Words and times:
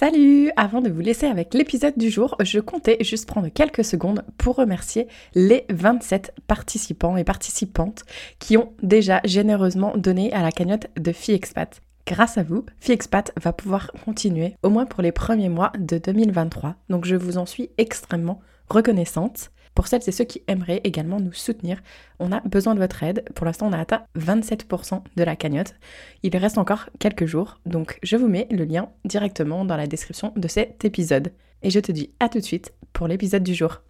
Salut 0.00 0.50
Avant 0.56 0.80
de 0.80 0.88
vous 0.88 1.02
laisser 1.02 1.26
avec 1.26 1.52
l'épisode 1.52 1.98
du 1.98 2.08
jour, 2.08 2.34
je 2.40 2.58
comptais 2.58 2.96
juste 3.02 3.28
prendre 3.28 3.48
quelques 3.48 3.84
secondes 3.84 4.24
pour 4.38 4.56
remercier 4.56 5.08
les 5.34 5.66
27 5.68 6.32
participants 6.46 7.18
et 7.18 7.24
participantes 7.24 8.04
qui 8.38 8.56
ont 8.56 8.72
déjà 8.82 9.20
généreusement 9.26 9.94
donné 9.98 10.32
à 10.32 10.40
la 10.40 10.52
cagnotte 10.52 10.86
de 10.98 11.12
Fille 11.12 11.34
Expat. 11.34 11.82
Grâce 12.06 12.38
à 12.38 12.42
vous, 12.42 12.64
FiExpat 12.80 13.30
va 13.38 13.52
pouvoir 13.52 13.92
continuer 14.06 14.54
au 14.62 14.70
moins 14.70 14.86
pour 14.86 15.02
les 15.02 15.12
premiers 15.12 15.50
mois 15.50 15.70
de 15.78 15.98
2023. 15.98 16.76
Donc 16.88 17.04
je 17.04 17.14
vous 17.14 17.36
en 17.36 17.44
suis 17.44 17.68
extrêmement 17.76 18.40
reconnaissante. 18.70 19.50
Pour 19.74 19.86
celles 19.86 20.02
et 20.06 20.12
ceux 20.12 20.24
qui 20.24 20.42
aimeraient 20.46 20.80
également 20.84 21.20
nous 21.20 21.32
soutenir, 21.32 21.80
on 22.18 22.32
a 22.32 22.40
besoin 22.40 22.74
de 22.74 22.80
votre 22.80 23.02
aide. 23.02 23.24
Pour 23.34 23.46
l'instant, 23.46 23.68
on 23.68 23.72
a 23.72 23.78
atteint 23.78 24.02
27% 24.18 25.02
de 25.16 25.24
la 25.24 25.36
cagnotte. 25.36 25.74
Il 26.22 26.36
reste 26.36 26.58
encore 26.58 26.90
quelques 26.98 27.26
jours, 27.26 27.58
donc 27.66 27.98
je 28.02 28.16
vous 28.16 28.28
mets 28.28 28.48
le 28.50 28.64
lien 28.64 28.90
directement 29.04 29.64
dans 29.64 29.76
la 29.76 29.86
description 29.86 30.32
de 30.36 30.48
cet 30.48 30.84
épisode. 30.84 31.32
Et 31.62 31.70
je 31.70 31.80
te 31.80 31.92
dis 31.92 32.10
à 32.20 32.28
tout 32.28 32.38
de 32.38 32.44
suite 32.44 32.72
pour 32.92 33.06
l'épisode 33.06 33.42
du 33.42 33.54
jour. 33.54 33.80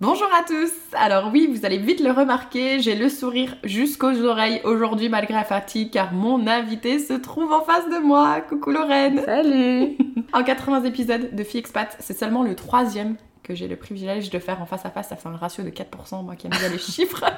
Bonjour 0.00 0.28
à 0.32 0.44
tous 0.44 0.72
Alors 0.92 1.30
oui, 1.32 1.48
vous 1.52 1.66
allez 1.66 1.78
vite 1.78 1.98
le 1.98 2.12
remarquer, 2.12 2.78
j'ai 2.78 2.94
le 2.94 3.08
sourire 3.08 3.56
jusqu'aux 3.64 4.24
oreilles 4.24 4.60
aujourd'hui 4.62 5.08
malgré 5.08 5.34
la 5.34 5.42
fatigue 5.42 5.90
car 5.90 6.12
mon 6.12 6.46
invité 6.46 7.00
se 7.00 7.14
trouve 7.14 7.50
en 7.50 7.62
face 7.62 7.88
de 7.88 7.98
moi. 7.98 8.40
Coucou 8.42 8.70
Lorraine 8.70 9.20
Salut 9.24 9.98
En 10.32 10.44
80 10.44 10.84
épisodes 10.84 11.34
de 11.34 11.42
Fille 11.42 11.58
Expat, 11.58 11.96
c'est 11.98 12.16
seulement 12.16 12.44
le 12.44 12.54
troisième 12.54 13.16
que 13.42 13.54
j'ai 13.54 13.68
le 13.68 13.76
privilège 13.76 14.30
de 14.30 14.38
faire 14.38 14.60
en 14.60 14.66
face 14.66 14.84
à 14.84 14.90
face. 14.90 15.08
Ça 15.08 15.16
fait 15.16 15.28
un 15.28 15.36
ratio 15.36 15.64
de 15.64 15.70
4%, 15.70 16.24
moi 16.24 16.36
qui 16.36 16.46
aime 16.46 16.52
bien 16.58 16.68
les 16.68 16.78
chiffres. 16.78 17.24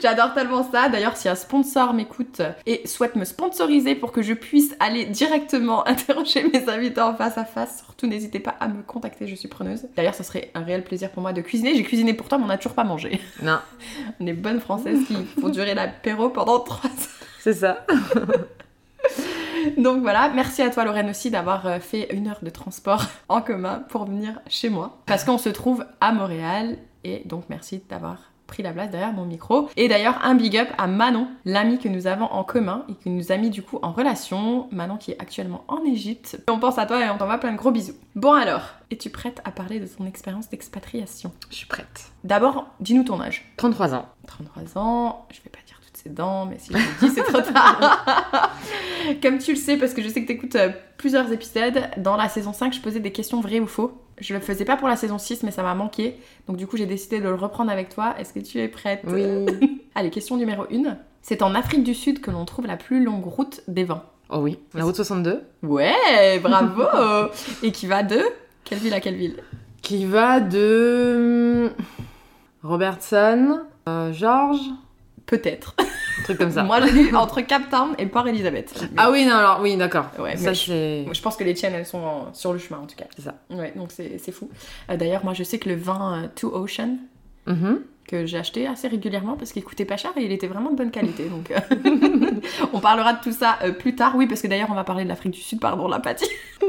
J'adore 0.00 0.34
tellement 0.34 0.62
ça. 0.70 0.88
D'ailleurs, 0.88 1.16
si 1.16 1.28
un 1.28 1.34
sponsor 1.34 1.92
m'écoute 1.92 2.42
et 2.66 2.86
souhaite 2.86 3.16
me 3.16 3.24
sponsoriser 3.24 3.94
pour 3.94 4.12
que 4.12 4.22
je 4.22 4.34
puisse 4.34 4.74
aller 4.78 5.06
directement 5.06 5.86
interroger 5.88 6.44
mes 6.44 6.68
invités 6.68 7.00
en 7.00 7.14
face 7.14 7.38
à 7.38 7.44
face, 7.44 7.82
surtout 7.84 8.06
n'hésitez 8.06 8.40
pas 8.40 8.54
à 8.60 8.68
me 8.68 8.82
contacter, 8.82 9.26
je 9.26 9.34
suis 9.34 9.48
preneuse. 9.48 9.86
D'ailleurs, 9.96 10.14
ce 10.14 10.22
serait 10.22 10.50
un 10.54 10.62
réel 10.62 10.84
plaisir 10.84 11.10
pour 11.10 11.22
moi 11.22 11.32
de 11.32 11.40
cuisiner. 11.40 11.74
J'ai 11.74 11.82
cuisiné 11.82 12.14
pour 12.14 12.28
toi, 12.28 12.38
mais 12.38 12.44
on 12.44 12.48
n'a 12.48 12.58
toujours 12.58 12.74
pas 12.74 12.84
mangé. 12.84 13.20
Non. 13.42 13.58
On 14.20 14.26
est 14.26 14.32
bonnes 14.32 14.60
françaises 14.60 15.00
qui 15.06 15.16
font 15.40 15.48
durer 15.48 15.74
l'apéro 15.74 16.28
pendant 16.28 16.60
3 16.60 16.90
heures. 16.90 16.96
C'est 17.40 17.54
ça. 17.54 17.86
Donc 19.76 20.02
voilà, 20.02 20.30
merci 20.30 20.62
à 20.62 20.70
toi 20.70 20.84
Lorraine 20.84 21.10
aussi 21.10 21.30
d'avoir 21.30 21.66
euh, 21.66 21.80
fait 21.80 22.12
une 22.14 22.28
heure 22.28 22.40
de 22.42 22.50
transport 22.50 23.04
en 23.28 23.40
commun 23.40 23.84
pour 23.88 24.04
venir 24.04 24.40
chez 24.48 24.68
moi. 24.68 24.98
Parce 25.06 25.24
qu'on 25.24 25.38
se 25.38 25.48
trouve 25.48 25.84
à 26.00 26.12
Montréal 26.12 26.76
et 27.04 27.22
donc 27.24 27.44
merci 27.48 27.82
d'avoir 27.88 28.18
pris 28.46 28.62
la 28.62 28.72
place 28.72 28.90
derrière 28.90 29.12
mon 29.12 29.26
micro. 29.26 29.68
Et 29.76 29.88
d'ailleurs, 29.88 30.18
un 30.24 30.34
big 30.34 30.56
up 30.56 30.68
à 30.78 30.86
Manon, 30.86 31.28
l'amie 31.44 31.78
que 31.78 31.88
nous 31.88 32.06
avons 32.06 32.24
en 32.24 32.44
commun 32.44 32.84
et 32.88 32.94
qui 32.94 33.10
nous 33.10 33.30
a 33.30 33.36
mis 33.36 33.50
du 33.50 33.62
coup 33.62 33.78
en 33.82 33.92
relation. 33.92 34.68
Manon 34.72 34.96
qui 34.96 35.12
est 35.12 35.20
actuellement 35.20 35.64
en 35.68 35.84
Égypte. 35.84 36.42
On 36.48 36.58
pense 36.58 36.78
à 36.78 36.86
toi 36.86 37.04
et 37.04 37.10
on 37.10 37.18
t'envoie 37.18 37.38
plein 37.38 37.52
de 37.52 37.58
gros 37.58 37.70
bisous. 37.70 37.92
Bon 38.16 38.32
alors, 38.32 38.62
es-tu 38.90 39.10
prête 39.10 39.40
à 39.44 39.50
parler 39.50 39.80
de 39.80 39.86
ton 39.86 40.06
expérience 40.06 40.48
d'expatriation? 40.48 41.30
Je 41.50 41.56
suis 41.56 41.66
prête. 41.66 42.10
D'abord, 42.24 42.66
dis-nous 42.80 43.04
ton 43.04 43.20
âge. 43.20 43.52
33 43.58 43.94
ans. 43.94 44.06
33 44.26 44.78
ans, 44.78 45.26
je 45.30 45.42
vais 45.42 45.50
pas 45.50 45.58
mais 46.48 46.58
si 46.58 46.72
je 46.72 46.78
le 46.78 47.08
dis, 47.08 47.14
c'est 47.14 47.22
trop 47.22 47.40
tard. 47.40 48.04
Comme 49.22 49.38
tu 49.38 49.52
le 49.52 49.58
sais, 49.58 49.76
parce 49.76 49.94
que 49.94 50.02
je 50.02 50.08
sais 50.08 50.22
que 50.22 50.26
tu 50.26 50.32
écoutes 50.32 50.56
plusieurs 50.96 51.30
épisodes, 51.32 51.80
dans 51.96 52.16
la 52.16 52.28
saison 52.28 52.52
5, 52.52 52.72
je 52.74 52.80
posais 52.80 53.00
des 53.00 53.12
questions 53.12 53.40
vraies 53.40 53.60
ou 53.60 53.66
faux. 53.66 53.92
Je 54.20 54.34
le 54.34 54.40
faisais 54.40 54.64
pas 54.64 54.76
pour 54.76 54.88
la 54.88 54.96
saison 54.96 55.18
6, 55.18 55.42
mais 55.44 55.50
ça 55.50 55.62
m'a 55.62 55.74
manqué. 55.74 56.16
Donc 56.46 56.56
du 56.56 56.66
coup, 56.66 56.76
j'ai 56.76 56.86
décidé 56.86 57.20
de 57.20 57.24
le 57.24 57.34
reprendre 57.34 57.70
avec 57.70 57.88
toi. 57.88 58.14
Est-ce 58.18 58.32
que 58.32 58.40
tu 58.40 58.58
es 58.58 58.68
prête? 58.68 59.02
Oui. 59.06 59.46
Allez, 59.94 60.10
question 60.10 60.36
numéro 60.36 60.64
1. 60.64 60.96
C'est 61.22 61.42
en 61.42 61.54
Afrique 61.54 61.84
du 61.84 61.94
Sud 61.94 62.20
que 62.20 62.30
l'on 62.30 62.44
trouve 62.44 62.66
la 62.66 62.76
plus 62.76 63.02
longue 63.02 63.24
route 63.24 63.60
des 63.68 63.84
vents. 63.84 64.02
Oh 64.30 64.38
oui. 64.38 64.58
La 64.74 64.84
route 64.84 64.96
62. 64.96 65.42
Ouais, 65.62 66.38
bravo 66.42 66.82
Et 67.62 67.72
qui 67.72 67.86
va 67.86 68.02
de 68.02 68.20
quelle 68.64 68.78
ville 68.78 68.94
à 68.94 69.00
quelle 69.00 69.16
ville? 69.16 69.36
Qui 69.80 70.04
va 70.04 70.40
de. 70.40 71.70
Robertson, 72.62 73.60
euh, 73.88 74.12
Georges, 74.12 74.70
Peut-être. 75.28 75.76
Un 76.18 76.22
truc 76.24 76.38
comme 76.38 76.50
ça. 76.50 76.62
Moi, 76.62 76.80
j'ai 76.80 76.92
lu 76.92 77.14
entre 77.16 77.40
Cap 77.42 77.68
Town 77.70 77.94
et 77.98 78.06
Port-Elizabeth. 78.06 78.74
Ah 78.96 79.10
oui, 79.10 79.24
non, 79.26 79.34
alors, 79.34 79.60
oui, 79.62 79.76
d'accord. 79.76 80.06
Ouais, 80.18 80.36
ça, 80.36 80.52
je-. 80.52 81.04
Je 81.12 81.22
pense 81.22 81.36
que 81.36 81.44
les 81.44 81.54
tiennes, 81.54 81.74
elles 81.74 81.86
sont 81.86 81.98
en- 81.98 82.34
sur 82.34 82.52
le 82.52 82.58
chemin 82.58 82.80
en 82.80 82.86
tout 82.86 82.96
cas. 82.96 83.06
C'est 83.16 83.22
ça. 83.22 83.34
Ouais, 83.50 83.72
donc 83.76 83.90
c'est 83.92 84.32
fou. 84.32 84.48
Euh, 84.90 84.96
D'ailleurs, 84.96 85.24
moi, 85.24 85.34
je 85.34 85.42
sais 85.42 85.58
que 85.58 85.68
le 85.68 85.76
vin 85.76 86.22
euh, 86.24 86.26
Two 86.34 86.50
Ocean, 86.54 86.96
Mhm. 87.46 87.80
que 88.06 88.26
j'ai 88.26 88.36
acheté 88.38 88.66
assez 88.66 88.88
régulièrement 88.88 89.36
parce 89.36 89.52
qu'il 89.52 89.64
coûtait 89.64 89.84
pas 89.86 89.96
cher 89.96 90.10
et 90.16 90.22
il 90.24 90.32
était 90.32 90.46
vraiment 90.48 90.70
de 90.70 90.76
bonne 90.76 90.90
qualité. 90.90 91.24
Donc, 91.28 91.50
euh, 91.50 91.58
on 92.72 92.80
parlera 92.80 93.14
de 93.14 93.20
tout 93.22 93.32
ça 93.32 93.58
euh, 93.64 93.72
plus 93.72 93.94
tard. 93.94 94.14
Oui, 94.16 94.26
parce 94.26 94.42
que 94.42 94.46
d'ailleurs, 94.48 94.68
on 94.70 94.74
va 94.74 94.84
parler 94.84 95.04
de 95.04 95.08
l'Afrique 95.08 95.32
du 95.32 95.40
Sud, 95.40 95.60
pardon, 95.60 95.88
la 95.88 95.98
pâtie. 96.00 96.28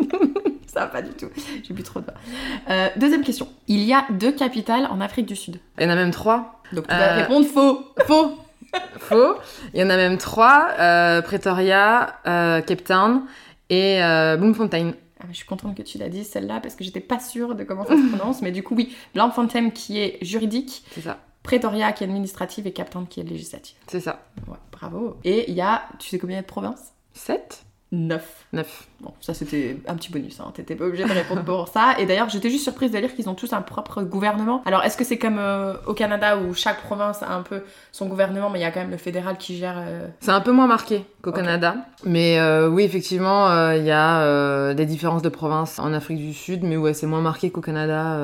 ça 0.67 0.81
va 0.81 0.87
pas 0.87 1.01
du 1.01 1.11
tout. 1.11 1.27
J'ai 1.63 1.73
bu 1.73 1.83
trop 1.83 1.99
de 1.99 2.05
vin. 2.05 2.89
Deuxième 2.97 3.23
question. 3.23 3.47
Il 3.67 3.81
y 3.83 3.93
a 3.93 4.05
deux 4.11 4.31
capitales 4.31 4.87
en 4.91 5.01
Afrique 5.01 5.25
du 5.25 5.35
Sud. 5.35 5.59
Il 5.79 5.83
y 5.83 5.87
en 5.87 5.89
a 5.89 5.95
même 5.95 6.11
trois. 6.11 6.61
Donc, 6.71 6.87
tu 6.87 6.93
vas 6.95 7.13
répondre 7.15 7.45
faux. 7.47 7.83
Faux. 8.05 8.37
Faux. 8.99 9.35
Il 9.73 9.79
y 9.79 9.83
en 9.83 9.89
a 9.89 9.95
même 9.97 10.17
trois. 10.17 10.67
euh, 10.79 11.21
Pretoria, 11.21 12.15
euh, 12.27 12.61
Cape 12.61 12.83
Town 12.83 13.23
et 13.69 14.03
euh, 14.03 14.37
Bloemfontein. 14.37 14.93
Ah, 15.21 15.25
je 15.29 15.35
suis 15.37 15.45
contente 15.45 15.75
que 15.75 15.81
tu 15.81 15.97
l'as 15.97 16.09
dit 16.09 16.23
celle-là 16.23 16.59
parce 16.61 16.75
que 16.75 16.83
j'étais 16.83 16.99
pas 17.01 17.19
sûre 17.19 17.55
de 17.55 17.63
comment 17.63 17.85
ça 17.85 17.95
se 17.95 18.15
prononce. 18.15 18.41
Mais 18.41 18.51
du 18.51 18.63
coup, 18.63 18.75
oui, 18.75 18.95
Bloemfontein 19.13 19.69
qui 19.69 19.99
est 19.99 20.17
juridique, 20.23 20.83
C'est 20.91 21.01
ça. 21.01 21.17
Pretoria 21.43 21.91
qui 21.93 22.03
est 22.03 22.07
administrative 22.07 22.67
et 22.67 22.71
Cape 22.73 22.89
Town 22.89 23.07
qui 23.07 23.19
est 23.19 23.23
législative. 23.23 23.75
C'est 23.87 23.99
ça. 23.99 24.21
Ouais, 24.47 24.57
bravo. 24.71 25.17
Et 25.23 25.49
il 25.49 25.55
y 25.55 25.61
a, 25.61 25.83
tu 25.99 26.09
sais 26.09 26.19
combien 26.19 26.35
il 26.35 26.37
y 26.37 26.39
a 26.39 26.43
de 26.43 26.47
provinces? 26.47 26.93
7 27.13 27.63
9. 27.91 28.45
9. 28.53 28.87
Bon, 29.01 29.13
ça 29.19 29.33
c'était 29.33 29.77
un 29.87 29.95
petit 29.95 30.11
bonus, 30.11 30.39
hein. 30.39 30.51
t'étais 30.53 30.75
pas 30.75 30.85
obligé 30.85 31.03
de 31.05 31.11
répondre 31.11 31.43
pour 31.43 31.67
ça. 31.69 31.95
Et 31.97 32.05
d'ailleurs, 32.05 32.29
j'étais 32.29 32.49
juste 32.51 32.63
surprise 32.63 32.91
de 32.91 32.97
lire 32.99 33.15
qu'ils 33.15 33.29
ont 33.29 33.33
tous 33.33 33.51
un 33.53 33.61
propre 33.61 34.03
gouvernement. 34.03 34.61
Alors, 34.65 34.83
est-ce 34.83 34.95
que 34.97 35.03
c'est 35.03 35.17
comme 35.17 35.39
euh, 35.39 35.73
au 35.87 35.93
Canada 35.93 36.37
où 36.37 36.53
chaque 36.53 36.81
province 36.81 37.23
a 37.23 37.31
un 37.33 37.41
peu 37.41 37.63
son 37.91 38.07
gouvernement, 38.07 38.49
mais 38.51 38.59
il 38.59 38.61
y 38.61 38.65
a 38.65 38.71
quand 38.71 38.81
même 38.81 38.91
le 38.91 38.97
fédéral 38.97 39.37
qui 39.37 39.57
gère. 39.57 39.77
euh, 39.79 40.07
C'est 40.19 40.31
un 40.31 40.41
peu 40.41 40.51
moins 40.51 40.67
marqué 40.67 41.03
qu'au. 41.23 41.31
Canada. 41.31 41.77
Mais 42.03 42.39
euh, 42.39 42.67
oui, 42.69 42.83
effectivement, 42.83 43.71
il 43.71 43.83
y 43.85 43.91
a 43.91 44.73
des 44.73 44.85
différences 44.85 45.21
de 45.23 45.29
provinces 45.29 45.79
en 45.79 45.91
Afrique 45.93 46.17
du 46.19 46.33
Sud, 46.33 46.63
mais 46.63 46.77
ouais, 46.77 46.93
c'est 46.93 47.07
moins 47.07 47.21
marqué 47.21 47.49
qu'au 47.49 47.61
Canada 47.61 48.17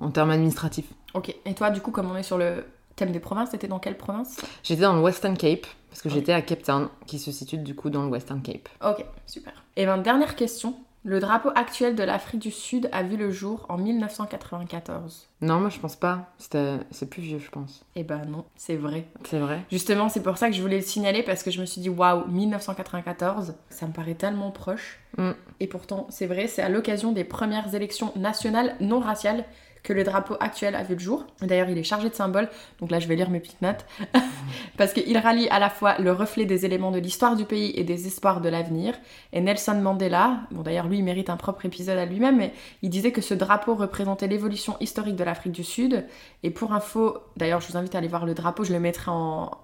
en 0.00 0.10
termes 0.10 0.30
administratifs. 0.30 0.86
Ok. 1.14 1.34
Et 1.44 1.54
toi, 1.54 1.70
du 1.70 1.80
coup, 1.80 1.90
comme 1.90 2.10
on 2.10 2.16
est 2.16 2.22
sur 2.22 2.38
le 2.38 2.64
thème 3.00 3.12
des 3.12 3.20
provinces, 3.20 3.50
t'étais 3.50 3.68
dans 3.68 3.78
quelle 3.78 3.96
province? 3.96 4.40
J'étais 4.62 4.82
dans 4.82 4.94
le 4.94 5.00
Western 5.00 5.36
Cape, 5.36 5.66
parce 5.88 6.02
que 6.02 6.08
j'étais 6.08 6.32
à 6.32 6.42
Cape 6.42 6.62
Town, 6.62 6.88
qui 7.06 7.18
se 7.18 7.32
situe 7.32 7.56
du 7.56 7.74
coup 7.74 7.90
dans 7.90 8.02
le 8.02 8.08
Western 8.08 8.42
Cape. 8.42 8.68
Ok, 8.84 9.04
super. 9.26 9.52
Et 9.76 9.86
ben, 9.86 9.98
dernière 9.98 10.36
question. 10.36 10.76
Le 11.02 11.18
drapeau 11.18 11.48
actuel 11.54 11.94
de 11.94 12.02
l'Afrique 12.02 12.42
du 12.42 12.50
Sud 12.50 12.90
a 12.92 13.02
vu 13.02 13.16
le 13.16 13.30
jour 13.30 13.64
en 13.70 13.78
1994. 13.78 15.28
Non, 15.40 15.58
moi 15.58 15.70
je 15.70 15.78
pense 15.78 15.96
pas. 15.96 16.28
C'est 16.36 17.08
plus 17.08 17.22
vieux, 17.22 17.38
je 17.38 17.48
pense. 17.48 17.86
Eh 17.96 18.04
ben 18.04 18.20
non, 18.26 18.44
c'est 18.54 18.76
vrai. 18.76 19.06
C'est 19.24 19.38
vrai? 19.38 19.62
Justement, 19.70 20.10
c'est 20.10 20.22
pour 20.22 20.36
ça 20.36 20.50
que 20.50 20.54
je 20.54 20.60
voulais 20.60 20.76
le 20.76 20.82
signaler 20.82 21.22
parce 21.22 21.42
que 21.42 21.50
je 21.50 21.58
me 21.58 21.64
suis 21.64 21.80
dit 21.80 21.88
waouh, 21.88 22.26
1994, 22.28 23.54
ça 23.70 23.86
me 23.86 23.92
paraît 23.92 24.14
tellement 24.14 24.50
proche. 24.50 25.00
Mm. 25.16 25.30
Et 25.60 25.66
pourtant, 25.68 26.06
c'est 26.10 26.26
vrai, 26.26 26.48
c'est 26.48 26.60
à 26.60 26.68
l'occasion 26.68 27.12
des 27.12 27.24
premières 27.24 27.74
élections 27.74 28.12
nationales 28.16 28.76
non 28.80 29.00
raciales 29.00 29.46
que 29.82 29.92
le 29.92 30.04
drapeau 30.04 30.36
actuel 30.40 30.74
a 30.74 30.82
vu 30.82 30.94
le 30.94 31.00
jour. 31.00 31.26
D'ailleurs, 31.40 31.68
il 31.68 31.78
est 31.78 31.82
chargé 31.82 32.08
de 32.08 32.14
symboles, 32.14 32.48
donc 32.80 32.90
là 32.90 32.98
je 32.98 33.08
vais 33.08 33.16
lire 33.16 33.30
mes 33.30 33.40
petites 33.40 33.62
notes, 33.62 33.86
parce 34.76 34.92
qu'il 34.92 35.16
rallie 35.18 35.48
à 35.48 35.58
la 35.58 35.70
fois 35.70 35.98
le 35.98 36.12
reflet 36.12 36.44
des 36.44 36.64
éléments 36.64 36.90
de 36.90 36.98
l'histoire 36.98 37.36
du 37.36 37.44
pays 37.44 37.72
et 37.76 37.84
des 37.84 38.06
espoirs 38.06 38.40
de 38.40 38.48
l'avenir. 38.48 38.94
Et 39.32 39.40
Nelson 39.40 39.80
Mandela, 39.80 40.40
bon 40.50 40.62
d'ailleurs 40.62 40.88
lui 40.88 40.98
il 40.98 41.04
mérite 41.04 41.30
un 41.30 41.36
propre 41.36 41.64
épisode 41.66 41.98
à 41.98 42.06
lui-même, 42.06 42.36
mais 42.36 42.52
il 42.82 42.90
disait 42.90 43.12
que 43.12 43.20
ce 43.20 43.34
drapeau 43.34 43.74
représentait 43.74 44.26
l'évolution 44.26 44.76
historique 44.80 45.16
de 45.16 45.24
l'Afrique 45.24 45.52
du 45.52 45.64
Sud. 45.64 46.06
Et 46.42 46.50
pour 46.50 46.72
info, 46.72 47.18
d'ailleurs 47.36 47.60
je 47.60 47.68
vous 47.68 47.76
invite 47.76 47.94
à 47.94 47.98
aller 47.98 48.08
voir 48.08 48.26
le 48.26 48.34
drapeau, 48.34 48.64
je 48.64 48.72
le 48.72 48.80
mettrai 48.80 49.10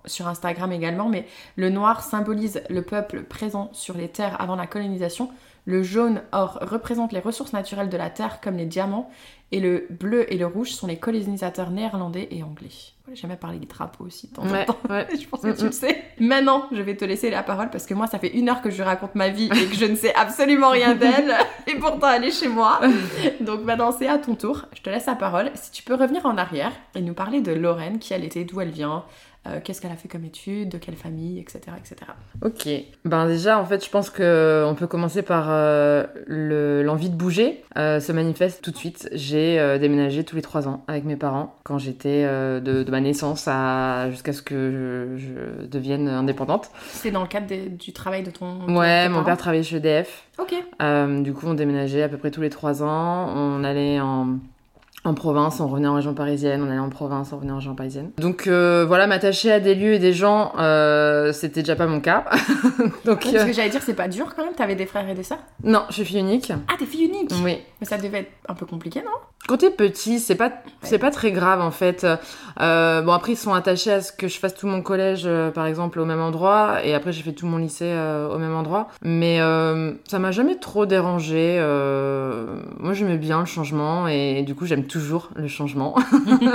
sur 0.07 0.29
Instagram 0.29 0.73
également, 0.73 1.09
mais 1.09 1.27
le 1.57 1.71
noir 1.71 2.03
symbolise 2.03 2.63
le 2.71 2.83
peuple 2.83 3.23
présent 3.25 3.71
sur 3.73 3.97
les 3.97 4.09
terres 4.09 4.41
avant 4.41 4.57
la 4.57 4.67
colonisation. 4.67 5.31
Le 5.67 5.83
jaune 5.83 6.23
or 6.31 6.59
représente 6.63 7.13
les 7.13 7.19
ressources 7.19 7.53
naturelles 7.53 7.89
de 7.89 7.97
la 7.97 8.09
terre 8.09 8.41
comme 8.41 8.57
les 8.57 8.67
diamants 8.67 9.11
et 9.53 9.61
le 9.61 9.87
bleu 9.91 10.33
et 10.33 10.37
le 10.37 10.47
rouge 10.47 10.73
sont 10.73 10.87
les 10.87 10.99
colonisateurs 10.99 11.71
néerlandais 11.71 12.29
et 12.31 12.43
anglais. 12.43 12.69
J'ai 13.09 13.15
jamais 13.15 13.37
parlé 13.37 13.61
des 13.61 13.67
drapeaux 13.67 14.05
aussi 14.05 14.27
de 14.27 14.35
temps 14.35 14.43
en 14.43 14.65
temps. 14.65 14.79
je 14.89 15.27
pense 15.29 15.43
que 15.43 15.57
tu 15.57 15.67
le 15.67 15.73
sais. 15.73 16.03
Maintenant, 16.19 16.67
je 16.73 16.83
vais 16.83 16.97
te 16.97 17.05
laisser 17.05 17.31
la 17.31 17.45
parole 17.45 17.71
parce 17.71 17.87
que 17.87 17.95
moi, 17.95 18.09
ça 18.09 18.19
fait 18.19 18.35
une 18.35 18.49
heure 18.49 18.61
que 18.61 18.71
je 18.71 18.83
raconte 18.83 19.15
ma 19.15 19.29
vie 19.29 19.47
et 19.47 19.67
que 19.67 19.77
je 19.77 19.85
ne 19.85 19.95
sais 19.95 20.13
absolument 20.17 20.71
rien 20.71 20.97
d'elle. 20.97 21.33
et 21.69 21.77
pourtant, 21.77 22.11
elle 22.11 22.25
est 22.25 22.33
chez 22.33 22.49
moi. 22.49 22.81
Donc 23.41 23.63
maintenant, 23.63 23.93
c'est 23.93 24.09
à 24.09 24.19
ton 24.19 24.35
tour. 24.35 24.65
Je 24.75 24.83
te 24.83 24.91
laisse 24.91 25.07
la 25.07 25.15
parole. 25.15 25.53
Si 25.55 25.71
tu 25.71 25.85
peux 25.85 25.95
revenir 25.95 26.27
en 26.27 26.37
arrière 26.37 26.73
et 26.97 27.01
nous 27.01 27.15
parler 27.15 27.41
de 27.41 27.53
Lorraine, 27.53 28.01
qui 28.01 28.13
elle 28.13 28.25
était, 28.25 28.45
d'où 28.45 28.61
elle 28.61 28.71
vient, 28.71 29.05
euh, 29.49 29.61
qu'est-ce 29.63 29.81
qu'elle 29.81 29.93
a 29.93 29.97
fait 29.97 30.09
comme 30.09 30.25
études, 30.25 30.71
de 30.71 30.79
quelle 30.79 30.97
famille, 30.97 31.39
etc. 31.39 31.61
etc. 31.79 32.11
Ok. 32.43 32.69
Ben 33.05 33.27
déjà, 33.27 33.59
en 33.59 33.65
fait, 33.65 33.85
je 33.85 33.91
pense 33.91 34.11
qu'on 34.11 34.75
peut 34.79 34.87
commencer 34.89 35.23
par 35.23 35.47
euh, 35.49 36.07
l'envie 36.83 37.11
de 37.11 37.17
bouger. 37.17 37.63
Euh, 37.77 38.01
se 38.01 38.13
manifeste 38.13 38.63
tout 38.63 38.71
de 38.71 38.77
suite. 38.77 39.09
J'ai 39.13 39.79
déménagé 39.79 40.25
tous 40.25 40.37
les 40.37 40.43
trois 40.43 40.69
ans 40.69 40.85
avec 40.89 41.05
mes 41.05 41.17
parents 41.17 41.55
quand 41.65 41.79
j'étais 41.79 42.25
de, 42.25 42.85
ma 42.91 43.01
naissance 43.01 43.47
à 43.49 44.11
jusqu'à 44.11 44.33
ce 44.33 44.43
que 44.43 45.17
je, 45.17 45.67
devienne 45.67 46.09
indépendante. 46.09 46.71
C'est 46.91 47.11
dans 47.11 47.23
le 47.23 47.29
cadre 47.29 47.47
du 47.71 47.93
travail 47.93 48.23
de 48.23 48.31
ton. 48.31 48.75
Ouais, 48.75 49.09
mon 49.09 49.25
père 49.25 49.37
travaillait 49.37 49.63
chez 49.63 49.77
EDF. 49.77 50.25
Ok. 50.39 50.55
du 51.23 51.33
coup, 51.33 51.47
on 51.47 51.55
déménageait 51.55 52.03
à 52.03 52.09
peu 52.09 52.17
près 52.17 52.31
tous 52.31 52.43
les 52.43 52.51
trois 52.51 52.83
ans. 52.83 53.33
On 53.35 53.65
allait 53.65 54.01
en 54.01 54.39
en 55.07 55.15
province, 55.15 55.61
on 55.61 55.69
revenait 55.69 55.89
en 55.89 55.95
région 55.95 56.15
parisienne, 56.15 56.63
on 56.63 56.71
allait 56.71 56.79
en 56.79 56.91
province, 56.91 57.33
on 57.33 57.37
revenait 57.37 57.53
en 57.53 57.57
région 57.57 57.75
parisienne. 57.75 58.11
Donc 58.19 58.47
euh, 58.47 58.85
voilà, 58.87 59.07
m'attacher 59.07 59.53
à 59.53 59.61
des 59.61 59.75
lieux 59.75 59.95
et 59.95 59.99
des 59.99 60.13
gens, 60.13 60.53
euh, 60.59 61.33
c'était 61.33 61.63
déjà 61.63 61.77
pas 61.77 61.87
mon 61.87 62.01
cas. 62.01 62.25
Donc, 63.05 63.23
ce 63.23 63.47
que 63.47 63.53
j'allais 63.53 63.71
dire, 63.71 63.83
c'est 63.83 63.95
pas 63.95 64.09
dur 64.09 64.35
quand 64.35 64.45
même 64.45 64.55
T'avais 64.55 64.75
des 64.75 64.87
frères 64.87 65.09
et 65.09 65.15
des 65.15 65.23
sœurs? 65.23 65.39
Non, 65.63 65.83
je 65.89 65.95
suis 65.95 66.05
fille 66.05 66.21
unique. 66.21 66.53
Ah, 66.69 66.75
t'es 66.79 66.87
fille 66.87 67.05
unique? 67.05 67.31
Oui. 67.45 67.59
Mais 67.81 67.87
ça 67.87 67.99
devait 67.99 68.21
être 68.21 68.33
un 68.49 68.55
peu 68.55 68.67
compliqué, 68.67 69.01
non? 69.01 69.13
Quand 69.47 69.59
t'es 69.59 69.71
petit, 69.71 70.19
c'est 70.19 70.35
pas, 70.35 70.51
c'est 70.83 70.99
pas 70.99 71.11
très 71.13 71.31
grave 71.31 71.61
en 71.61 71.71
fait. 71.71 72.05
Euh, 72.61 73.03
bon 73.03 73.13
après 73.13 73.33
ils 73.33 73.37
sont 73.37 73.55
attachés 73.55 73.93
à 73.93 74.01
ce 74.01 74.11
que 74.11 74.27
je 74.29 74.39
fasse 74.39 74.55
tout 74.55 74.67
mon 74.67 74.83
collège 74.83 75.23
euh, 75.27 75.51
par 75.51 75.67
exemple 75.67 76.01
au 76.01 76.05
même 76.05 76.21
endroit 76.21 76.85
et 76.85 76.95
après 76.95 77.13
j'ai 77.13 77.23
fait 77.23 77.33
tout 77.33 77.47
mon 77.47 77.59
lycée 77.59 77.85
euh, 77.85 78.29
au 78.29 78.39
même 78.39 78.55
endroit. 78.55 78.89
Mais 79.03 79.39
ça 80.09 80.19
m'a 80.19 80.33
jamais 80.33 80.57
trop 80.57 80.87
dérangé. 80.87 81.59
moi 82.81 82.93
j'aimais 82.93 83.19
bien 83.19 83.41
le 83.41 83.47
changement 83.47 84.09
et 84.09 84.43
du 84.43 84.55
coup 84.55 84.67
j'aime 84.67 84.85
toujours 84.85 84.96
le 85.37 85.49
changement. 85.49 85.97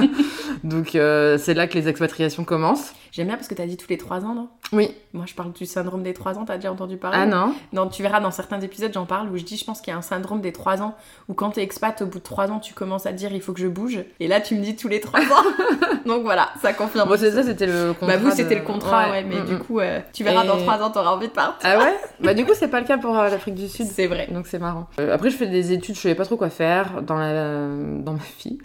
Donc 0.63 0.89
c'est 0.91 1.53
là 1.53 1.67
que 1.67 1.77
les 1.77 1.88
expatriations 1.88 2.43
commencent. 2.43 2.93
J'aime 3.11 3.27
bien 3.27 3.35
parce 3.35 3.47
que 3.47 3.55
t'as 3.55 3.65
dit 3.65 3.77
tous 3.77 3.89
les 3.89 3.97
trois 3.97 4.23
ans, 4.25 4.33
non? 4.33 4.49
Oui. 4.71 4.89
Moi 5.13 5.25
je 5.27 5.33
parle 5.33 5.51
du 5.51 5.65
syndrome 5.65 6.03
des 6.03 6.13
trois 6.13 6.37
ans, 6.37 6.45
t'as 6.45 6.55
déjà 6.55 6.71
entendu 6.71 6.97
parler? 6.97 7.17
Ah 7.19 7.25
non 7.25 7.53
Non, 7.73 7.87
tu 7.89 8.01
verras 8.01 8.21
dans 8.21 8.31
certains 8.31 8.61
épisodes 8.61 8.91
j'en 8.93 9.05
parle 9.05 9.29
où 9.29 9.37
je 9.37 9.43
dis 9.43 9.57
je 9.57 9.65
pense 9.65 9.81
qu'il 9.81 9.91
y 9.91 9.93
a 9.93 9.97
un 9.97 10.01
syndrome 10.01 10.41
des 10.41 10.53
trois 10.53 10.81
ans 10.81 10.95
où 11.27 11.33
quand 11.33 11.51
t'es 11.51 11.63
expat 11.63 12.01
au 12.01 12.05
bout 12.05 12.19
de 12.19 12.23
trois 12.23 12.49
ans 12.51 12.59
tu 12.59 12.73
commences 12.73 13.05
à 13.05 13.11
dire 13.11 13.33
il 13.33 13.41
faut 13.41 13.53
que 13.53 13.59
je 13.59 13.67
bouge. 13.67 13.99
Et 14.19 14.27
là, 14.27 14.41
tu 14.41 14.55
me 14.55 14.61
dis 14.61 14.75
tous 14.75 14.87
les 14.87 14.99
trois 14.99 15.21
ans. 15.21 15.43
Donc 16.05 16.23
voilà, 16.23 16.49
ça 16.61 16.73
confirme. 16.73 17.07
Bon, 17.07 17.17
c'est 17.17 17.31
ça, 17.31 17.43
c'était 17.43 17.67
le 17.67 17.93
contrat. 17.93 18.07
Bah, 18.07 18.17
vous, 18.17 18.31
c'était 18.31 18.55
le 18.55 18.61
contrat, 18.61 19.11
ouais, 19.11 19.23
mais 19.23 19.41
du 19.41 19.57
coup, 19.57 19.79
euh, 19.79 19.99
tu 20.13 20.23
verras 20.23 20.45
dans 20.45 20.57
trois 20.57 20.81
ans, 20.81 20.89
t'auras 20.89 21.11
envie 21.11 21.27
de 21.27 21.33
partir. 21.33 21.57
Ah 21.69 21.77
ouais? 21.77 21.93
Bah, 22.19 22.33
du 22.33 22.45
coup, 22.45 22.51
c'est 22.55 22.67
pas 22.67 22.79
le 22.79 22.87
cas 22.87 22.97
pour 22.97 23.17
euh, 23.17 23.29
l'Afrique 23.29 23.55
du 23.55 23.67
Sud. 23.67 23.87
C'est 23.87 24.07
vrai. 24.07 24.27
Donc 24.31 24.47
c'est 24.47 24.59
marrant. 24.59 24.87
Euh, 24.99 25.13
après, 25.13 25.29
je 25.29 25.37
fais 25.37 25.47
des 25.47 25.71
études, 25.73 25.95
je 25.95 26.01
savais 26.01 26.15
pas 26.15 26.25
trop 26.25 26.37
quoi 26.37 26.49
faire 26.49 27.01
dans, 27.01 27.17
la... 27.17 27.67
dans 27.99 28.13
ma 28.13 28.19
vie. 28.39 28.57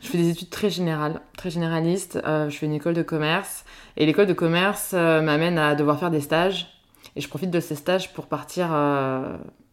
Je 0.00 0.08
fais 0.08 0.18
des 0.18 0.30
études 0.30 0.50
très 0.50 0.70
générales, 0.70 1.20
très 1.36 1.50
généralistes. 1.50 2.20
je 2.24 2.56
fais 2.56 2.66
une 2.66 2.74
école 2.74 2.94
de 2.94 3.02
commerce. 3.02 3.64
Et 3.96 4.06
l'école 4.06 4.26
de 4.26 4.32
commerce 4.32 4.92
m'amène 4.92 5.58
à 5.58 5.74
devoir 5.74 5.98
faire 5.98 6.10
des 6.10 6.20
stages. 6.20 6.68
Et 7.16 7.20
je 7.20 7.28
profite 7.28 7.50
de 7.50 7.60
ces 7.60 7.74
stages 7.74 8.12
pour 8.12 8.26
partir 8.26 8.72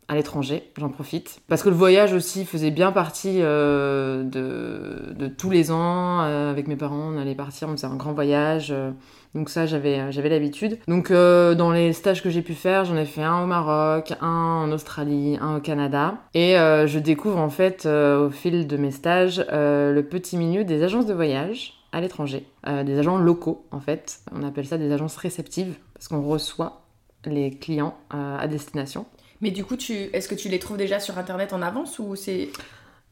à 0.09 0.15
l'étranger, 0.15 0.63
j'en 0.75 0.89
profite. 0.89 1.39
Parce 1.47 1.61
que 1.61 1.69
le 1.69 1.75
voyage 1.75 2.13
aussi 2.13 2.43
faisait 2.43 2.71
bien 2.71 2.91
partie 2.91 3.37
euh, 3.41 4.23
de, 4.23 5.27
tous 5.27 5.51
les 5.51 5.71
ans. 5.71 6.21
Euh, 6.21 6.49
avec 6.49 6.67
mes 6.67 6.75
parents, 6.75 7.13
on 7.13 7.17
allait 7.17 7.35
partir, 7.35 7.69
on 7.69 7.73
faisait 7.73 7.85
un 7.85 7.95
grand 7.95 8.13
voyage. 8.13 8.71
Euh, 8.71 8.89
donc 9.35 9.49
ça, 9.49 9.67
j'avais, 9.67 10.11
j'avais 10.11 10.29
l'habitude. 10.29 10.79
Donc 10.87 11.11
dans 11.11 11.71
les 11.71 11.93
stages 11.93 12.23
que 12.23 12.31
j'ai 12.31 12.41
pu 12.41 12.55
faire, 12.55 12.85
j'en 12.85 12.97
ai 12.97 13.05
fait 13.05 13.21
un 13.21 13.43
au 13.43 13.45
Maroc, 13.45 14.13
un 14.21 14.63
en 14.65 14.71
Australie, 14.71 15.37
un 15.39 15.57
au 15.57 15.59
Canada. 15.59 16.15
Et 16.33 16.55
je 16.55 16.97
découvre 16.97 17.37
en 17.37 17.51
fait 17.51 17.85
au 17.85 18.31
fil 18.31 18.65
de 18.65 18.77
mes 18.77 18.89
stages 18.89 19.45
le 19.51 20.01
petit 20.01 20.35
milieu 20.35 20.63
des 20.63 20.81
agences 20.81 21.05
de 21.05 21.13
voyage 21.13 21.78
à 21.91 22.01
l'étranger. 22.01 22.45
des 22.65 22.99
agents 22.99 23.17
locaux 23.17 23.65
en 23.71 23.79
fait. 23.79 24.19
On 24.31 24.43
appelle 24.43 24.67
ça 24.67 24.77
des 24.77 24.91
agences 24.91 25.17
réceptives 25.17 25.75
parce 25.93 26.07
qu'on 26.07 26.21
reçoit 26.21 26.81
les 27.25 27.51
clients 27.51 27.97
à 28.09 28.47
destination. 28.47 29.05
Mais 29.41 29.51
du 29.51 29.63
coup, 29.63 29.77
tu... 29.77 29.93
est-ce 29.93 30.27
que 30.27 30.35
tu 30.35 30.49
les 30.49 30.59
trouves 30.59 30.77
déjà 30.77 30.99
sur 30.99 31.17
Internet 31.17 31.53
en 31.53 31.61
avance 31.61 31.99
ou 31.99 32.15
c'est... 32.15 32.49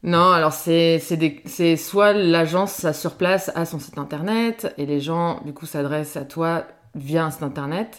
Non, 0.02 0.30
alors 0.30 0.52
c'est 0.52 1.00
des... 1.16 1.76
soit 1.76 2.12
l'agence 2.12 2.90
sur 2.92 3.14
place 3.14 3.50
a 3.54 3.64
son 3.64 3.78
site 3.78 3.98
Internet 3.98 4.72
et 4.78 4.86
les 4.86 5.00
gens, 5.00 5.40
du 5.44 5.52
coup, 5.52 5.66
s'adressent 5.66 6.16
à 6.16 6.24
toi 6.24 6.64
via 6.94 7.24
un 7.24 7.30
site 7.30 7.42
Internet. 7.42 7.96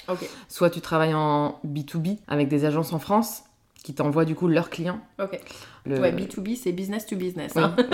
Soit 0.48 0.70
tu 0.70 0.82
travailles 0.82 1.14
en 1.14 1.60
B2B 1.66 2.20
avec 2.28 2.48
des 2.48 2.66
agences 2.66 2.94
en 2.94 3.00
France 3.00 3.44
qui 3.90 3.96
t'envoient 3.96 4.26
du 4.26 4.36
coup 4.36 4.48
leurs 4.48 4.70
clients. 4.70 5.00
Ok. 5.20 5.40
Ouais, 5.88 6.12
B2B, 6.12 6.56
c'est 6.56 6.72
business 6.72 7.08
to 7.08 7.16
business. 7.16 7.58
Hein. 7.58 7.76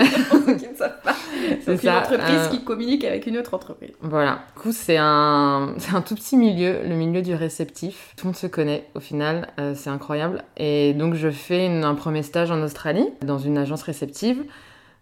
c'est 1.64 1.84
une 1.84 1.90
entreprise 1.90 2.20
euh, 2.20 2.50
qui 2.50 2.66
communique 2.66 3.06
avec 3.06 3.28
une 3.28 3.38
autre 3.38 3.54
entreprise. 3.54 3.92
Voilà. 4.02 4.42
Du 4.58 4.62
coup, 4.62 4.72
c'est 4.74 4.98
un, 4.98 5.74
un 5.94 6.02
tout 6.02 6.16
petit 6.16 6.36
milieu, 6.36 6.80
le 6.84 6.96
milieu 6.96 7.22
du 7.22 7.34
réceptif. 7.34 8.14
Tout 8.18 8.26
le 8.26 8.32
monde 8.32 8.36
se 8.36 8.48
connaît 8.48 8.90
au 8.94 9.00
final, 9.00 9.48
euh, 9.58 9.74
c'est 9.74 9.90
incroyable. 9.90 10.44
Et 10.58 10.94
donc, 10.94 11.14
je 11.14 11.30
fais 11.30 11.68
un 11.68 11.96
premier 11.96 12.24
stage 12.24 12.52
en 12.52 12.62
Australie, 12.62 13.08
dans 13.22 13.38
une 13.38 13.58
agence 13.58 13.84
réceptive. 13.84 14.44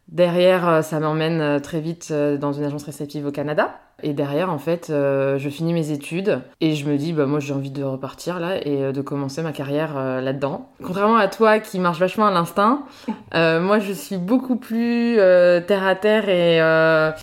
Derrière, 0.09 0.69
euh, 0.69 0.81
ça 0.83 0.99
m'emmène 0.99 1.59
très 1.61 1.81
vite 1.81 2.13
dans 2.13 2.53
une 2.53 2.65
agence 2.65 2.83
réceptive 2.83 3.25
au 3.25 3.31
Canada. 3.31 3.79
Et 4.05 4.11
derrière, 4.11 4.51
en 4.51 4.57
fait, 4.57 4.89
euh, 4.89 5.37
je 5.37 5.47
finis 5.47 5.73
mes 5.73 5.91
études 5.91 6.41
et 6.59 6.75
je 6.75 6.85
me 6.85 6.97
dis, 6.97 7.13
bah 7.13 7.25
moi 7.25 7.39
j'ai 7.39 7.53
envie 7.53 7.71
de 7.71 7.83
repartir 7.83 8.41
là 8.41 8.57
et 8.57 8.83
euh, 8.83 8.91
de 8.91 9.01
commencer 9.01 9.41
ma 9.41 9.53
carrière 9.53 9.93
euh, 9.95 10.19
là-dedans. 10.19 10.69
Contrairement 10.83 11.15
à 11.15 11.29
toi 11.29 11.59
qui 11.59 11.79
marche 11.79 11.99
vachement 11.99 12.27
à 12.27 12.31
l'instinct, 12.31 12.83
moi 13.33 13.79
je 13.79 13.93
suis 13.93 14.17
beaucoup 14.17 14.57
plus 14.57 15.15
terre 15.15 15.85
à 15.85 15.95
terre 15.95 16.27
et, 16.27 16.57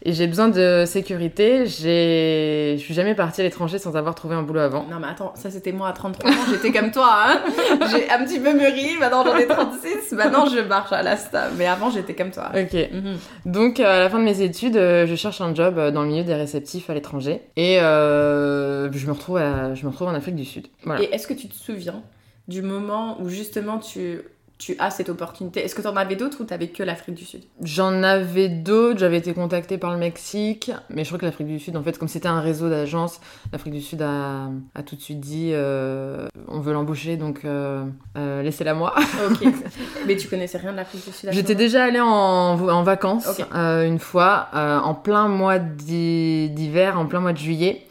et 0.08 0.12
j'ai 0.12 0.26
besoin 0.26 0.48
de 0.48 0.84
sécurité. 0.86 1.66
Je 1.66 2.76
suis 2.78 2.94
jamais 2.94 3.14
partie 3.14 3.42
à 3.42 3.44
l'étranger 3.44 3.78
sans 3.78 3.96
avoir 3.96 4.14
trouvé 4.14 4.34
un 4.34 4.42
boulot 4.42 4.60
avant. 4.60 4.86
Non 4.90 4.98
mais 4.98 5.08
attends, 5.08 5.32
ça 5.34 5.50
c'était 5.50 5.72
moi 5.72 5.88
à 5.88 5.92
33 5.92 6.30
ans, 6.30 6.34
j'étais 6.50 6.72
comme 6.72 6.90
toi. 6.90 7.10
Hein 7.26 7.40
j'ai 7.90 8.10
un 8.10 8.24
petit 8.24 8.40
peu 8.40 8.54
mûri, 8.54 8.96
maintenant 8.98 9.22
j'en 9.24 9.36
ai 9.36 9.46
36, 9.46 10.12
maintenant 10.12 10.46
je 10.46 10.60
marche 10.60 10.92
à 10.92 11.02
l'asta. 11.02 11.48
Mais 11.58 11.66
avant 11.66 11.90
j'étais 11.90 12.14
comme 12.14 12.30
toi. 12.30 12.50
Ok. 12.54 12.72
Mhm. 12.90 13.18
Donc 13.44 13.80
à 13.80 14.00
la 14.00 14.08
fin 14.08 14.18
de 14.18 14.24
mes 14.24 14.40
études, 14.40 14.76
je 14.76 15.14
cherche 15.14 15.42
un 15.42 15.54
job 15.54 15.78
dans 15.92 16.02
le 16.02 16.08
milieu 16.08 16.24
des 16.24 16.34
réceptions 16.34 16.69
à 16.88 16.94
l'étranger. 16.94 17.42
Et 17.56 17.80
euh, 17.80 18.90
je, 18.92 19.06
me 19.06 19.12
retrouve 19.12 19.38
je 19.38 19.84
me 19.84 19.90
retrouve 19.90 20.08
en 20.08 20.14
Afrique 20.14 20.36
du 20.36 20.44
Sud. 20.44 20.66
Et 21.00 21.14
est-ce 21.14 21.26
que 21.26 21.34
tu 21.34 21.48
te 21.48 21.54
souviens 21.54 22.02
du 22.48 22.62
moment 22.62 23.20
où 23.20 23.28
justement 23.28 23.78
tu 23.78 24.22
tu 24.60 24.76
as 24.78 24.90
cette 24.90 25.08
opportunité 25.08 25.64
Est-ce 25.64 25.74
que 25.74 25.80
tu 25.80 25.88
en 25.88 25.96
avais 25.96 26.16
d'autres 26.16 26.42
ou 26.42 26.44
tu 26.44 26.68
que 26.68 26.82
l'Afrique 26.82 27.14
du 27.14 27.24
Sud? 27.24 27.42
J'en 27.62 28.02
avais 28.02 28.48
d'autres, 28.48 29.00
j'avais 29.00 29.16
été 29.16 29.32
contactée 29.32 29.78
par 29.78 29.90
le 29.90 29.96
Mexique, 29.96 30.70
mais 30.90 31.02
je 31.02 31.08
crois 31.08 31.18
que 31.18 31.24
l'Afrique 31.24 31.48
du 31.48 31.58
Sud, 31.58 31.76
en 31.76 31.82
fait, 31.82 31.98
comme 31.98 32.08
c'était 32.08 32.28
un 32.28 32.40
réseau 32.40 32.68
d'agences, 32.68 33.20
l'Afrique 33.52 33.72
du 33.72 33.80
Sud 33.80 34.02
a, 34.02 34.50
a, 34.74 34.82
tout 34.84 34.96
de 34.96 35.00
suite 35.00 35.18
dit 35.18 35.50
euh, 35.52 36.28
on 36.46 36.60
veut 36.60 36.74
l'embaucher, 36.74 37.16
donc 37.16 37.44
euh, 37.44 37.84
euh, 38.18 38.42
laissez-la 38.42 38.74
moi. 38.74 38.94
ok. 39.30 39.48
mais 40.06 40.16
tu 40.16 40.28
connaissais 40.28 40.58
rien 40.58 40.72
de 40.72 40.76
l'Afrique 40.76 41.06
du 41.06 41.12
Sud 41.12 41.30
J'étais 41.32 41.54
déjà 41.54 41.84
allée 41.84 42.00
en, 42.00 42.06
en 42.06 42.82
vacances 42.82 43.40
une 43.52 43.98
fois, 43.98 44.48
en 44.52 44.94
plein 44.94 45.28
mois 45.28 45.58
d'hiver, 45.58 46.98
en 46.98 47.06
plein 47.06 47.20
mois 47.20 47.32
de 47.32 47.38
juillet. 47.38 47.86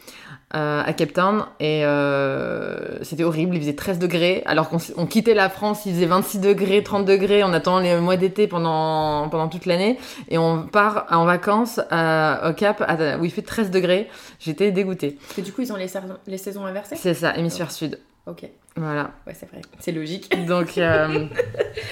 Euh, 0.52 0.82
à 0.84 0.92
Cape 0.94 1.12
Town 1.12 1.44
et 1.60 1.84
euh, 1.84 3.04
c'était 3.04 3.22
horrible, 3.22 3.54
il 3.54 3.60
faisait 3.60 3.76
13 3.76 4.00
degrés 4.00 4.42
alors 4.46 4.68
qu'on 4.68 5.06
quittait 5.06 5.34
la 5.34 5.48
France, 5.48 5.86
il 5.86 5.94
faisait 5.94 6.06
26 6.06 6.40
degrés, 6.40 6.82
30 6.82 7.04
degrés, 7.04 7.44
on 7.44 7.52
attend 7.52 7.78
les 7.78 7.96
mois 8.00 8.16
d'été 8.16 8.48
pendant, 8.48 9.28
pendant 9.28 9.46
toute 9.46 9.64
l'année 9.64 9.96
et 10.28 10.38
on 10.38 10.66
part 10.66 11.06
en 11.10 11.24
vacances 11.24 11.78
au 11.78 12.52
Cap 12.54 12.84
où 13.20 13.24
il 13.24 13.30
fait 13.30 13.42
13 13.42 13.70
degrés. 13.70 14.08
J'étais 14.40 14.72
dégoûtée. 14.72 15.18
Et 15.38 15.42
du 15.42 15.52
coup 15.52 15.62
ils 15.62 15.72
ont 15.72 15.76
les, 15.76 15.86
les 16.26 16.38
saisons 16.38 16.66
inversées? 16.66 16.96
C'est 16.96 17.14
ça, 17.14 17.36
hémisphère 17.36 17.70
sud. 17.70 18.00
Ok. 18.26 18.50
Voilà. 18.76 19.10
Ouais, 19.26 19.34
c'est 19.34 19.50
vrai. 19.50 19.60
C'est 19.80 19.92
logique. 19.92 20.30
Donc, 20.46 20.78
euh, 20.78 21.26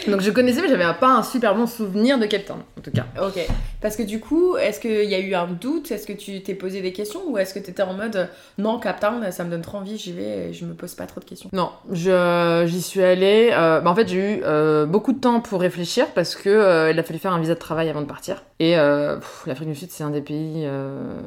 donc 0.06 0.20
je 0.20 0.30
connaissais, 0.30 0.62
mais 0.62 0.68
j'avais 0.68 0.84
pas 0.98 1.08
un 1.16 1.22
super 1.22 1.54
bon 1.54 1.66
souvenir 1.66 2.18
de 2.18 2.26
Cape 2.26 2.46
Town, 2.46 2.60
en 2.78 2.80
tout 2.80 2.92
cas. 2.92 3.04
Ok. 3.20 3.40
Parce 3.80 3.96
que 3.96 4.02
du 4.04 4.20
coup, 4.20 4.56
est-ce 4.56 4.80
qu'il 4.80 5.10
y 5.10 5.14
a 5.14 5.18
eu 5.18 5.34
un 5.34 5.48
doute? 5.48 5.90
Est-ce 5.90 6.06
que 6.06 6.12
tu 6.12 6.40
t'es 6.42 6.54
posé 6.54 6.80
des 6.80 6.92
questions? 6.92 7.20
Ou 7.28 7.36
est-ce 7.36 7.52
que 7.52 7.58
tu 7.58 7.70
étais 7.70 7.82
en 7.82 7.94
mode 7.94 8.28
non, 8.58 8.78
Cape 8.78 9.00
Town, 9.00 9.30
ça 9.32 9.44
me 9.44 9.50
donne 9.50 9.60
trop 9.62 9.78
envie, 9.78 9.98
j'y 9.98 10.12
vais 10.12 10.48
et 10.48 10.52
je 10.54 10.64
me 10.64 10.74
pose 10.74 10.94
pas 10.94 11.06
trop 11.06 11.20
de 11.20 11.24
questions? 11.24 11.50
Non, 11.52 11.70
j'y 11.90 12.80
suis 12.82 13.02
allée. 13.02 13.50
euh, 13.52 13.80
bah, 13.80 13.90
en 13.90 13.94
fait, 13.94 14.08
j'ai 14.08 14.36
eu 14.36 14.40
euh, 14.44 14.86
beaucoup 14.86 15.12
de 15.12 15.20
temps 15.20 15.40
pour 15.40 15.60
réfléchir 15.60 16.06
parce 16.14 16.36
que 16.36 16.90
il 16.92 16.98
a 16.98 17.02
fallu 17.02 17.18
faire 17.18 17.32
un 17.32 17.40
visa 17.40 17.54
de 17.54 17.58
travail 17.58 17.90
avant 17.90 18.02
de 18.02 18.06
partir. 18.06 18.44
Et 18.60 18.76
l'Afrique 18.76 19.68
du 19.68 19.74
Sud, 19.74 19.90
c'est 19.90 20.04
un 20.04 20.10
des 20.10 20.22
pays. 20.22 20.66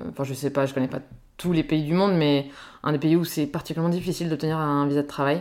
Enfin, 0.10 0.24
je 0.24 0.34
sais 0.34 0.50
pas, 0.50 0.66
je 0.66 0.74
connais 0.74 0.88
pas 0.88 1.00
tous 1.38 1.54
les 1.54 1.64
pays 1.64 1.84
du 1.84 1.94
monde, 1.94 2.14
mais 2.16 2.48
un 2.84 2.92
des 2.92 3.00
pays 3.00 3.16
où 3.16 3.26
c'est 3.26 3.48
particulièrement 3.48 3.94
difficile 3.94 4.30
d'obtenir 4.30 4.58
un 4.58 4.88
visa 4.88 5.02
de 5.02 5.08
travail. 5.08 5.41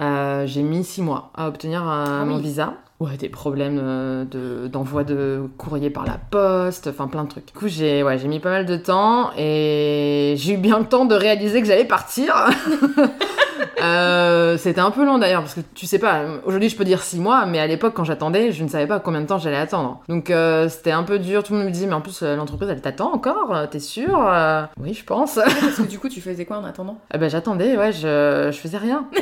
Euh, 0.00 0.46
j'ai 0.46 0.62
mis 0.62 0.84
six 0.84 1.02
mois 1.02 1.30
à 1.34 1.48
obtenir 1.48 1.82
Ah 1.86 2.24
mon 2.26 2.36
oui. 2.36 2.42
visa. 2.42 2.74
Ouais, 2.98 3.16
des 3.18 3.28
problèmes 3.28 3.78
euh, 3.82 4.24
de- 4.24 4.68
d'envoi 4.68 5.04
de, 5.04 5.42
courrier 5.58 5.90
par 5.90 6.06
la 6.06 6.18
poste, 6.30 6.86
enfin 6.86 7.08
plein 7.08 7.24
de 7.24 7.28
trucs. 7.28 7.46
Du 7.46 7.52
coup, 7.52 7.68
j'ai 7.68 8.02
ouais, 8.02 8.18
j'ai 8.18 8.26
mis 8.28 8.40
pas 8.40 8.48
mal 8.50 8.64
de 8.64 8.76
temps 8.76 9.32
et 9.36 10.34
j'ai 10.38 10.54
eu 10.54 10.56
bien 10.56 10.78
le 10.78 10.86
temps 10.86 11.04
de 11.04 11.14
réaliser 11.14 11.60
que 11.60 11.66
j'allais 11.66 11.84
partir. 11.84 12.34
Euh, 13.82 14.56
C'était 14.58 14.80
un 14.80 14.90
peu 14.90 15.04
long 15.04 15.18
d'ailleurs 15.18 15.42
parce 15.42 15.54
que 15.54 15.60
tu 15.74 15.86
sais 15.86 15.98
pas, 15.98 16.22
aujourd'hui 16.44 16.68
je 16.68 16.76
peux 16.76 16.84
dire 16.84 17.02
six 17.02 17.18
mois, 17.18 17.46
mais 17.46 17.58
à 17.58 17.66
l'époque 17.66 17.94
quand 17.94 18.04
j'attendais, 18.04 18.52
je 18.52 18.62
ne 18.64 18.68
savais 18.68 18.86
pas 18.86 19.00
combien 19.00 19.20
de 19.20 19.26
temps 19.26 19.38
j'allais 19.38 19.56
attendre. 19.56 20.00
Donc 20.08 20.30
euh, 20.30 20.68
c'était 20.68 20.92
un 20.92 21.02
peu 21.02 21.18
dur. 21.18 21.42
Tout 21.42 21.52
le 21.52 21.58
monde 21.60 21.68
me 21.68 21.72
dit, 21.72 21.86
mais 21.86 21.94
en 21.94 22.00
plus 22.00 22.22
euh, 22.22 22.36
l'entreprise 22.36 22.68
elle 22.70 22.80
t'attend 22.80 23.12
encore, 23.12 23.54
t'es 23.70 23.80
sûr 23.80 24.18
Euh, 24.28 24.62
Oui, 24.80 24.94
je 24.94 25.04
pense. 25.04 25.34
Parce 25.36 25.76
que 25.76 25.82
du 25.82 25.98
coup, 25.98 26.08
tu 26.08 26.20
faisais 26.20 26.44
quoi 26.44 26.58
en 26.58 26.64
attendant? 26.64 26.98
Ah 27.12 27.18
bah, 27.18 27.28
j'attendais, 27.28 27.76
ouais, 27.76 27.92
je, 27.92 28.50
je 28.52 28.58
faisais 28.58 28.78
rien. 28.78 29.06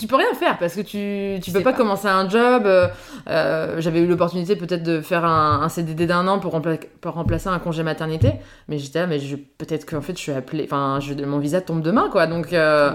Tu 0.00 0.06
peux 0.08 0.16
rien 0.16 0.34
faire 0.34 0.58
parce 0.58 0.74
que 0.74 0.80
tu, 0.80 1.38
tu 1.40 1.52
peux 1.52 1.60
pas, 1.60 1.70
pas. 1.72 1.76
commencer 1.78 2.08
un 2.08 2.28
job. 2.28 2.66
J'avais 3.26 4.00
eu 4.00 4.06
l'opportunité 4.06 4.56
peut-être 4.56 4.82
de 4.82 5.00
faire 5.00 5.24
un, 5.24 5.60
un 5.62 5.68
CDD 5.68 6.06
d'un 6.06 6.26
an 6.26 6.38
pour, 6.40 6.52
rempla- 6.58 6.80
pour 7.00 7.12
remplacer 7.14 7.48
un 7.48 7.58
congé 7.58 7.82
maternité, 7.82 8.32
mais 8.68 8.78
j'étais 8.78 9.00
là, 9.00 9.06
mais 9.06 9.18
peut-être 9.58 9.88
qu'en 9.88 10.00
fait 10.00 10.14
je 10.16 10.22
suis 10.22 10.32
appelée, 10.32 10.64
enfin 10.64 10.98
mon 11.26 11.38
visa 11.38 11.60
tombe 11.60 11.80
demain 11.82 12.08
quoi, 12.10 12.26
donc 12.26 12.48
Waouh. 12.52 12.92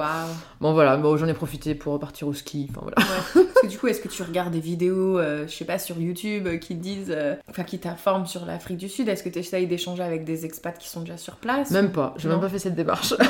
Bon 0.61 0.73
voilà, 0.73 0.97
bon, 0.97 1.17
j'en 1.17 1.27
ai 1.27 1.33
profité 1.33 1.75
pour 1.75 1.93
repartir 1.93 2.27
au 2.27 2.33
ski, 2.33 2.67
enfin 2.69 2.81
voilà. 2.81 2.97
Ouais. 2.97 3.45
Parce 3.45 3.61
que 3.61 3.67
du 3.67 3.77
coup, 3.77 3.87
est-ce 3.87 4.01
que 4.01 4.07
tu 4.07 4.23
regardes 4.23 4.53
des 4.53 4.59
vidéos, 4.59 5.19
euh, 5.19 5.45
je 5.47 5.53
sais 5.53 5.65
pas, 5.65 5.79
sur 5.79 5.99
YouTube 5.99 6.47
euh, 6.47 6.57
qui 6.57 6.75
disent, 6.75 7.13
euh, 7.15 7.35
enfin 7.49 7.63
qui 7.63 7.79
t'informent 7.79 8.25
sur 8.25 8.45
l'Afrique 8.45 8.77
du 8.77 8.89
Sud? 8.89 9.09
Est-ce 9.09 9.23
que 9.23 9.29
tu 9.29 9.39
essayes 9.39 9.67
d'échanger 9.67 10.03
avec 10.03 10.25
des 10.25 10.45
expats 10.45 10.77
qui 10.77 10.87
sont 10.87 11.01
déjà 11.01 11.17
sur 11.17 11.35
place? 11.35 11.71
Même 11.71 11.91
pas, 11.91 12.13
j'ai 12.17 12.29
même 12.29 12.41
pas 12.41 12.49
fait 12.49 12.59
cette 12.59 12.75
démarche. 12.75 13.13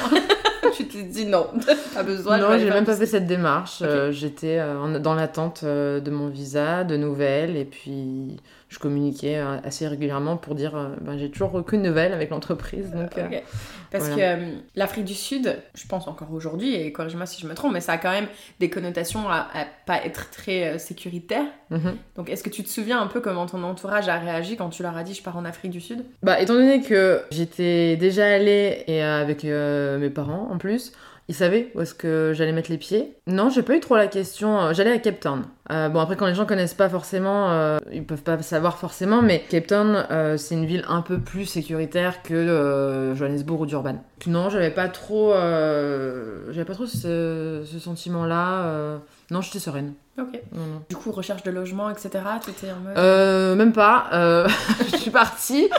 Tu 0.75 0.87
t'es 0.87 1.03
dit 1.03 1.27
non, 1.27 1.49
pas 1.93 2.01
besoin. 2.01 2.39
non, 2.39 2.57
j'ai 2.57 2.67
même 2.67 2.85
pas 2.85 2.95
fait 2.95 3.05
cette 3.05 3.27
démarche. 3.27 3.83
J'étais 4.09 4.59
dans 5.01 5.13
l'attente 5.13 5.63
de 5.63 6.09
mon 6.09 6.29
visa, 6.29 6.83
de 6.83 6.97
nouvelles, 6.97 7.57
et 7.57 7.65
puis 7.65 8.37
je 8.73 8.79
communiquais 8.79 9.37
euh, 9.37 9.57
assez 9.63 9.87
régulièrement 9.87 10.35
pour 10.35 10.55
dire 10.55 10.75
euh, 10.75 10.95
ben, 11.01 11.17
j'ai 11.17 11.29
toujours 11.29 11.53
aucune 11.53 11.83
nouvelle 11.83 12.11
avec 12.11 12.31
l'entreprise. 12.31 12.91
Donc, 12.91 13.17
euh, 13.17 13.27
Ok. 13.27 13.43
Parce 13.91 14.07
voilà. 14.09 14.37
que 14.37 14.41
euh, 14.41 14.55
l'Afrique 14.75 15.05
du 15.05 15.13
Sud, 15.13 15.55
je 15.75 15.85
pense 15.87 16.07
encore 16.07 16.33
aujourd'hui, 16.33 16.73
et 16.73 16.91
corrige-moi 16.91 17.27
si 17.27 17.39
je 17.39 17.45
me 17.47 17.53
trompe, 17.53 17.73
mais 17.73 17.79
ça 17.79 17.91
a 17.91 17.97
quand 17.99 18.09
même 18.11 18.25
des 18.59 18.67
connotations 18.71 19.29
à, 19.29 19.47
à 19.53 19.65
pas 19.85 20.03
être 20.03 20.31
très 20.31 20.69
euh, 20.69 20.77
sécuritaire. 20.79 21.45
mhm. 21.69 21.95
Donc 22.15 22.29
est-ce 22.31 22.43
que 22.43 22.49
tu 22.49 22.63
te 22.63 22.69
souviens 22.69 22.99
un 22.99 23.05
peu 23.07 23.21
comment 23.21 23.45
ton 23.45 23.61
entourage 23.63 24.09
a 24.09 24.17
réagi 24.17 24.57
quand 24.57 24.69
tu 24.69 24.81
leur 24.81 24.97
as 24.97 25.03
dit 25.03 25.13
je 25.13 25.21
pars 25.21 25.37
en 25.37 25.45
Afrique 25.45 25.71
du 25.71 25.79
Sud? 25.81 26.03
Bah, 26.23 26.41
étant 26.41 26.55
donné 26.55 26.81
que 26.81 27.21
j'étais 27.29 27.95
déjà 27.97 28.25
allée 28.25 28.83
et 28.87 29.03
avec 29.03 29.43
mes 29.43 30.09
parents 30.09 30.49
en 30.51 30.57
plus, 30.57 30.91
ils 31.29 31.35
savaient 31.35 31.71
où 31.75 31.81
est-ce 31.81 31.93
que 31.93 32.33
j'allais 32.35 32.51
mettre 32.51 32.69
les 32.69 32.77
pieds. 32.77 33.15
Non, 33.27 33.49
j'ai 33.49 33.63
pas 33.63 33.75
eu 33.75 33.79
trop 33.79 33.95
la 33.95 34.07
question. 34.07 34.73
J'allais 34.73 34.91
à 34.91 34.97
Cape 34.99 35.19
Town. 35.19 35.43
Euh, 35.71 35.87
bon, 35.87 35.99
après, 36.01 36.17
quand 36.17 36.25
les 36.25 36.35
gens 36.35 36.45
connaissent 36.45 36.73
pas 36.73 36.89
forcément, 36.89 37.51
euh, 37.51 37.77
ils 37.91 38.05
peuvent 38.05 38.23
pas 38.23 38.41
savoir 38.41 38.77
forcément, 38.77 39.21
mais 39.21 39.43
Cape 39.49 39.67
Town, 39.67 40.05
euh, 40.11 40.35
c'est 40.35 40.55
une 40.55 40.65
ville 40.65 40.83
un 40.89 41.01
peu 41.01 41.19
plus 41.19 41.45
sécuritaire 41.45 42.21
que 42.21 43.13
Johannesburg 43.15 43.61
ou 43.61 43.65
Durban. 43.65 44.03
Non, 44.27 44.49
j'avais 44.49 44.71
pas 44.71 44.89
trop, 44.89 45.33
j'avais 45.33 46.65
pas 46.65 46.73
trop 46.73 46.85
ce, 46.85 47.63
ce 47.65 47.79
sentiment-là. 47.79 48.99
Non, 49.31 49.41
j'étais 49.41 49.59
sereine. 49.59 49.93
Ok. 50.19 50.39
Non, 50.51 50.61
non. 50.61 50.81
Du 50.89 50.95
coup, 50.95 51.11
recherche 51.11 51.43
de 51.43 51.49
logement, 51.49 51.89
etc. 51.89 52.09
Tu 52.43 52.51
étais 52.51 52.71
en 52.71 52.79
mode... 52.79 52.97
Euh, 52.97 53.55
même 53.55 53.73
pas. 53.73 54.09
je 54.91 54.97
suis 54.97 55.11
partie, 55.11 55.69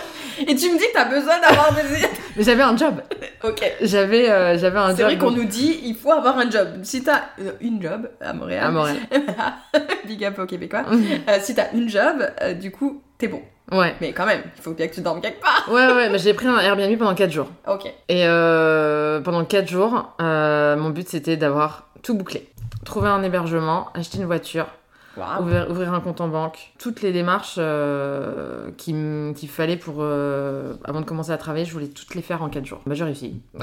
Et 0.41 0.55
tu 0.57 0.71
me 0.71 0.79
dis 0.79 0.85
que 0.89 0.93
t'as 0.95 1.05
besoin 1.07 1.41
d'avoir 1.41 1.73
des... 1.75 1.83
mais 2.37 2.43
j'avais 2.43 2.63
un 2.63 2.77
job. 2.77 3.01
ok. 3.43 3.73
J'avais, 3.83 4.31
euh, 4.31 4.59
j'avais 4.59 4.79
un 4.79 4.89
job. 4.89 4.97
C'est 4.97 5.03
vrai 5.05 5.19
qu'on 5.19 5.31
nous 5.31 5.45
dit 5.45 5.81
il 5.85 5.95
faut 5.95 6.13
avoir 6.13 6.39
un 6.39 6.51
job. 6.51 6.69
Si 6.83 7.03
t'as 7.03 7.23
une 7.61 7.81
job 7.83 8.09
à 8.21 8.33
Montréal, 8.33 8.65
À 8.65 8.71
Montréal. 8.71 8.97
big 10.07 10.25
up 10.25 10.39
aux 10.39 10.47
Québécois, 10.47 10.85
euh, 10.91 11.39
si 11.41 11.55
t'as 11.55 11.73
une 11.73 11.89
job, 11.89 12.27
euh, 12.43 12.55
du 12.55 12.71
coup, 12.71 13.03
t'es 13.19 13.29
bon. 13.29 13.43
Ouais, 13.73 13.95
Mais 14.01 14.13
quand 14.13 14.27
même, 14.27 14.43
il 14.57 14.63
faut 14.63 14.73
bien 14.73 14.87
que 14.89 14.95
tu 14.95 15.01
dormes 15.01 15.23
quelque 15.23 15.41
part. 15.41 15.67
ouais, 15.71 15.87
ouais, 15.93 16.11
mais 16.11 16.19
j'ai 16.19 16.35
pris 16.35 16.47
un 16.47 16.59
Airbnb 16.59 16.99
pendant 16.99 17.15
4 17.15 17.31
jours. 17.31 17.49
Ok. 17.67 17.87
Et 18.09 18.27
euh, 18.27 19.21
pendant 19.21 19.45
4 19.45 19.67
jours, 19.69 20.15
mon 20.21 20.91
but 20.91 21.09
c'était 21.09 21.37
d'avoir 21.37 21.89
tout 22.03 22.15
bouclé. 22.15 22.51
Trouver 22.85 23.09
un 23.09 23.23
hébergement, 23.23 23.89
acheter 23.95 24.19
une 24.19 24.27
voiture, 24.27 24.67
Ouvrir, 25.41 25.71
ouvrir 25.71 25.93
un 25.95 26.01
compte 26.01 26.21
en 26.21 26.29
banque. 26.29 26.73
Toutes 26.79 27.03
les 27.03 27.13
démarches 27.13 27.57
euh, 27.59 28.71
qu'il 28.77 29.49
fallait 29.49 29.77
pour, 29.77 29.97
euh, 29.99 30.75
avant 30.85 31.01
de 31.01 31.07
commencer 31.07 31.31
à 31.31 31.37
travailler, 31.39 31.65
je 31.65 31.73
voulais 31.73 31.89
toutes 31.89 32.15
les 32.15 32.23
faire 32.23 32.43
en 32.43 32.49
4 32.49 32.65
jours. 32.65 32.81
Bah, 32.87 32.95
j'ai 32.95 33.05
réussi. 33.05 33.41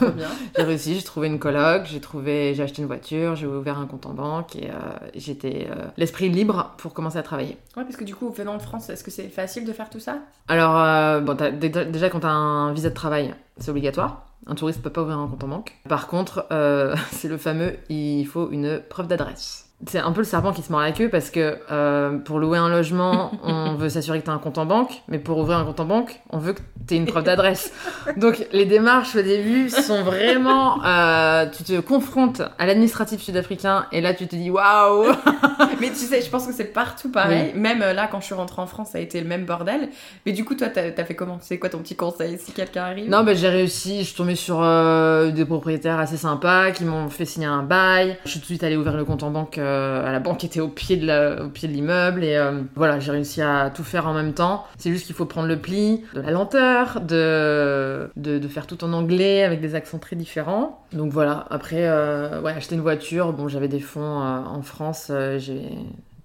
J'ai 0.56 0.62
réussi, 0.62 0.94
j'ai 0.96 1.02
trouvé 1.02 1.26
une 1.28 1.38
coloc, 1.38 1.82
j'ai 1.86 2.00
trouvé, 2.00 2.54
j'ai 2.54 2.62
acheté 2.62 2.82
une 2.82 2.88
voiture, 2.88 3.34
j'ai 3.36 3.46
ouvert 3.46 3.78
un 3.78 3.86
compte 3.86 4.06
en 4.06 4.12
banque 4.14 4.56
et 4.56 4.68
euh, 4.70 4.74
j'étais 5.14 5.68
l'esprit 5.96 6.28
libre 6.28 6.72
pour 6.78 6.92
commencer 6.94 7.18
à 7.18 7.22
travailler. 7.22 7.56
Ouais, 7.76 7.84
parce 7.84 7.96
que 7.96 8.04
du 8.04 8.14
coup, 8.14 8.30
venant 8.30 8.56
de 8.56 8.62
France, 8.62 8.90
est-ce 8.90 9.02
que 9.04 9.10
c'est 9.10 9.28
facile 9.28 9.64
de 9.64 9.72
faire 9.72 9.88
tout 9.90 10.00
ça? 10.00 10.18
Alors, 10.48 11.20
bon, 11.22 11.34
t'as- 11.36 11.50
dé- 11.50 11.68
déjà, 11.68 12.10
quand 12.10 12.20
tu 12.20 12.26
as 12.26 12.30
un 12.30 12.72
visa 12.72 12.90
de 12.90 12.94
travail, 12.94 13.34
c'est 13.58 13.70
obligatoire. 13.70 14.26
Un 14.46 14.54
touriste 14.56 14.82
peut 14.82 14.90
pas 14.90 15.02
ouvrir 15.02 15.18
un 15.18 15.28
compte 15.28 15.44
en 15.44 15.48
banque. 15.48 15.72
Par 15.88 16.06
contre, 16.08 16.46
euh, 16.52 16.94
c'est 17.12 17.28
le 17.28 17.38
fameux 17.38 17.74
il 17.88 18.24
faut 18.26 18.50
une 18.50 18.80
preuve 18.88 19.06
d'adresse. 19.06 19.68
C'est 19.88 19.98
un 19.98 20.12
peu 20.12 20.20
le 20.20 20.24
serpent 20.26 20.52
qui 20.52 20.62
se 20.62 20.70
mord 20.70 20.80
la 20.80 20.92
queue 20.92 21.08
parce 21.08 21.30
que 21.30 21.58
euh, 21.70 22.18
pour 22.18 22.38
louer 22.38 22.58
un 22.58 22.68
logement, 22.68 23.32
on 23.42 23.74
veut 23.74 23.88
s'assurer 23.88 24.20
que 24.20 24.24
tu 24.24 24.30
as 24.30 24.34
un 24.34 24.38
compte 24.38 24.58
en 24.58 24.66
banque, 24.66 25.02
mais 25.08 25.18
pour 25.18 25.38
ouvrir 25.38 25.58
un 25.58 25.64
compte 25.64 25.80
en 25.80 25.84
banque, 25.84 26.20
on 26.30 26.38
veut 26.38 26.52
que 26.52 26.60
tu 26.86 26.94
aies 26.94 26.96
une 26.98 27.06
preuve 27.06 27.24
d'adresse. 27.24 27.72
Donc 28.16 28.46
les 28.52 28.64
démarches 28.64 29.16
au 29.16 29.22
début 29.22 29.70
sont 29.70 30.02
vraiment. 30.02 30.82
euh, 30.84 31.46
tu 31.56 31.64
te 31.64 31.80
confrontes 31.80 32.42
à 32.58 32.66
l'administratif 32.66 33.20
sud-africain 33.20 33.86
et 33.92 34.00
là 34.00 34.14
tu 34.14 34.26
te 34.26 34.36
dis 34.36 34.50
waouh 34.50 35.06
Mais 35.80 35.88
tu 35.88 35.96
sais, 35.96 36.22
je 36.22 36.30
pense 36.30 36.46
que 36.46 36.52
c'est 36.52 36.72
partout 36.72 37.10
pareil. 37.10 37.52
Même 37.56 37.82
euh, 37.82 37.92
là, 37.92 38.08
quand 38.10 38.20
je 38.20 38.26
suis 38.26 38.34
rentrée 38.34 38.62
en 38.62 38.66
France, 38.68 38.90
ça 38.92 38.98
a 38.98 39.00
été 39.00 39.20
le 39.20 39.26
même 39.26 39.44
bordel. 39.44 39.88
Mais 40.26 40.32
du 40.32 40.44
coup, 40.44 40.54
toi, 40.54 40.68
t'as 40.68 40.82
as 40.96 41.04
fait 41.04 41.16
comment? 41.16 41.38
C'est 41.40 41.58
quoi 41.58 41.70
ton 41.70 41.78
petit 41.78 41.96
conseil 41.96 42.38
si 42.38 42.52
quelqu'un 42.52 42.84
arrive? 42.84 43.10
Non, 43.10 43.24
bah, 43.24 43.34
j'ai 43.34 43.48
réussi. 43.48 43.98
Je 44.00 44.04
suis 44.04 44.14
tombée 44.14 44.36
sur 44.36 44.62
euh, 44.62 45.32
des 45.32 45.44
propriétaires 45.44 45.98
assez 45.98 46.16
sympas 46.16 46.70
qui 46.70 46.84
m'ont 46.84 47.08
fait 47.08 47.24
signer 47.24 47.46
un 47.46 47.64
bail. 47.64 48.16
Je 48.24 48.30
suis 48.30 48.38
tout 48.38 48.44
de 48.44 48.46
suite 48.46 48.62
allée 48.62 48.76
ouvrir 48.76 48.96
le 48.96 49.04
compte 49.04 49.24
en 49.24 49.30
banque 49.30 49.58
euh, 49.72 50.06
à 50.06 50.12
la 50.12 50.20
banque 50.20 50.44
était 50.44 50.60
au 50.60 50.68
pied 50.68 50.96
de 50.96 51.48
pied 51.48 51.68
de 51.68 51.72
l'immeuble. 51.72 52.24
Et 52.24 52.36
euh, 52.36 52.62
voilà, 52.74 53.00
j'ai 53.00 53.12
réussi 53.12 53.42
à 53.42 53.70
tout 53.74 53.84
faire 53.84 54.06
en 54.06 54.14
même 54.14 54.34
temps. 54.34 54.64
C'est 54.78 54.90
juste 54.90 55.06
qu'il 55.06 55.14
faut 55.14 55.26
prendre 55.26 55.48
le 55.48 55.58
pli, 55.58 56.04
de 56.14 56.20
la 56.20 56.30
lenteur, 56.30 57.00
de, 57.00 58.10
de, 58.16 58.48
faire 58.48 58.66
tout 58.66 58.84
en 58.84 58.92
anglais 58.92 59.42
avec 59.42 59.60
des 59.60 59.74
accents 59.74 59.98
très 59.98 60.16
différents. 60.16 60.84
Donc 60.92 61.12
voilà, 61.12 61.46
après, 61.50 61.88
euh, 61.88 62.44
acheter 62.44 62.74
une 62.74 62.82
voiture. 62.82 63.32
Bon, 63.32 63.48
j'avais 63.48 63.68
des 63.68 63.80
fonds 63.80 64.02
en 64.02 64.62
France. 64.62 65.10
j'ai 65.38 65.62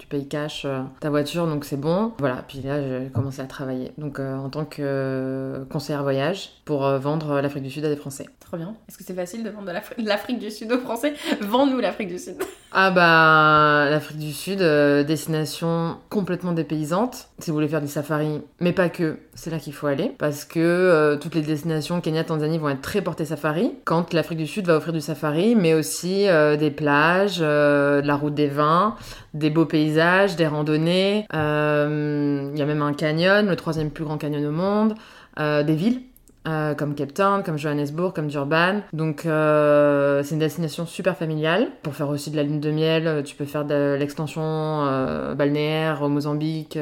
payes 0.08 0.28
cash 0.28 0.64
euh, 0.66 0.82
ta 1.00 1.10
voiture, 1.10 1.48
donc 1.48 1.66
c'est 1.66 1.80
bon. 1.80 2.14
Voilà, 2.20 2.44
puis 2.48 2.62
là, 2.62 2.82
j'ai 2.82 3.10
commencé 3.10 3.42
à 3.42 3.46
travailler. 3.46 3.92
Donc, 3.98 4.20
euh, 4.20 4.36
en 4.36 4.50
tant 4.50 4.66
que 4.66 4.82
euh, 4.82 5.66
conseillère 5.66 6.04
voyage 6.04 6.52
pour 6.66 6.88
vendre 6.98 7.40
l'Afrique 7.42 7.64
du 7.64 7.72
Sud 7.72 7.86
à 7.86 7.90
des 7.90 7.96
Français. 7.96 8.26
Trop 8.40 8.58
bien. 8.58 8.76
Est-ce 8.88 8.98
que 8.98 9.04
c'est 9.04 9.14
facile 9.14 9.44
de 9.44 9.50
vendre 9.50 9.72
l'Afrique 9.98 10.40
du 10.40 10.52
Sud 10.52 10.72
aux 10.72 10.80
Français? 10.80 11.14
Vends-nous 11.42 11.80
l'Afrique 11.80 12.10
du 12.10 12.20
Sud. 12.20 12.36
Ah 12.74 12.92
bah, 12.92 13.90
l'Afrique 13.90 14.20
du 14.20 14.34
Sud, 14.34 14.60
destination 14.60 15.98
complètement 16.10 16.52
dépaysante. 16.52 17.30
Si 17.40 17.50
vous 17.50 17.56
voulez 17.56 17.70
faire 17.70 17.82
du 17.82 17.88
safari, 17.88 18.42
mais 18.60 18.74
pas 18.74 18.90
que, 18.90 19.20
c'est 19.36 19.50
là 19.50 19.58
qu'il 19.58 19.74
faut 19.74 19.88
aller. 19.88 20.14
Parce 20.18 20.44
que 20.44 21.18
toutes 21.22 21.34
les 21.34 21.42
destinations 21.42 22.02
Kenya, 22.02 22.26
Tanzanie 22.26 22.58
vont 22.58 22.68
être 22.68 22.82
très 22.82 23.02
portées 23.02 23.24
safari. 23.24 23.72
Quand 23.86 24.14
l'Afrique 24.14 24.40
du 24.40 24.48
Sud 24.48 24.68
va 24.68 24.76
offrir 24.76 24.92
du 24.92 25.00
safari, 25.00 25.56
mais 25.56 25.74
aussi 25.74 26.28
des 26.60 26.70
plages, 26.70 27.40
de 27.40 28.06
la 28.06 28.16
route 28.18 28.36
des 28.36 28.50
vins, 28.50 28.96
des 29.34 29.50
beaux 29.50 29.66
paysages, 29.66 29.97
des 30.36 30.48
randonnées. 30.48 31.26
Euh, 31.34 32.50
Il 32.54 32.60
y 32.60 32.62
a 32.62 32.66
même 32.66 32.82
un 32.82 32.94
canyon, 32.94 33.48
le 33.48 33.56
troisième 33.56 33.90
plus 33.90 34.04
grand 34.04 34.18
canyon 34.18 34.46
au 34.46 34.52
monde. 34.52 34.94
euh, 35.40 35.64
des 35.64 35.76
villes. 35.76 36.02
euh, 36.48 36.74
comme 36.76 36.96
Cape 36.96 37.14
Town, 37.14 37.44
comme 37.44 37.58
Johannesburg, 37.58 38.14
comme 38.16 38.28
Durban. 38.28 38.80
Donc 38.94 39.22
c'est 39.24 40.32
une 40.34 40.40
destination 40.40 40.86
super 40.86 41.18
familiale. 41.18 41.68
Pour 41.84 41.94
faire 41.94 42.08
aussi 42.10 42.32
de 42.32 42.38
la 42.38 42.44
lune 42.44 42.62
de 42.62 42.72
miel, 42.72 43.22
tu 43.26 43.36
peux 43.36 43.44
faire 43.46 43.66
de 43.66 43.98
l'extension 44.00 44.86
balnéaire 45.36 46.02
au 46.04 46.08
Mozambique 46.10 46.80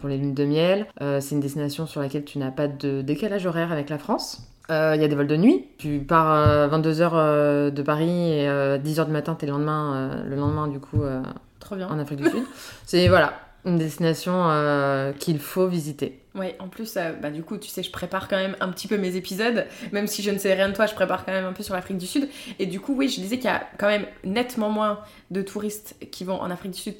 pour 0.00 0.08
les 0.08 0.16
lunes 0.16 0.32
de 0.34 0.44
miel. 0.46 0.86
C'est 1.20 1.34
une 1.34 1.40
destination 1.40 1.86
sur 1.86 2.00
laquelle 2.00 2.24
tu 2.24 2.38
n'as 2.38 2.50
pas 2.52 2.68
de 2.68 3.02
décalage 3.02 3.44
horaire 3.44 3.70
avec 3.70 3.90
la 3.90 3.98
France. 3.98 4.48
Il 4.70 5.00
y 5.00 5.04
a 5.04 5.08
des 5.08 5.14
vols 5.14 5.26
de 5.26 5.36
nuit. 5.36 5.66
Tu 5.76 5.98
pars 5.98 6.30
à 6.30 6.68
22h 6.68 7.70
de 7.70 7.82
Paris 7.82 8.32
et 8.32 8.46
10h 8.46 9.04
du 9.04 9.12
matin, 9.12 9.34
t'es 9.38 9.44
le 9.44 9.52
lendemain, 9.52 10.22
le 10.26 10.36
lendemain 10.36 10.68
du 10.68 10.80
coup 10.80 11.02
Trop 11.62 11.76
bien. 11.76 11.88
en 11.88 11.98
Afrique 11.98 12.20
du 12.20 12.28
Sud. 12.28 12.44
C'est 12.84 13.08
voilà 13.08 13.32
une 13.64 13.78
destination 13.78 14.48
euh, 14.50 15.12
qu'il 15.12 15.38
faut 15.38 15.68
visiter. 15.68 16.18
Ouais, 16.34 16.56
en 16.58 16.68
plus, 16.68 16.96
euh, 16.96 17.12
bah, 17.12 17.30
du 17.30 17.42
coup, 17.42 17.58
tu 17.58 17.68
sais, 17.68 17.82
je 17.82 17.92
prépare 17.92 18.26
quand 18.26 18.36
même 18.36 18.56
un 18.60 18.68
petit 18.70 18.88
peu 18.88 18.98
mes 18.98 19.14
épisodes. 19.16 19.66
Même 19.92 20.06
si 20.08 20.22
je 20.22 20.30
ne 20.30 20.38
sais 20.38 20.52
rien 20.52 20.68
de 20.68 20.74
toi, 20.74 20.86
je 20.86 20.94
prépare 20.94 21.24
quand 21.24 21.32
même 21.32 21.44
un 21.44 21.52
peu 21.52 21.62
sur 21.62 21.74
l'Afrique 21.74 21.98
du 21.98 22.06
Sud. 22.06 22.28
Et 22.58 22.66
du 22.66 22.80
coup, 22.80 22.94
oui, 22.96 23.08
je 23.08 23.20
disais 23.20 23.36
qu'il 23.36 23.44
y 23.44 23.52
a 23.52 23.62
quand 23.78 23.86
même 23.86 24.06
nettement 24.24 24.70
moins 24.70 25.00
de 25.30 25.42
touristes 25.42 25.96
qui 26.10 26.24
vont 26.24 26.40
en 26.40 26.50
Afrique 26.50 26.72
du 26.72 26.80
Sud 26.80 26.96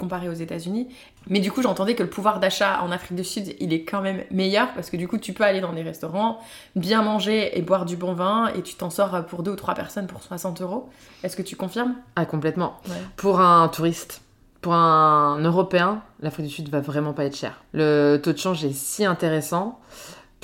comparé 0.00 0.28
aux 0.28 0.34
États-Unis. 0.34 0.88
Mais 1.28 1.38
du 1.38 1.52
coup, 1.52 1.62
j'entendais 1.62 1.94
que 1.94 2.02
le 2.02 2.10
pouvoir 2.10 2.40
d'achat 2.40 2.82
en 2.82 2.90
Afrique 2.90 3.14
du 3.16 3.24
Sud, 3.24 3.54
il 3.60 3.72
est 3.72 3.84
quand 3.84 4.00
même 4.00 4.24
meilleur 4.32 4.72
parce 4.74 4.90
que 4.90 4.96
du 4.96 5.06
coup, 5.06 5.18
tu 5.18 5.32
peux 5.32 5.44
aller 5.44 5.60
dans 5.60 5.72
des 5.72 5.82
restaurants, 5.82 6.40
bien 6.74 7.02
manger 7.02 7.56
et 7.56 7.62
boire 7.62 7.84
du 7.84 7.96
bon 7.96 8.14
vin 8.14 8.48
et 8.56 8.62
tu 8.62 8.74
t'en 8.74 8.90
sors 8.90 9.24
pour 9.26 9.42
deux 9.42 9.52
ou 9.52 9.56
trois 9.56 9.74
personnes 9.74 10.08
pour 10.08 10.22
60 10.22 10.62
euros. 10.62 10.88
Est-ce 11.22 11.36
que 11.36 11.42
tu 11.42 11.54
confirmes? 11.54 11.94
Ah 12.16 12.24
complètement. 12.24 12.80
Ouais. 12.88 12.96
Pour 13.16 13.40
un 13.40 13.68
touriste, 13.68 14.22
pour 14.60 14.74
un 14.74 15.38
Européen, 15.40 16.02
l'Afrique 16.20 16.46
du 16.46 16.52
Sud 16.52 16.68
va 16.68 16.80
vraiment 16.80 17.12
pas 17.12 17.24
être 17.24 17.36
cher. 17.36 17.62
Le 17.72 18.18
taux 18.18 18.32
de 18.32 18.38
change 18.38 18.64
est 18.64 18.74
si 18.74 19.04
intéressant 19.04 19.78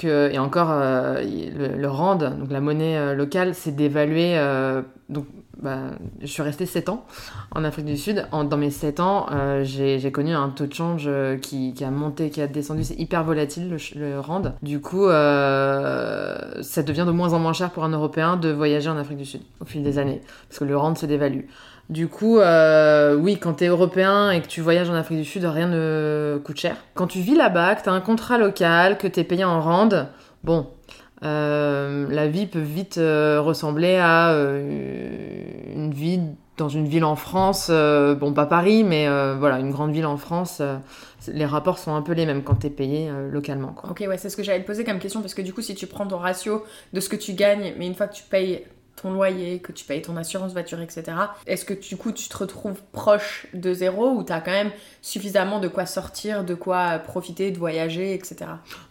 et 0.05 0.39
encore, 0.39 0.69
euh, 0.71 1.23
le, 1.23 1.77
le 1.77 1.89
rand, 1.89 2.17
donc 2.17 2.51
la 2.51 2.61
monnaie 2.61 2.97
euh, 2.99 3.15
locale, 3.15 3.55
s'est 3.55 3.73
dévalué. 3.73 4.37
euh, 4.37 4.83
donc, 5.09 5.27
bah, 5.63 5.79
je 6.21 6.27
suis 6.27 6.43
restée 6.43 6.67
7 6.67 6.91
ans 6.91 7.07
en 7.55 7.65
Afrique 7.65 7.87
du 7.87 7.97
Sud. 7.97 8.27
Dans 8.31 8.57
mes 8.59 8.71
7 8.71 9.01
ans, 9.01 9.27
j'ai 9.63 10.13
connu 10.13 10.35
un 10.35 10.51
taux 10.51 10.67
de 10.67 10.75
change 10.75 11.09
qui, 11.41 11.73
qui 11.73 11.83
a 11.83 11.91
monté, 11.91 12.29
qui 12.29 12.43
a 12.43 12.47
descendu. 12.47 12.85
C'est 12.85 12.99
hyper 12.99 13.25
volatile 13.25 13.71
le, 13.71 13.79
le 13.99 14.21
rand. 14.21 14.43
Du 14.61 14.81
coup, 14.83 15.07
ça 15.07 16.83
devient 16.83 17.05
de 17.07 17.11
moins 17.11 17.33
en 17.33 17.39
moins 17.39 17.55
cher 17.55 17.71
pour 17.71 17.85
un 17.85 17.89
Européen 17.89 18.37
de 18.37 18.51
voyager 18.51 18.91
en 18.91 18.99
Afrique 18.99 19.17
du 19.17 19.25
Sud 19.25 19.41
au 19.61 19.65
fil 19.65 19.83
des 19.83 19.99
années, 19.99 20.21
parce 20.49 20.59
que 20.59 20.65
le 20.65 20.77
rand 20.77 20.95
se 20.95 21.07
dévalue. 21.07 21.45
Du 21.89 22.09
coup, 22.09 22.39
euh, 22.39 23.15
oui, 23.15 23.39
quand 23.39 23.55
t'es 23.55 23.67
européen 23.67 24.31
et 24.33 24.41
que 24.41 24.49
tu 24.49 24.61
voyages 24.61 24.91
en 24.91 24.95
Afrique 24.95 25.19
du 25.19 25.25
Sud, 25.25 25.45
rien 25.45 25.69
ne 25.69 26.41
coûte 26.45 26.59
cher. 26.59 26.77
Quand 26.95 27.07
tu 27.07 27.21
vis 27.21 27.37
là-bas, 27.37 27.77
que 27.77 27.85
t'as 27.85 27.93
un 27.93 28.01
contrat 28.01 28.39
local, 28.39 28.99
que 28.99 29.07
t'es 29.07 29.23
payé 29.23 29.45
en 29.45 29.61
rand, 29.61 30.09
bon, 30.43 30.67
euh, 31.23 32.07
la 32.11 32.27
vie 32.27 32.47
peut 32.47 32.59
vite 32.59 32.99
euh, 32.99 33.41
ressembler 33.41 33.97
à 33.97 34.33
une 34.33 35.93
vie 35.93 36.21
dans 36.57 36.69
une 36.69 36.89
ville 36.89 37.05
en 37.05 37.17
France, 37.17 37.71
bon 37.71 38.33
pas 38.33 38.47
Paris, 38.47 38.83
mais 38.83 39.07
voilà, 39.39 39.61
une 39.61 39.71
grande 39.71 39.93
ville 39.93 40.07
en 40.07 40.17
France. 40.17 40.61
les 41.29 41.45
rapports 41.45 41.79
sont 41.79 41.95
un 41.95 42.03
peu 42.03 42.13
les 42.13 42.27
mêmes 42.27 42.43
quand 42.43 42.55
t'es 42.57 42.71
payé 42.71 43.11
localement. 43.31 43.75
Quoi. 43.75 43.91
Ok, 43.91 44.05
ouais, 44.09 44.19
c'est 44.19 44.31
ce 44.31 44.37
que 44.37 44.43
j'allais 44.43 44.63
te 44.63 44.67
poser 44.67 44.83
comme 44.83 44.99
question 44.99 45.21
parce 45.21 45.35
que 45.35 45.43
du 45.43 45.53
coup, 45.53 45.61
si 45.61 45.77
tu 45.77 45.87
prends 45.87 46.07
ton 46.07 46.19
ratio 46.19 46.65
de 46.95 47.01
ce 47.01 47.09
que 47.09 47.17
tu 47.17 47.35
gagnes, 47.35 47.75
mais 47.79 47.87
une 47.87 47.95
fois 47.95 48.09
que 48.09 48.15
tu 48.15 48.25
payes 48.25 48.65
ton 48.97 49.13
loyer, 49.13 49.61
que 49.61 49.73
tu 49.73 49.85
payes 49.85 50.03
ton 50.03 50.17
assurance 50.17 50.53
voiture, 50.53 50.81
etc., 50.81 51.05
est-ce 51.47 51.65
que 51.65 51.75
du 51.75 51.97
coup 51.97 52.13
tu 52.13 52.29
te 52.29 52.37
retrouves 52.37 52.81
proche 52.93 53.47
de 53.55 53.73
zéro 53.73 54.11
ou 54.11 54.23
t'as 54.23 54.41
quand 54.41 54.53
même 54.53 54.71
suffisamment 55.03 55.61
de 55.61 55.69
quoi 55.69 55.87
sortir, 55.87 56.45
de 56.45 56.55
quoi 56.55 56.99
profiter, 56.99 57.51
de 57.51 57.59
voyager, 57.59 58.15
etc. 58.15 58.37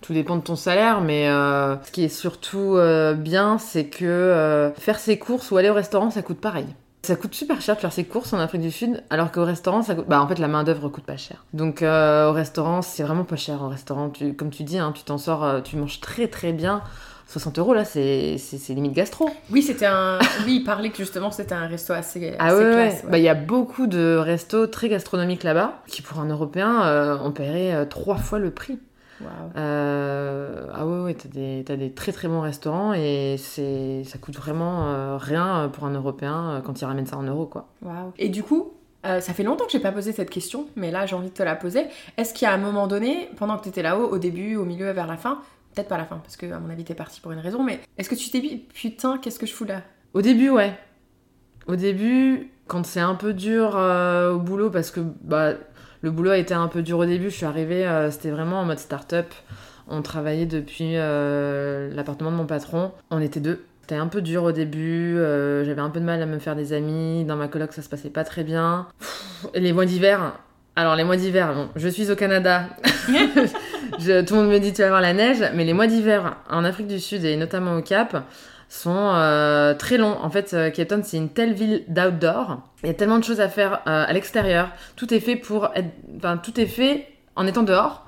Tout 0.02 0.14
dépend 0.14 0.38
de 0.38 0.42
ton 0.42 0.56
salaire, 0.56 1.02
mais 1.02 1.28
euh, 1.28 1.76
ce 1.84 1.92
qui 1.92 2.04
est 2.04 2.10
surtout 2.10 2.76
euh, 2.78 3.14
bien, 3.14 3.58
c'est 3.58 3.86
que 3.86 4.06
euh, 4.06 4.72
faire 4.74 5.00
ses 5.00 5.18
courses 5.18 5.52
ou 5.52 5.58
aller 5.58 5.70
au 5.70 5.74
restaurant, 5.74 6.10
ça 6.12 6.22
coûte 6.22 6.40
pareil. 6.40 6.68
Ça 7.04 7.16
coûte 7.16 7.36
super 7.36 7.62
cher 7.62 7.76
de 7.76 7.82
faire 7.82 7.94
ses 7.94 8.06
courses 8.06 8.34
en 8.34 8.40
Afrique 8.40 8.62
du 8.62 8.72
Sud, 8.72 9.04
alors 9.12 9.32
qu'au 9.32 9.44
restaurant, 9.44 9.84
ça 9.84 9.94
coûte... 9.94 10.06
Bah, 10.08 10.22
en 10.22 10.28
fait, 10.28 10.40
la 10.40 10.48
main-d'œuvre 10.48 10.90
coûte 10.90 11.04
pas 11.04 11.18
cher. 11.18 11.46
Donc, 11.54 11.84
au 11.84 12.32
restaurant, 12.32 12.82
c'est 12.82 13.04
vraiment 13.04 13.26
pas 13.26 13.36
cher. 13.36 13.62
Au 13.62 13.68
restaurant, 13.68 14.12
comme 14.38 14.50
tu 14.50 14.64
dis, 14.64 14.80
hein, 14.80 14.92
tu 14.96 15.04
t'en 15.04 15.20
sors, 15.20 15.62
tu 15.64 15.76
manges 15.78 16.00
très 16.00 16.28
très 16.28 16.52
bien. 16.52 16.82
60 17.28 17.58
euros, 17.60 17.74
là, 17.74 17.84
c'est 17.86 18.38
limite 18.70 18.94
gastro. 18.94 19.30
Oui, 19.52 19.62
c'était 19.62 19.88
un. 19.88 20.20
Oui, 20.46 20.58
il 20.58 20.64
parlait 20.64 20.90
que 20.90 20.98
justement 20.98 21.32
c'était 21.32 21.56
un 21.56 21.68
resto 21.68 21.94
assez, 21.94 22.30
assez 22.30 22.36
Ah 22.40 22.56
ouais, 22.56 22.64
ouais. 22.64 22.72
classe. 22.72 23.04
ouais. 23.04 23.10
Bah, 23.12 23.18
il 23.18 23.24
y 23.24 23.30
a 23.30 23.34
beaucoup 23.36 23.88
de 23.88 24.16
restos 24.16 24.68
très 24.68 24.90
gastronomiques 24.90 25.44
là-bas, 25.44 25.82
qui 25.88 26.02
pour 26.02 26.20
un 26.20 26.28
Européen, 26.30 26.84
euh, 26.86 27.18
on 27.24 27.32
paierait 27.32 27.74
euh, 27.74 27.86
trois 27.86 28.18
fois 28.18 28.40
le 28.40 28.52
prix. 28.52 28.80
Euh, 29.56 30.68
ah 30.74 30.86
ouais, 30.86 31.00
ouais 31.04 31.14
t'as 31.14 31.30
des, 31.30 31.64
des 31.64 31.92
très 31.92 32.12
très 32.12 32.28
bons 32.28 32.42
restaurants 32.42 32.94
et 32.94 33.36
c'est, 33.38 34.04
ça 34.04 34.18
coûte 34.18 34.36
vraiment 34.36 34.88
euh, 34.88 35.18
rien 35.18 35.70
pour 35.72 35.86
un 35.86 35.92
Européen 35.92 36.62
quand 36.66 36.82
il 36.82 36.86
ramène 36.86 37.06
ça 37.06 37.18
en 37.18 37.24
euros, 37.24 37.46
quoi. 37.46 37.68
Et 38.18 38.30
du 38.30 38.44
coup, 38.44 38.74
euh, 39.06 39.22
ça 39.22 39.34
fait 39.34 39.44
longtemps 39.44 39.66
que 39.66 39.72
j'ai 39.72 39.80
pas 39.80 39.92
posé 39.92 40.12
cette 40.12 40.30
question, 40.30 40.66
mais 40.76 40.92
là 40.92 41.06
j'ai 41.06 41.16
envie 41.16 41.30
de 41.30 41.34
te 41.34 41.44
la 41.44 41.56
poser. 41.56 41.86
Est-ce 42.18 42.34
qu'il 42.34 42.46
y 42.48 42.52
a 42.52 42.54
un 42.54 42.58
moment 42.58 42.88
donné, 42.88 43.30
pendant 43.38 43.58
que 43.58 43.64
tu 43.64 43.70
étais 43.70 43.82
là-haut, 43.84 44.08
au 44.10 44.18
début, 44.18 44.56
au 44.58 44.66
milieu, 44.66 44.92
vers 44.92 45.08
la 45.08 45.18
fin, 45.18 45.40
peut-être 45.76 45.90
pas 45.90 45.98
la 45.98 46.06
fin, 46.06 46.18
parce 46.18 46.38
que 46.38 46.52
à 46.52 46.60
mon 46.60 46.70
avis 46.70 46.84
t'es 46.84 46.96
parti 46.96 47.22
pour 47.22 47.32
une 47.32 47.40
raison, 47.40 47.64
mais 47.64 47.82
est-ce 47.98 48.10
que 48.10 48.16
tu 48.16 48.30
t'es 48.30 48.40
dit 48.40 48.66
putain, 48.74 49.18
qu'est-ce 49.18 49.40
que 49.40 49.46
je 49.46 49.54
fous 49.54 49.66
là? 49.66 49.82
Au 50.14 50.22
début, 50.22 50.50
ouais. 50.50 50.74
Au 51.68 51.76
début, 51.76 52.52
quand 52.68 52.86
c'est 52.86 53.02
un 53.02 53.16
peu 53.16 53.34
dur 53.34 53.76
euh, 53.76 54.34
au 54.34 54.40
boulot, 54.40 54.70
parce 54.70 54.92
que 54.92 55.02
bah, 55.22 55.54
le 56.02 56.12
boulot 56.12 56.32
a 56.32 56.38
été 56.38 56.54
un 56.54 56.68
peu 56.68 56.82
dur 56.82 57.00
au 57.00 57.06
début, 57.06 57.30
je 57.30 57.36
suis 57.36 57.46
arrivée, 57.46 57.86
euh, 57.86 58.12
c'était 58.12 58.32
vraiment 58.32 58.62
en 58.62 58.66
mode 58.66 58.80
start-up. 58.80 59.28
On 59.88 60.02
travaillait 60.02 60.46
depuis 60.46 60.94
euh, 60.96 61.94
l'appartement 61.94 62.32
de 62.32 62.38
mon 62.38 62.46
patron. 62.46 62.92
On 63.12 63.22
était 63.22 63.40
deux. 63.40 63.64
C'était 63.82 63.96
un 63.96 64.08
peu 64.08 64.22
dur 64.22 64.44
au 64.44 64.52
début, 64.52 65.16
j'avais 65.16 65.82
un 65.82 65.92
peu 65.92 66.00
de 66.00 66.06
mal 66.06 66.20
à 66.20 66.26
me 66.26 66.40
faire 66.40 66.56
des 66.56 66.74
amis. 66.74 67.24
Dans 67.24 67.36
ma 67.36 67.48
coloc, 67.48 67.72
ça 67.72 67.84
se 67.84 67.90
passait 67.90 68.10
pas 68.10 68.24
très 68.24 68.44
bien. 68.44 68.88
Pff, 68.98 69.46
les 69.54 69.74
mois 69.74 69.86
d'hiver, 69.86 70.40
alors 70.76 70.96
les 70.96 71.04
mois 71.04 71.18
d'hiver, 71.18 71.54
bon, 71.54 71.70
je 71.76 71.88
suis 71.88 72.10
au 72.10 72.16
Canada. 72.16 72.68
Je- 74.00 74.22
tout 74.26 74.34
le 74.36 74.42
monde 74.42 74.52
me 74.52 74.60
dit 74.60 74.74
tu 74.74 74.82
vas 74.82 74.90
voir 74.90 75.02
la 75.02 75.14
neige, 75.14 75.44
mais 75.54 75.64
les 75.64 75.74
mois 75.74 75.88
d'hiver 75.88 76.38
en 76.50 76.64
Afrique 76.64 76.88
du 76.88 77.00
Sud 77.00 77.24
et 77.24 77.36
notamment 77.38 77.76
au 77.78 77.82
Cap 77.82 78.24
sont 78.68 79.12
euh, 79.14 79.74
très 79.74 79.98
longs. 79.98 80.18
En 80.22 80.30
fait, 80.30 80.54
euh, 80.54 80.70
Cape 80.70 80.88
Town, 80.90 81.02
c'est 81.04 81.18
une 81.18 81.30
telle 81.30 81.54
ville 81.54 81.84
d'outdoor. 81.88 82.58
Il 82.84 82.88
y 82.88 82.90
a 82.90 82.94
tellement 82.94 83.20
de 83.20 83.24
choses 83.24 83.40
à 83.40 83.48
faire 83.48 83.82
euh, 83.88 84.06
à 84.08 84.12
l'extérieur. 84.14 84.70
Tout 84.96 85.14
est 85.14 85.20
fait 85.20 85.36
pour 85.36 85.70
être... 85.76 85.90
Enfin, 86.18 86.38
tout 86.38 86.60
est 86.60 86.66
fait 86.66 87.08
en 87.36 87.48
étant 87.48 87.64
dehors. 87.64 88.02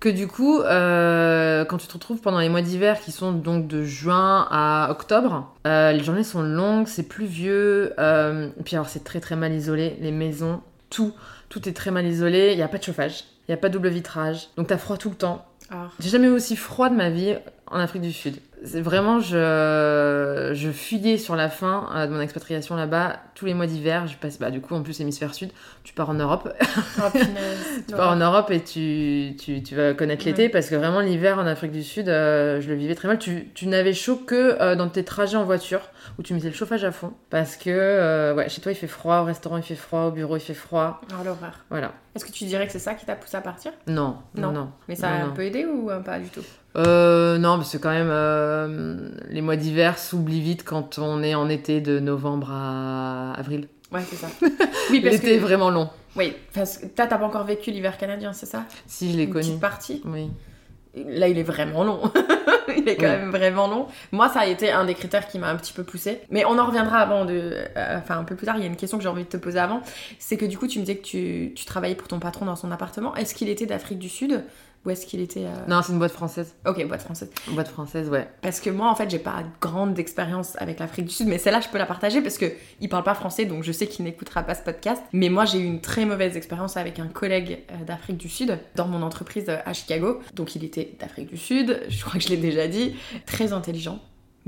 Que 0.00 0.08
du 0.08 0.26
coup, 0.26 0.60
euh, 0.60 1.64
quand 1.64 1.78
tu 1.78 1.86
te 1.86 1.92
retrouves 1.92 2.20
pendant 2.20 2.38
les 2.40 2.48
mois 2.48 2.60
d'hiver 2.62 3.00
qui 3.00 3.12
sont 3.12 3.32
donc 3.32 3.66
de 3.68 3.82
juin 3.84 4.46
à 4.50 4.88
octobre, 4.90 5.52
euh, 5.66 5.92
les 5.92 6.02
journées 6.02 6.24
sont 6.24 6.42
longues, 6.42 6.86
c'est 6.86 7.08
pluvieux. 7.08 7.92
Euh, 7.98 8.48
puis 8.64 8.76
alors, 8.76 8.88
c'est 8.88 9.04
très 9.04 9.20
très 9.20 9.36
mal 9.36 9.52
isolé. 9.52 9.96
Les 10.00 10.12
maisons, 10.12 10.60
tout, 10.90 11.14
tout 11.48 11.68
est 11.68 11.72
très 11.72 11.90
mal 11.90 12.04
isolé. 12.06 12.50
Il 12.52 12.56
n'y 12.56 12.62
a 12.62 12.68
pas 12.68 12.78
de 12.78 12.82
chauffage, 12.84 13.24
il 13.46 13.52
n'y 13.52 13.54
a 13.54 13.58
pas 13.58 13.68
de 13.68 13.74
double 13.74 13.88
vitrage. 13.88 14.48
Donc 14.56 14.68
t'as 14.68 14.78
froid 14.78 14.96
tout 14.96 15.10
le 15.10 15.16
temps. 15.16 15.46
Ah. 15.70 15.88
J'ai 16.00 16.10
jamais 16.10 16.26
eu 16.28 16.30
aussi 16.30 16.56
froid 16.56 16.88
de 16.88 16.94
ma 16.94 17.10
vie 17.10 17.36
en 17.66 17.78
Afrique 17.78 18.02
du 18.02 18.12
Sud. 18.12 18.38
Vraiment, 18.62 19.20
je, 19.20 20.50
je 20.54 20.70
fuyais 20.70 21.18
sur 21.18 21.36
la 21.36 21.48
fin 21.50 21.88
euh, 21.94 22.06
de 22.06 22.12
mon 22.12 22.20
expatriation 22.20 22.74
là-bas. 22.74 23.18
Tous 23.34 23.44
les 23.44 23.52
mois 23.54 23.66
d'hiver, 23.66 24.06
je 24.06 24.16
passe, 24.16 24.38
bah, 24.38 24.50
du 24.50 24.60
coup, 24.62 24.74
en 24.74 24.82
plus, 24.82 24.98
hémisphère 25.00 25.34
sud, 25.34 25.50
tu 25.84 25.92
pars 25.92 26.08
en 26.08 26.14
Europe. 26.14 26.48
Oh, 26.98 27.02
tu 27.86 27.94
pars 27.94 28.12
en 28.12 28.16
Europe 28.16 28.50
et 28.50 28.62
tu, 28.64 29.36
tu, 29.38 29.62
tu 29.62 29.74
vas 29.76 29.92
connaître 29.94 30.24
l'été 30.24 30.44
Ouais. 30.44 30.48
parce 30.48 30.68
que 30.70 30.74
vraiment, 30.74 31.00
l'hiver 31.00 31.38
en 31.38 31.46
Afrique 31.46 31.72
du 31.72 31.82
Sud, 31.82 32.08
euh, 32.08 32.60
je 32.60 32.68
le 32.68 32.74
vivais 32.74 32.94
très 32.94 33.08
mal. 33.08 33.18
Tu, 33.18 33.50
tu 33.54 33.66
n'avais 33.66 33.92
chaud 33.92 34.16
que 34.16 34.56
euh, 34.60 34.74
dans 34.74 34.88
tes 34.88 35.04
trajets 35.04 35.36
en 35.36 35.44
voiture 35.44 35.82
où 36.18 36.22
tu 36.22 36.32
mettais 36.34 36.48
le 36.48 36.54
chauffage 36.54 36.82
à 36.84 36.92
fond. 36.92 37.12
Parce 37.30 37.56
que, 37.56 38.34
ouais, 38.34 38.48
chez 38.48 38.60
toi, 38.62 38.72
il 38.72 38.76
fait 38.76 38.86
froid, 38.86 39.18
au 39.20 39.24
restaurant, 39.24 39.58
il 39.58 39.62
fait 39.64 39.74
froid, 39.74 40.04
au 40.06 40.10
bureau, 40.12 40.36
il 40.36 40.40
fait 40.40 40.54
froid. 40.54 41.00
Oh, 41.10 41.24
l'horreur. 41.24 41.60
Voilà. 41.68 41.92
Est-ce 42.14 42.24
que 42.24 42.32
tu 42.32 42.44
dirais 42.44 42.66
que 42.66 42.72
c'est 42.72 42.78
ça 42.78 42.94
qui 42.94 43.04
t'a 43.04 43.14
poussé 43.16 43.36
à 43.36 43.42
partir? 43.42 43.72
Non, 43.86 44.16
non, 44.34 44.48
Non. 44.48 44.52
non. 44.52 44.70
Mais 44.88 44.96
ça 44.96 45.08
Non, 45.10 45.14
a 45.14 45.18
un 45.18 45.26
non. 45.28 45.34
peu 45.34 45.42
aidé 45.42 45.66
ou 45.66 45.90
pas 46.04 46.18
du 46.18 46.28
tout? 46.30 46.40
Euh, 46.76 47.38
non, 47.38 47.56
parce 47.56 47.72
que 47.72 47.78
quand 47.78 47.90
même, 47.90 48.08
euh, 48.10 49.08
les 49.30 49.40
mois 49.40 49.56
d'hiver 49.56 49.98
s'oublient 49.98 50.40
vite 50.42 50.64
quand 50.64 50.98
on 50.98 51.22
est 51.22 51.34
en 51.34 51.48
été 51.48 51.80
de 51.80 51.98
novembre 52.00 52.50
à 52.52 53.32
avril. 53.34 53.68
Ouais, 53.92 54.02
c'est 54.08 54.16
ça. 54.16 54.28
Oui, 54.90 55.00
parce 55.00 55.14
L'été 55.16 55.34
est 55.34 55.38
que. 55.38 55.42
vraiment 55.42 55.70
long. 55.70 55.88
Oui, 56.16 56.34
parce 56.54 56.78
que 56.78 56.86
toi, 56.86 57.06
t'as 57.06 57.18
pas 57.18 57.24
encore 57.26 57.44
vécu 57.44 57.70
l'hiver 57.70 57.98
canadien, 57.98 58.32
c'est 58.32 58.46
ça? 58.46 58.64
Si 58.86 59.10
je 59.12 59.16
l'ai 59.16 59.24
Une 59.24 59.32
connu. 59.32 59.44
petite 59.46 59.60
partie. 59.60 60.02
Oui. 60.04 60.30
Là, 60.94 61.28
il 61.28 61.38
est 61.38 61.42
vraiment 61.42 61.82
long. 61.84 62.00
il 62.76 62.88
est 62.88 62.96
quand 62.96 63.02
Oui. 63.04 63.08
même 63.10 63.30
vraiment 63.30 63.68
long. 63.68 63.86
Moi, 64.12 64.28
ça 64.28 64.40
a 64.40 64.46
été 64.46 64.70
un 64.70 64.84
des 64.86 64.94
critères 64.94 65.26
qui 65.28 65.38
m'a 65.38 65.48
un 65.50 65.56
petit 65.56 65.72
peu 65.72 65.82
poussé. 65.82 66.20
Mais 66.30 66.44
on 66.46 66.58
en 66.58 66.66
reviendra 66.66 66.98
avant 66.98 67.24
de. 67.24 67.52
euh, 67.76 67.98
Enfin, 67.98 68.18
un 68.18 68.24
peu 68.24 68.34
plus 68.34 68.46
tard, 68.46 68.56
il 68.56 68.60
y 68.60 68.64
a 68.64 68.66
une 68.66 68.76
question 68.76 68.96
que 68.96 69.02
j'ai 69.02 69.08
envie 69.10 69.24
de 69.24 69.28
te 69.28 69.36
poser 69.36 69.58
avant. 69.58 69.82
C'est 70.18 70.36
que 70.36 70.46
du 70.46 70.56
coup, 70.56 70.66
tu 70.68 70.78
me 70.78 70.84
disais 70.84 70.96
que 70.98 71.04
tu, 71.04 71.52
tu 71.54 71.64
travaillais 71.64 71.96
pour 71.96 72.08
ton 72.08 72.18
patron 72.18 72.44
dans 72.46 72.56
son 72.56 72.70
appartement. 72.72 73.14
Est-ce 73.16 73.34
qu'il 73.34 73.48
était 73.48 73.66
d'Afrique 73.66 73.98
du 73.98 74.08
Sud? 74.08 74.42
Ou 74.86 74.90
est-ce 74.90 75.04
qu'il 75.04 75.20
était. 75.20 75.44
euh, 75.44 75.66
Non, 75.68 75.82
c'est 75.82 75.92
une 75.92 75.98
boîte 75.98 76.12
française. 76.12 76.54
Ok, 76.66 76.82
boîte 76.86 77.02
française. 77.02 77.28
Une 77.48 77.54
boîte 77.54 77.68
française, 77.68 78.08
ouais. 78.08 78.28
Parce 78.40 78.60
que 78.60 78.70
moi, 78.70 78.88
en 78.88 78.94
fait, 78.94 79.10
j'ai 79.10 79.18
pas 79.18 79.42
grande 79.60 79.98
expérience 79.98 80.56
avec 80.58 80.78
l'Afrique 80.78 81.06
du 81.06 81.12
Sud, 81.12 81.26
mais 81.26 81.38
celle-là, 81.38 81.60
je 81.60 81.68
peux 81.68 81.78
la 81.78 81.86
partager 81.86 82.22
parce 82.22 82.38
que 82.38 82.46
il 82.80 82.88
parle 82.88 83.04
pas 83.04 83.14
français, 83.14 83.44
donc 83.44 83.64
je 83.64 83.72
sais 83.72 83.86
qu'il 83.86 84.04
n'écoutera 84.04 84.42
pas 84.44 84.54
ce 84.54 84.62
podcast. 84.62 85.02
Mais 85.12 85.28
moi, 85.28 85.44
j'ai 85.44 85.58
eu 85.58 85.64
une 85.64 85.80
très 85.80 86.04
mauvaise 86.06 86.36
expérience 86.36 86.76
avec 86.76 86.98
un 86.98 87.08
collègue 87.08 87.58
euh, 87.72 87.84
d'Afrique 87.84 88.16
du 88.16 88.28
Sud 88.28 88.58
dans 88.76 88.86
mon 88.86 89.02
entreprise 89.02 89.46
euh, 89.48 89.58
à 89.66 89.72
Chicago. 89.72 90.20
Donc, 90.34 90.54
il 90.56 90.64
était 90.64 90.94
d'Afrique 91.00 91.28
du 91.28 91.36
Sud, 91.36 91.82
je 91.88 92.00
crois 92.04 92.14
que 92.20 92.24
je 92.24 92.28
l'ai 92.28 92.36
déjà 92.36 92.68
dit, 92.68 92.94
très 93.26 93.52
intelligent. 93.52 93.98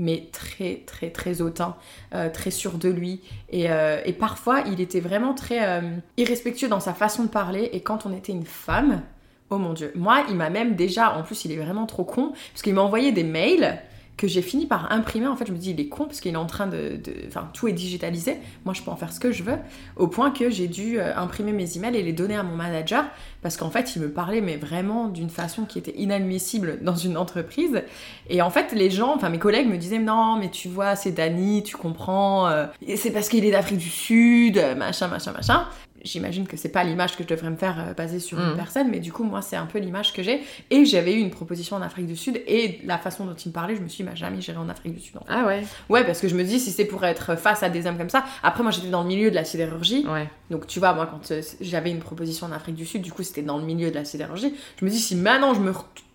Mais 0.01 0.29
très, 0.31 0.83
très, 0.85 1.09
très 1.09 1.41
hautain, 1.41 1.75
euh, 2.15 2.29
très 2.29 2.51
sûr 2.51 2.77
de 2.77 2.87
lui. 2.87 3.19
Et, 3.49 3.69
euh, 3.69 3.99
et 4.05 4.13
parfois, 4.13 4.61
il 4.65 4.79
était 4.79 5.01
vraiment 5.01 5.33
très 5.33 5.59
euh, 5.67 5.81
irrespectueux 6.15 6.69
dans 6.69 6.79
sa 6.79 6.93
façon 6.93 7.23
de 7.23 7.27
parler. 7.27 7.69
Et 7.73 7.81
quand 7.81 8.05
on 8.05 8.15
était 8.15 8.31
une 8.31 8.45
femme, 8.45 9.01
Oh 9.49 9.57
mon 9.57 9.73
dieu. 9.73 9.91
Moi, 9.95 10.23
il 10.29 10.35
m'a 10.35 10.49
même 10.49 10.75
déjà, 10.75 11.17
en 11.17 11.23
plus, 11.23 11.45
il 11.45 11.51
est 11.51 11.57
vraiment 11.57 11.85
trop 11.85 12.03
con, 12.03 12.33
parce 12.53 12.61
qu'il 12.61 12.73
m'a 12.73 12.81
envoyé 12.81 13.11
des 13.11 13.23
mails 13.23 13.79
que 14.19 14.27
j'ai 14.27 14.41
fini 14.41 14.65
par 14.65 14.91
imprimer. 14.91 15.27
En 15.27 15.35
fait, 15.37 15.47
je 15.47 15.53
me 15.53 15.57
dis, 15.57 15.71
il 15.71 15.79
est 15.79 15.87
con 15.87 16.03
parce 16.03 16.19
qu'il 16.19 16.33
est 16.33 16.37
en 16.37 16.45
train 16.45 16.67
de. 16.67 16.99
Enfin, 17.27 17.49
tout 17.53 17.69
est 17.69 17.73
digitalisé. 17.73 18.37
Moi, 18.65 18.73
je 18.73 18.81
peux 18.81 18.91
en 18.91 18.97
faire 18.97 19.13
ce 19.13 19.19
que 19.19 19.31
je 19.31 19.43
veux. 19.43 19.57
Au 19.95 20.07
point 20.07 20.31
que 20.31 20.49
j'ai 20.49 20.67
dû 20.67 20.99
euh, 20.99 21.15
imprimer 21.15 21.53
mes 21.53 21.77
emails 21.77 21.95
et 21.95 22.03
les 22.03 22.11
donner 22.11 22.35
à 22.35 22.43
mon 22.43 22.55
manager 22.55 23.05
parce 23.41 23.55
qu'en 23.55 23.69
fait, 23.69 23.95
il 23.95 24.01
me 24.01 24.11
parlait, 24.11 24.41
mais 24.41 24.57
vraiment 24.57 25.07
d'une 25.07 25.29
façon 25.29 25.63
qui 25.63 25.79
était 25.79 25.95
inadmissible 25.97 26.79
dans 26.83 26.95
une 26.95 27.15
entreprise. 27.15 27.81
Et 28.29 28.41
en 28.41 28.49
fait, 28.49 28.73
les 28.73 28.91
gens, 28.91 29.15
enfin, 29.15 29.29
mes 29.29 29.39
collègues 29.39 29.69
me 29.69 29.77
disaient, 29.77 29.99
non, 29.99 30.35
mais 30.37 30.49
tu 30.49 30.67
vois, 30.67 30.97
c'est 30.97 31.11
Dani, 31.11 31.63
tu 31.63 31.77
comprends. 31.77 32.47
euh, 32.47 32.65
c'est 32.97 33.11
parce 33.11 33.29
qu'il 33.29 33.45
est 33.45 33.51
d'Afrique 33.51 33.77
du 33.79 33.89
Sud, 33.89 34.61
machin, 34.77 35.07
machin, 35.07 35.31
machin. 35.31 35.65
J'imagine 36.03 36.47
que 36.47 36.55
c'est 36.57 36.69
pas 36.69 36.83
l'image 36.83 37.15
que 37.17 37.23
je 37.23 37.27
devrais 37.27 37.49
me 37.49 37.55
faire 37.57 37.75
euh, 37.89 37.93
basée 37.93 38.19
sur 38.19 38.39
une 38.39 38.51
Mhm. 38.51 38.55
personne, 38.55 38.89
mais 38.89 38.99
du 38.99 39.11
coup, 39.11 39.23
moi, 39.23 39.41
c'est 39.41 39.55
un 39.55 39.65
peu 39.65 39.79
l'image 39.79 40.13
que 40.13 40.23
j'ai. 40.23 40.41
Et 40.69 40.85
j'avais 40.85 41.13
eu 41.13 41.19
une 41.19 41.29
proposition 41.29 41.75
en 41.75 41.81
Afrique 41.81 42.07
du 42.07 42.15
Sud, 42.15 42.41
et 42.47 42.79
la 42.85 42.97
façon 42.97 43.25
dont 43.25 43.33
il 43.33 43.49
me 43.49 43.53
parlait, 43.53 43.75
je 43.75 43.81
me 43.81 43.87
suis 43.87 44.03
dit, 44.03 44.09
bah, 44.09 44.15
jamais 44.15 44.41
j'irai 44.41 44.57
en 44.57 44.69
Afrique 44.69 44.93
du 44.95 44.99
Sud. 45.01 45.17
en 45.17 45.19
fait. 45.21 45.25
Ah 45.29 45.45
ouais 45.45 45.63
Ouais, 45.89 46.05
parce 46.05 46.19
que 46.21 46.27
je 46.27 46.35
me 46.35 46.43
dis, 46.43 46.59
si 46.59 46.71
c'est 46.71 46.85
pour 46.85 47.03
être 47.05 47.35
face 47.35 47.63
à 47.63 47.69
des 47.69 47.85
hommes 47.85 47.97
comme 47.97 48.09
ça. 48.09 48.23
Après, 48.43 48.63
moi, 48.63 48.71
j'étais 48.71 48.87
dans 48.89 49.01
le 49.03 49.07
milieu 49.07 49.29
de 49.29 49.35
la 49.35 49.43
sidérurgie. 49.43 50.05
Ouais. 50.07 50.29
Donc, 50.49 50.67
tu 50.67 50.79
vois, 50.79 50.93
moi, 50.93 51.05
quand 51.07 51.31
euh, 51.31 51.41
j'avais 51.61 51.91
une 51.91 51.99
proposition 51.99 52.47
en 52.47 52.51
Afrique 52.51 52.75
du 52.75 52.85
Sud, 52.85 53.01
du 53.01 53.11
coup, 53.11 53.23
c'était 53.23 53.41
dans 53.41 53.57
le 53.57 53.63
milieu 53.65 53.89
de 53.89 53.95
la 53.95 54.05
sidérurgie. 54.05 54.53
Je 54.79 54.85
me 54.85 54.89
dis, 54.89 54.99
si 54.99 55.15
maintenant 55.15 55.53
je 55.53 55.59
me, 55.59 55.73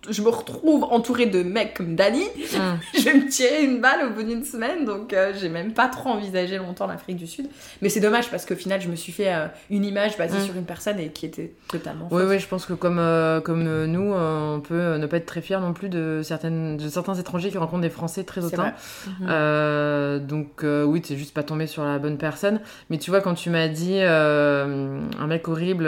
je 0.09 0.21
me 0.21 0.29
retrouve 0.29 0.83
entourée 0.83 1.25
de 1.25 1.43
mecs 1.43 1.73
comme 1.75 1.95
Dani, 1.95 2.23
Mm. 2.35 2.57
je 2.97 3.03
vais 3.03 3.13
me 3.15 3.29
tirer 3.29 3.63
une 3.63 3.81
balle 3.81 4.07
au 4.07 4.09
bout 4.13 4.23
d'une 4.23 4.43
semaine. 4.43 4.85
Donc, 4.85 5.13
euh, 5.13 5.33
j'ai 5.39 5.49
même 5.49 5.73
pas 5.73 5.87
trop 5.87 6.09
envisagé 6.09 6.57
longtemps 6.57 6.87
l'Afrique 6.87 7.17
du 7.17 7.27
Sud. 7.27 7.47
Mais 7.81 7.89
c'est 7.89 7.99
dommage 7.99 8.29
parce 8.29 8.45
qu'au 8.45 8.55
final, 8.55 8.81
je 8.81 8.87
me 8.89 8.95
suis 8.95 9.11
fait 9.11 9.33
euh, 9.33 9.47
une 9.69 9.83
image 9.85 10.17
basée 10.17 10.37
Mm. 10.37 10.41
sur 10.41 10.55
une 10.55 10.65
personne 10.65 10.99
et 10.99 11.09
qui 11.09 11.25
était 11.25 11.53
totalement 11.67 12.07
Oui, 12.11 12.21
fausse. 12.21 12.29
oui, 12.31 12.39
je 12.39 12.47
pense 12.47 12.65
que 12.65 12.73
comme, 12.73 12.99
euh, 12.99 13.41
comme 13.41 13.65
euh, 13.67 13.87
nous, 13.87 14.13
on 14.13 14.61
peut 14.61 14.95
ne 14.97 15.05
pas 15.07 15.17
être 15.17 15.25
très 15.25 15.41
fiers 15.41 15.59
non 15.59 15.73
plus 15.73 15.89
de, 15.89 16.21
certaines, 16.23 16.77
de 16.77 16.87
certains 16.89 17.15
étrangers 17.15 17.49
qui 17.49 17.57
rencontrent 17.57 17.81
des 17.81 17.89
Français 17.89 18.23
très 18.23 18.43
hautains. 18.43 18.73
Mhm. 19.19 20.19
Donc 20.27 20.63
oui, 20.63 21.01
t'es 21.01 21.15
juste 21.15 21.33
pas 21.33 21.43
tombé 21.43 21.67
sur 21.67 21.83
la 21.83 21.99
bonne 21.99 22.17
personne. 22.17 22.59
Mais 22.89 22.97
tu 22.97 23.09
vois, 23.11 23.21
quand 23.21 23.33
tu 23.33 23.49
m'as 23.49 23.67
dit 23.67 23.99
un 24.01 25.27
mec 25.27 25.47
horrible, 25.47 25.85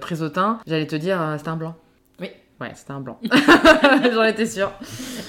très 0.00 0.22
hautain, 0.22 0.58
j'allais 0.66 0.86
te 0.86 0.96
dire 0.96 1.18
c'était 1.38 1.48
un 1.50 1.56
blanc. 1.56 1.74
Ouais, 2.60 2.72
c'était 2.74 2.92
un 2.92 3.00
blanc. 3.00 3.18
J'en 4.12 4.24
étais 4.24 4.46
sûre. 4.46 4.72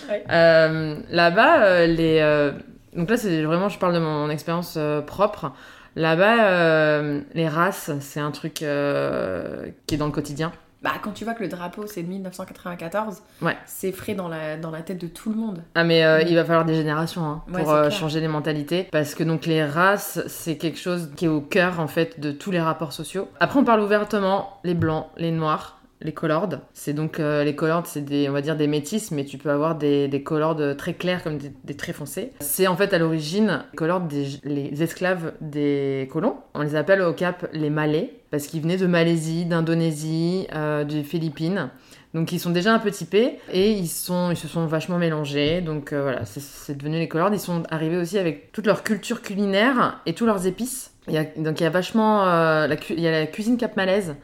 Ouais. 0.10 0.24
Euh, 0.32 1.00
Là-bas, 1.12 1.64
euh, 1.64 1.86
les... 1.88 2.20
euh, 2.22 2.52
Donc 2.96 3.10
là, 3.10 3.18
c'est 3.18 3.44
vraiment, 3.44 3.70
je 3.70 3.78
parle 3.78 3.94
de 3.94 4.00
mon 4.00 4.30
expérience 4.30 4.78
propre. 5.06 5.52
Là-bas, 5.96 7.02
les 7.34 7.48
races, 7.48 7.92
c'est 8.00 8.20
un 8.20 8.32
truc 8.32 8.54
qui 8.56 8.64
est 8.66 9.98
dans 9.98 10.06
le 10.06 10.12
quotidien. 10.12 10.52
Bah, 10.82 10.92
quand 11.04 11.12
tu 11.12 11.26
vois 11.26 11.34
que 11.34 11.44
le 11.44 11.50
drapeau, 11.50 11.88
c'est 11.88 12.04
de 12.04 12.08
1994, 12.08 13.18
Ouais. 13.42 13.58
c'est 13.66 13.92
frais 13.92 14.14
dans 14.14 14.30
la, 14.30 14.56
dans 14.56 14.72
la 14.72 14.82
tête 14.82 14.98
de 15.02 15.08
tout 15.08 15.30
le 15.30 15.36
monde. 15.36 15.62
Ah 15.76 15.84
mais 15.84 16.06
euh, 16.06 16.20
Mm. 16.24 16.28
il 16.30 16.36
va 16.36 16.46
falloir 16.46 16.64
des 16.64 16.74
générations 16.76 17.26
hein, 17.26 17.44
pour 17.52 17.70
euh, 17.72 17.90
changer 17.90 18.22
les 18.22 18.30
mentalités 18.30 18.88
parce 18.90 19.14
que 19.14 19.26
donc 19.26 19.46
les 19.46 19.66
races 19.66 20.22
c'est 20.28 20.56
quelque 20.58 20.80
chose 20.80 21.12
qui 21.18 21.26
est 21.26 21.30
au 21.30 21.42
cœur 21.42 21.82
en 21.82 21.88
fait 21.88 22.22
de 22.22 22.32
tous 22.32 22.52
les 22.52 22.62
rapports 22.62 22.94
sociaux. 22.94 23.28
Après 23.42 23.60
on 23.60 23.66
parle 23.66 23.82
ouvertement 23.82 24.62
les 24.64 24.74
blancs, 24.74 25.08
les 25.18 25.32
noirs, 25.32 25.79
les 26.02 26.14
colordes. 26.14 26.62
C'est 26.74 26.94
donc 26.94 27.20
euh, 27.20 27.44
les 27.44 27.56
colordes 27.56 27.86
c'est 27.86 28.04
des 28.04 28.30
on 28.30 28.32
va 28.32 28.42
dire 28.42 28.56
des 28.56 28.68
métis 28.68 29.12
mais 29.12 29.26
tu 29.26 29.38
peux 29.38 29.50
avoir 29.50 29.76
des, 29.76 30.08
des 30.08 30.24
colordes 30.24 30.78
très 30.78 30.94
clairs 30.94 31.24
comme 31.24 31.38
des, 31.38 31.52
des 31.64 31.76
très 31.76 31.94
foncés. 31.94 32.32
C'est 32.40 32.68
en 32.68 32.76
fait 32.76 32.94
à 32.94 32.98
l'origine 32.98 33.64
les 33.72 33.76
colordes 33.76 34.08
des 34.08 34.40
les 34.44 34.84
esclaves 34.84 35.34
des 35.42 36.08
colons. 36.12 36.38
On 36.54 36.62
les 36.62 36.76
appelle 36.76 37.02
au 37.02 37.14
Cap 37.14 37.50
les 37.54 37.70
Malais 37.70 38.14
parce 38.32 38.48
qu'ils 38.48 38.62
venaient 38.62 38.78
de 38.78 38.86
Malaisie, 38.86 39.46
d'Indonésie, 39.46 40.48
euh, 40.54 40.84
des 40.84 41.04
Philippines. 41.04 41.70
Donc 42.14 42.32
ils 42.32 42.40
sont 42.40 42.50
déjà 42.50 42.74
un 42.74 42.80
peu 42.80 42.90
typés 42.90 43.38
et 43.52 43.72
ils, 43.72 43.88
se 43.88 44.08
sont 44.48 44.66
vachement 44.66 44.98
mélangés. 44.98 45.62
Donc 45.62 45.94
euh, 45.94 46.02
voilà, 46.02 46.26
c'est 46.26 46.76
devenu 46.76 46.98
les 46.98 47.08
colordes. 47.08 47.34
Ils 47.34 47.40
sont 47.40 47.64
arrivés 47.70 47.98
aussi 47.98 48.18
avec 48.18 48.52
toute 48.52 48.66
leur 48.66 48.84
culture 48.84 49.22
culinaire 49.22 50.02
et 50.06 50.14
tous 50.14 50.26
leurs 50.26 50.48
épices. 50.48 50.89
Il 51.10 51.16
y 51.16 51.18
a, 51.18 51.26
donc 51.38 51.60
il 51.60 51.64
y 51.64 51.66
a 51.66 51.70
vachement... 51.70 52.26
euh, 52.28 52.68
la, 52.68 52.76
il 52.90 53.00
y 53.00 53.08
a 53.08 53.12
la 53.12 53.26
cuisine 53.26 53.58
cap 53.58 53.76
malaise 53.76 54.16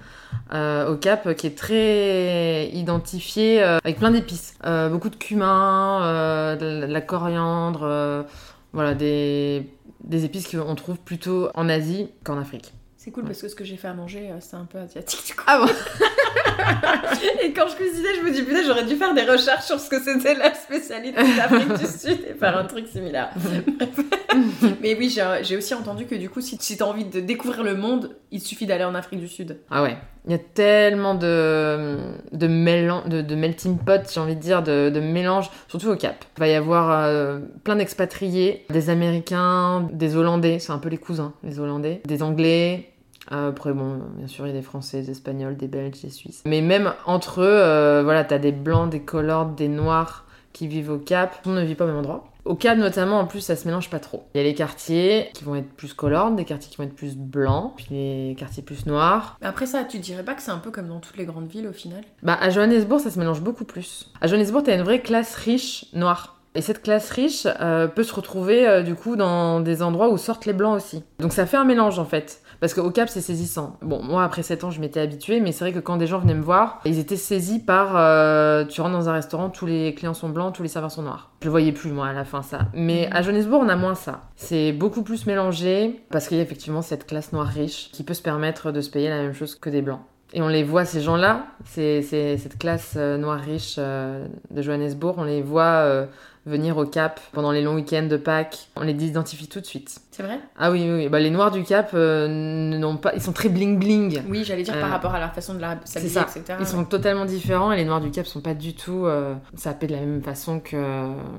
euh, 0.54 0.92
au 0.92 0.96
Cap 0.96 1.34
qui 1.36 1.48
est 1.48 1.58
très 1.58 2.68
identifiée 2.68 3.62
euh, 3.64 3.80
avec 3.84 3.98
plein 3.98 4.12
d'épices. 4.12 4.56
Beaucoup 4.92 5.10
de 5.10 5.16
cumin, 5.16 6.56
de, 6.56 6.86
la- 6.86 7.02
coriandre, 7.02 8.26
voilà, 8.74 8.94
des, 8.94 9.68
des 10.04 10.26
épices 10.26 10.48
qu'on 10.56 10.76
trouve 10.76 10.98
plutôt 11.00 11.50
en 11.56 11.68
Asie 11.70 12.10
qu'en 12.24 12.38
Afrique. 12.40 12.74
C'est 13.06 13.12
cool 13.12 13.22
Ouais. 13.22 13.30
parce 13.30 13.42
que 13.44 13.48
ce 13.50 13.54
que 13.56 13.64
j'ai 13.64 13.78
fait 13.78 13.88
à 13.88 13.94
manger, 13.94 14.30
euh, 14.32 14.38
c'est 14.40 14.56
un 14.56 14.66
peu 14.66 14.80
asiatique 14.80 15.28
du 15.28 15.36
coup. 15.36 15.44
Ah 15.46 15.60
bon 15.60 15.72
Et 17.44 17.54
quand 17.54 17.68
je 17.68 17.76
cuisinais, 17.76 18.16
je 18.20 18.22
me 18.26 18.32
dis 18.32 18.42
putain, 18.42 18.64
j'aurais 18.66 18.84
dû 18.84 18.96
faire 18.96 19.14
des 19.14 19.22
recherches 19.22 19.66
sur 19.66 19.80
ce 19.80 19.90
que 19.92 20.00
c'était 20.02 20.34
la 20.34 20.54
spécialité 20.56 21.22
d'Afrique 21.38 21.74
du 21.74 21.86
Sud 21.86 22.20
et 22.28 22.34
faire 22.34 22.58
un 22.58 22.64
truc 22.66 22.88
similaire. 22.88 23.30
Mais 24.82 24.96
oui, 24.98 25.10
j'ai 25.10 25.24
j'ai 25.44 25.56
aussi 25.56 25.74
entendu 25.76 26.06
que 26.08 26.16
du 26.16 26.30
coup, 26.32 26.42
si, 26.42 26.58
si 26.60 26.78
t'as 26.78 26.86
envie 26.86 27.06
de 27.06 27.20
découvrir 27.20 27.64
le 27.64 27.76
monde, 27.76 28.16
il 28.32 28.42
suffit 28.42 28.66
d'aller 28.66 28.84
en 28.84 28.96
Afrique 28.96 29.20
du 29.20 29.28
Sud. 29.28 29.60
Ah 29.70 29.84
ouais, 29.84 29.98
il 30.26 30.32
y 30.32 30.36
a 30.36 30.40
tellement 30.40 31.14
de, 31.16 31.98
de, 32.32 32.48
mélan- 32.48 33.08
de, 33.08 33.22
de 33.22 33.36
melting 33.36 33.78
pot, 33.78 34.02
j'ai 34.12 34.20
envie 34.20 34.36
de 34.36 34.42
dire, 34.42 34.64
de, 34.64 34.90
de 34.90 35.00
mélange, 35.00 35.50
surtout 35.68 35.90
au 35.90 35.96
Cap. 35.96 36.26
Il 36.38 36.40
va 36.40 36.48
y 36.48 36.54
avoir 36.56 36.90
euh, 37.06 37.40
plein 37.64 37.76
d'expatriés, 37.76 38.66
des 38.72 38.90
Américains, 38.90 39.88
des 39.94 40.16
Hollandais, 40.18 40.58
c'est 40.60 40.72
un 40.72 40.80
peu 40.80 40.90
les 40.90 40.98
cousins, 40.98 41.34
les 41.44 41.60
Hollandais, 41.60 42.02
des 42.06 42.24
Anglais. 42.24 42.90
Euh, 43.32 43.50
après, 43.50 43.74
bon, 43.74 44.00
bien 44.18 44.28
sûr, 44.28 44.46
il 44.46 44.50
y 44.50 44.52
a 44.52 44.56
des 44.56 44.62
Français, 44.62 45.02
des 45.02 45.12
Espagnols, 45.12 45.58
des 45.58 45.68
Belges, 45.68 46.02
des 46.02 46.10
Suisses. 46.10 46.44
Mais 46.46 46.62
même 46.62 46.94
entre 47.06 47.42
eux, 47.42 47.48
euh, 47.48 48.02
voilà, 48.04 48.24
t'as 48.24 48.38
des 48.38 48.52
Blancs, 48.52 48.90
des 48.90 49.02
Colordes, 49.02 49.56
des 49.56 49.68
Noirs 49.68 50.26
qui 50.54 50.68
vivent 50.68 50.92
au 50.92 50.98
Cap. 50.98 51.46
Monde 51.46 51.58
ne 51.58 51.64
vit 51.64 51.76
pas 51.76 51.86
au 51.86 51.88
même 51.88 51.98
endroit. 51.98 52.26
Au 52.46 52.54
Cap, 52.54 52.78
notamment, 52.78 53.20
en 53.20 53.26
plus, 53.26 53.42
ça 53.42 53.56
se 53.56 53.68
mélange 53.68 53.90
pas 53.90 54.00
trop. 54.00 54.28
Il 54.34 54.38
y 54.38 54.42
a 54.42 54.44
les 54.44 54.54
quartiers 54.54 55.32
qui 55.34 55.44
vont 55.44 55.56
être 55.56 55.70
plus 55.70 55.94
colordes, 55.94 56.36
des 56.36 56.46
quartiers 56.46 56.70
qui 56.70 56.78
vont 56.78 56.84
être 56.84 56.96
plus 56.96 57.18
blancs, 57.18 57.74
puis 57.76 57.88
les 57.90 58.36
quartiers 58.38 58.62
plus 58.62 58.86
noirs. 58.86 59.38
Après 59.42 59.66
ça, 59.66 59.84
tu 59.84 59.98
dirais 59.98 60.24
pas 60.24 60.36
que 60.36 60.44
c'est 60.44 60.52
un 60.52 60.60
peu 60.60 60.70
comme 60.70 60.88
dans 60.88 61.00
toutes 61.00 61.18
les 61.18 61.26
grandes 61.26 61.48
villes 61.48 61.68
au 61.68 61.74
final? 61.74 62.04
Bah, 62.22 62.38
à 62.40 62.52
Johannesburg, 62.52 63.00
ça 63.00 63.10
se 63.10 63.18
mélange 63.18 63.42
beaucoup 63.42 63.66
plus. 63.66 64.12
À 64.22 64.28
Johannesburg, 64.28 64.64
t'as 64.64 64.76
une 64.76 64.84
vraie 64.84 65.02
classe 65.02 65.36
riche 65.36 65.88
noire. 65.94 66.36
Et 66.56 66.62
cette 66.62 66.82
classe 66.82 67.10
riche 67.12 67.48
euh, 67.60 67.88
peut 67.88 68.04
se 68.04 68.14
retrouver 68.14 68.66
euh, 68.66 68.82
du 68.82 68.96
coup 68.96 69.18
dans 69.18 69.60
des 69.60 69.82
endroits 69.82 70.10
où 70.10 70.18
sortent 70.18 70.46
les 70.46 70.54
blancs 70.54 70.78
aussi. 70.78 71.04
Donc 71.20 71.34
ça 71.34 71.46
fait 71.46 71.58
un 71.58 71.66
mélange 71.66 72.00
en 72.00 72.06
fait. 72.06 72.42
Parce 72.60 72.74
qu'au 72.74 72.90
Cap, 72.92 73.10
c'est 73.10 73.22
saisissant. 73.22 73.78
Bon, 73.82 74.02
moi, 74.02 74.24
après 74.24 74.44
7 74.44 74.64
ans, 74.64 74.72
je 74.72 74.80
m'étais 74.80 75.00
habituée, 75.00 75.40
mais 75.40 75.52
c'est 75.52 75.64
vrai 75.64 75.74
que 75.74 75.80
quand 75.80 75.98
des 75.98 76.08
gens 76.08 76.20
venaient 76.20 76.34
me 76.34 76.44
voir, 76.44 76.82
ils 76.86 77.00
étaient 77.00 77.16
saisis 77.16 77.60
par 77.60 77.96
euh, 77.96 78.66
tu 78.66 78.82
rentres 78.82 78.94
dans 78.94 79.10
un 79.10 79.14
restaurant, 79.14 79.50
tous 79.50 79.66
les 79.66 79.94
clients 79.94 80.14
sont 80.14 80.30
blancs, 80.30 80.54
tous 80.54 80.64
les 80.64 80.70
serveurs 80.70 80.92
sont 80.92 81.04
noirs. 81.04 81.32
Je 81.42 81.48
le 81.48 81.52
voyais 81.52 81.72
plus, 81.72 81.92
moi, 81.92 82.08
à 82.08 82.14
la 82.14 82.26
fin, 82.26 82.42
ça. 82.42 82.68
Mais 82.74 83.10
à 83.12 83.22
Johannesburg, 83.22 83.62
on 83.64 83.70
a 83.70 83.76
moins 83.76 83.96
ça. 83.96 84.22
C'est 84.36 84.72
beaucoup 84.72 85.04
plus 85.04 85.26
mélangé, 85.26 86.02
parce 86.10 86.28
qu'il 86.28 86.38
y 86.38 86.40
a 86.40 86.44
effectivement 86.44 86.82
cette 86.82 87.06
classe 87.06 87.34
noire 87.34 87.48
riche 87.48 87.90
qui 87.92 88.04
peut 88.04 88.14
se 88.14 88.22
permettre 88.22 88.72
de 88.72 88.82
se 88.82 88.90
payer 88.90 89.10
la 89.10 89.22
même 89.22 89.34
chose 89.34 89.56
que 89.56 89.70
des 89.70 89.82
blancs. 89.82 90.02
Et 90.34 90.42
on 90.42 90.48
les 90.48 90.64
voit, 90.64 90.86
ces 90.86 91.02
gens-là, 91.02 91.46
c'est 91.66 92.02
cette 92.02 92.58
classe 92.58 92.96
euh, 92.98 93.18
noire 93.18 93.40
riche 93.40 93.76
euh, 93.78 94.28
de 94.52 94.62
Johannesburg, 94.62 95.16
on 95.18 95.24
les 95.24 95.42
voit 95.42 96.08
venir 96.46 96.78
au 96.78 96.86
Cap 96.86 97.20
pendant 97.32 97.52
les 97.52 97.62
longs 97.62 97.76
week-ends 97.76 98.08
de 98.08 98.18
Pâques. 98.18 98.70
On 98.76 98.82
les 98.84 98.94
identifie 98.94 99.48
tout 99.48 99.60
de 99.60 99.66
suite. 99.66 100.00
C'est 100.12 100.24
vrai? 100.24 100.40
Ah 100.58 100.72
oui, 100.72 100.82
oui, 100.84 100.92
oui. 100.98 101.10
Bah, 101.10 101.20
les 101.20 101.30
noirs 101.32 101.52
du 101.52 101.64
Cap, 101.64 101.90
euh, 101.94 102.28
n'ont 102.28 102.98
pas... 102.98 103.14
ils 103.16 103.22
sont 103.22 103.34
très 103.34 103.50
bling-bling. 103.50 104.22
Oui, 104.30 104.44
j'allais 104.46 104.64
dire 104.64 104.76
Euh, 104.76 104.82
par 104.82 104.90
rapport 104.92 105.14
à 105.16 105.20
la 105.20 105.30
façon 105.30 105.54
de 105.56 105.60
la 105.60 105.78
s'habiller, 105.84 106.20
etc. 106.20 106.58
Ils 106.60 106.68
sont 106.68 106.86
totalement 106.86 107.26
différents 107.26 107.72
et 107.72 107.78
les 107.78 107.86
noirs 107.86 108.00
du 108.02 108.12
Cap 108.12 108.26
sont 108.26 108.42
pas 108.42 108.54
du 108.54 108.74
tout 108.76 109.06
euh, 109.06 109.34
sapés 109.56 109.88
de 109.88 109.94
la 109.94 110.00
même 110.00 110.22
façon 110.22 110.60
que, 110.60 110.76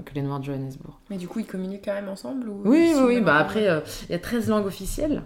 que 0.05 0.15
les 0.15 0.23
noirs 0.23 0.41
de 0.41 0.45
Johannesburg. 0.45 0.95
Mais 1.09 1.17
du 1.17 1.29
coup, 1.29 1.39
ils 1.39 1.47
communiquent 1.47 1.85
quand 1.87 1.95
même 1.95 2.09
ensemble 2.09 2.49
ou 2.49 2.63
Oui, 2.65 2.93
oui, 3.01 3.21
Bah, 3.21 3.37
après, 3.37 3.69
euh, 3.69 3.81
il 4.09 4.13
y 4.13 4.15
a 4.15 4.19
13 4.19 4.49
langues 4.49 4.67
officielles. 4.67 5.23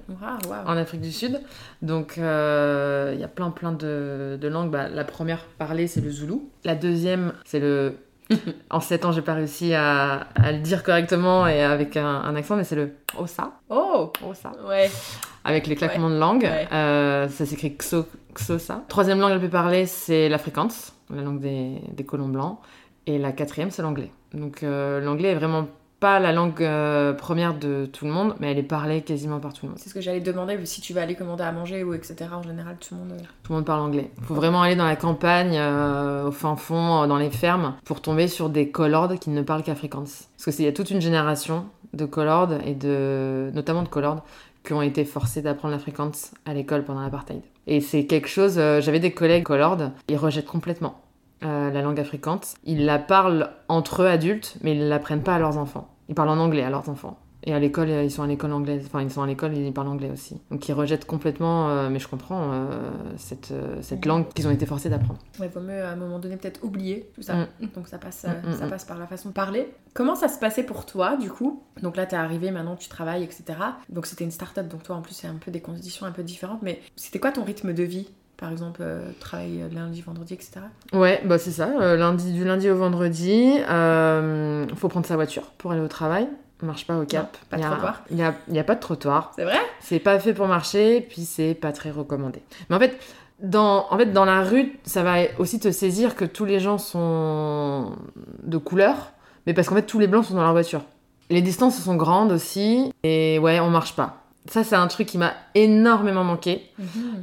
En 0.66 0.76
Afrique 0.76 1.00
du 1.00 1.12
Sud. 1.12 1.40
Donc 1.82 2.18
euh, 2.18 3.12
il 3.14 3.20
y 3.20 3.24
a 3.24 3.28
plein 3.28 3.50
plein 3.50 3.72
de, 3.72 4.38
de 4.40 4.48
langues. 4.48 4.70
Bah, 4.70 4.88
la 4.88 5.04
première 5.04 5.44
parlée 5.58 5.86
c'est 5.86 6.00
le 6.00 6.10
zoulou. 6.10 6.50
La 6.64 6.74
deuxième 6.74 7.32
c'est 7.44 7.60
le... 7.60 7.94
en 8.70 8.80
7 8.80 9.04
ans 9.04 9.12
j'ai 9.12 9.22
pas 9.22 9.34
réussi 9.34 9.74
à, 9.74 10.26
à 10.34 10.52
le 10.52 10.58
dire 10.58 10.82
correctement 10.82 11.46
et 11.46 11.62
avec 11.62 11.96
un, 11.96 12.06
un 12.06 12.34
accent 12.36 12.56
mais 12.56 12.64
c'est 12.64 12.76
le 12.76 12.92
Osa. 13.18 13.52
Oh 13.68 14.12
Osa. 14.28 14.52
Ouais. 14.66 14.90
Avec 15.44 15.66
les 15.66 15.76
claquements 15.76 16.10
de 16.10 16.18
langue. 16.18 16.42
Ouais. 16.42 16.68
Euh, 16.72 17.28
ça 17.28 17.46
s'écrit 17.46 17.76
Xo, 17.76 18.06
Xosa. 18.34 18.82
Troisième 18.88 19.20
langue 19.20 19.32
la 19.32 19.38
plus 19.38 19.48
parlée 19.48 19.86
c'est 19.86 20.28
l'afrikaans, 20.28 20.68
la 21.14 21.22
langue 21.22 21.40
des, 21.40 21.80
des 21.92 22.04
colons 22.04 22.28
blancs. 22.28 22.58
Et 23.06 23.18
la 23.18 23.32
quatrième 23.32 23.70
c'est 23.70 23.82
l'anglais. 23.82 24.12
Donc 24.34 24.62
euh, 24.62 25.00
l'anglais 25.00 25.30
est 25.30 25.34
vraiment 25.34 25.66
pas 26.00 26.18
la 26.18 26.32
langue 26.32 26.62
euh, 26.62 27.12
première 27.12 27.54
de 27.58 27.86
tout 27.92 28.06
le 28.06 28.10
monde, 28.10 28.34
mais 28.40 28.50
elle 28.50 28.58
est 28.58 28.62
parlée 28.62 29.02
quasiment 29.02 29.38
par 29.38 29.52
tout 29.52 29.66
le 29.66 29.70
monde. 29.70 29.78
C'est 29.78 29.90
ce 29.90 29.94
que 29.94 30.00
j'allais 30.00 30.20
demander, 30.20 30.58
si 30.64 30.80
tu 30.80 30.92
vas 30.94 31.02
aller 31.02 31.14
commander 31.14 31.44
à 31.44 31.52
manger 31.52 31.84
ou 31.84 31.92
etc. 31.94 32.16
En 32.32 32.42
général, 32.42 32.76
tout 32.80 32.94
le 32.94 33.00
monde. 33.00 33.12
euh, 33.12 33.24
Tout 33.42 33.52
le 33.52 33.56
monde 33.56 33.66
parle 33.66 33.80
anglais. 33.80 34.10
Il 34.18 34.24
faut 34.24 34.34
vraiment 34.34 34.62
aller 34.62 34.76
dans 34.76 34.86
la 34.86 34.96
campagne, 34.96 35.56
euh, 35.56 36.28
au 36.28 36.32
fin 36.32 36.56
fond, 36.56 37.06
dans 37.06 37.18
les 37.18 37.30
fermes, 37.30 37.74
pour 37.84 38.00
tomber 38.00 38.26
sur 38.28 38.48
des 38.48 38.70
colordes 38.70 39.18
qui 39.18 39.30
ne 39.30 39.42
parlent 39.42 39.62
qu'afrikaans. 39.62 40.00
Parce 40.04 40.44
que 40.46 40.50
c'est- 40.50 40.62
il 40.62 40.66
y 40.66 40.68
a 40.68 40.72
toute 40.72 40.90
une 40.90 41.00
génération 41.02 41.66
de 41.92 42.06
colordes, 42.06 42.58
et 42.64 42.74
de, 42.74 43.50
notamment 43.54 43.82
de 43.82 43.88
colordes, 43.88 44.22
qui 44.64 44.72
ont 44.72 44.82
été 44.82 45.04
forcés 45.04 45.42
d'apprendre 45.42 45.72
l'afrikaans 45.74 46.12
à 46.46 46.54
l'école 46.54 46.84
pendant 46.84 47.00
l'apartheid. 47.02 47.40
Et 47.66 47.80
c'est 47.80 48.06
quelque 48.06 48.28
chose, 48.28 48.58
euh, 48.58 48.80
j'avais 48.80 49.00
des 49.00 49.12
collègues 49.12 49.44
colordes, 49.44 49.92
ils 50.08 50.16
rejettent 50.16 50.46
complètement. 50.46 51.00
Euh, 51.44 51.70
la 51.70 51.82
langue 51.82 52.00
afrikaans. 52.00 52.40
Ils 52.64 52.84
la 52.84 52.98
parlent 52.98 53.50
entre 53.68 54.02
eux 54.02 54.08
adultes, 54.08 54.56
mais 54.62 54.72
ils 54.72 54.80
ne 54.80 54.88
l'apprennent 54.88 55.22
pas 55.22 55.34
à 55.34 55.38
leurs 55.38 55.58
enfants. 55.58 55.88
Ils 56.08 56.14
parlent 56.14 56.30
en 56.30 56.38
anglais 56.38 56.62
à 56.62 56.70
leurs 56.70 56.88
enfants. 56.88 57.18
Et 57.44 57.54
à 57.54 57.58
l'école, 57.58 57.88
euh, 57.88 58.04
ils 58.04 58.10
sont 58.10 58.22
à 58.22 58.26
l'école 58.26 58.52
anglaise. 58.52 58.82
Enfin, 58.86 59.02
ils 59.02 59.10
sont 59.10 59.22
à 59.22 59.26
l'école 59.26 59.56
et 59.56 59.66
ils 59.66 59.72
parlent 59.72 59.88
anglais 59.88 60.10
aussi. 60.10 60.40
Donc 60.50 60.68
ils 60.68 60.72
rejettent 60.72 61.06
complètement, 61.06 61.70
euh, 61.70 61.88
mais 61.88 61.98
je 61.98 62.06
comprends, 62.06 62.52
euh, 62.52 62.90
cette, 63.16 63.52
cette 63.80 64.04
langue 64.04 64.28
qu'ils 64.34 64.46
ont 64.46 64.50
été 64.50 64.66
forcés 64.66 64.90
d'apprendre. 64.90 65.18
Ouais, 65.38 65.48
vaut 65.48 65.60
mieux 65.60 65.82
à 65.82 65.90
un 65.90 65.96
moment 65.96 66.18
donné 66.18 66.36
peut-être 66.36 66.62
oublier 66.62 67.10
tout 67.14 67.22
ça. 67.22 67.36
Mm. 67.36 67.46
Donc 67.74 67.88
ça 67.88 67.98
passe, 67.98 68.24
Mm, 68.24 68.50
mm, 68.50 68.52
ça 68.54 68.66
passe 68.66 68.84
par 68.84 68.98
la 68.98 69.06
façon 69.06 69.30
de 69.30 69.34
parler. 69.34 69.72
Comment 69.94 70.14
ça 70.14 70.28
se 70.28 70.38
passait 70.38 70.62
pour 70.62 70.84
toi 70.84 71.16
du 71.16 71.30
coup? 71.30 71.62
Donc 71.82 71.96
là 71.96 72.06
t'es 72.06 72.16
arrivé, 72.16 72.50
maintenant 72.50 72.76
tu 72.76 72.88
travailles, 72.88 73.24
etc. 73.24 73.44
Donc 73.88 74.06
c'était 74.06 74.24
une 74.24 74.30
start-up, 74.30 74.68
donc 74.68 74.82
toi 74.82 74.96
en 74.96 75.02
plus 75.02 75.14
c'est 75.14 75.26
un 75.26 75.34
peu 75.34 75.50
des 75.50 75.60
conditions 75.60 76.06
un 76.06 76.12
peu 76.12 76.22
différentes. 76.22 76.62
Mais 76.62 76.80
c'était 76.96 77.18
quoi 77.18 77.32
ton 77.32 77.44
rythme 77.44 77.72
de 77.72 77.82
vie? 77.82 78.10
Par 78.40 78.50
exemple, 78.50 78.80
euh, 78.82 79.10
travail 79.20 79.60
euh, 79.62 79.68
lundi, 79.72 80.00
vendredi, 80.00 80.32
etc. 80.34 80.60
Ouais, 80.94 81.20
bah 81.26 81.38
c'est 81.38 81.50
ça. 81.50 81.68
euh, 81.80 81.96
lundi, 81.96 82.32
du 82.32 82.42
lundi 82.44 82.70
au 82.70 82.76
vendredi, 82.76 83.52
euh, 83.68 84.66
faut 84.76 84.88
prendre 84.88 85.04
sa 85.06 85.16
voiture 85.16 85.42
pour 85.58 85.72
aller 85.72 85.82
au 85.82 85.88
travail. 85.88 86.26
On 86.62 86.66
marche 86.66 86.86
pas 86.86 86.98
au 86.98 87.04
cap. 87.04 87.36
pas 87.50 87.56
de 87.56 87.62
Il 87.62 87.64
y 87.64 87.66
a- 87.66 87.70
trottoir. 87.70 88.02
Il 88.10 88.16
y 88.18 88.22
a, 88.22 88.34
il 88.48 88.58
a 88.58 88.64
pas 88.64 88.74
de 88.74 88.80
trottoir. 88.80 89.32
C'est 89.36 89.44
vrai? 89.44 89.58
C'est 89.80 89.98
pas 89.98 90.18
fait 90.18 90.32
pour 90.34 90.46
marcher, 90.46 91.00
puis 91.02 91.22
c'est 91.22 91.54
pas 91.54 91.72
très 91.72 91.90
recommandé. 91.90 92.42
Mais 92.70 92.76
en 92.76 92.78
fait, 92.78 92.98
dans, 93.42 93.86
en 93.90 93.96
fait, 93.98 94.06
dans 94.12 94.24
la 94.26 94.42
rue, 94.42 94.78
ça 94.84 95.02
va 95.02 95.16
aussi 95.38 95.58
te 95.60 95.70
saisir 95.70 96.16
que 96.16 96.24
tous 96.26 96.44
les 96.46 96.60
gens 96.60 96.78
sont 96.78 97.92
de 98.42 98.56
couleur, 98.58 99.12
mais 99.46 99.54
parce 99.54 99.68
qu'en 99.68 99.74
fait, 99.74 99.82
tous 99.86 99.98
les 99.98 100.06
blancs 100.06 100.24
sont 100.26 100.34
dans 100.34 100.42
leur 100.42 100.52
voiture. 100.52 100.82
Les 101.30 101.42
distances 101.42 101.78
sont 101.80 101.96
grandes 101.96 102.32
aussi, 102.32 102.92
et 103.04 103.38
ouais, 103.38 103.60
on 103.60 103.70
marche 103.70 103.94
pas. 103.96 104.19
Ça, 104.46 104.64
c'est 104.64 104.74
un 104.74 104.86
truc 104.86 105.06
qui 105.06 105.18
m'a 105.18 105.34
énormément 105.54 106.24
manqué. 106.24 106.62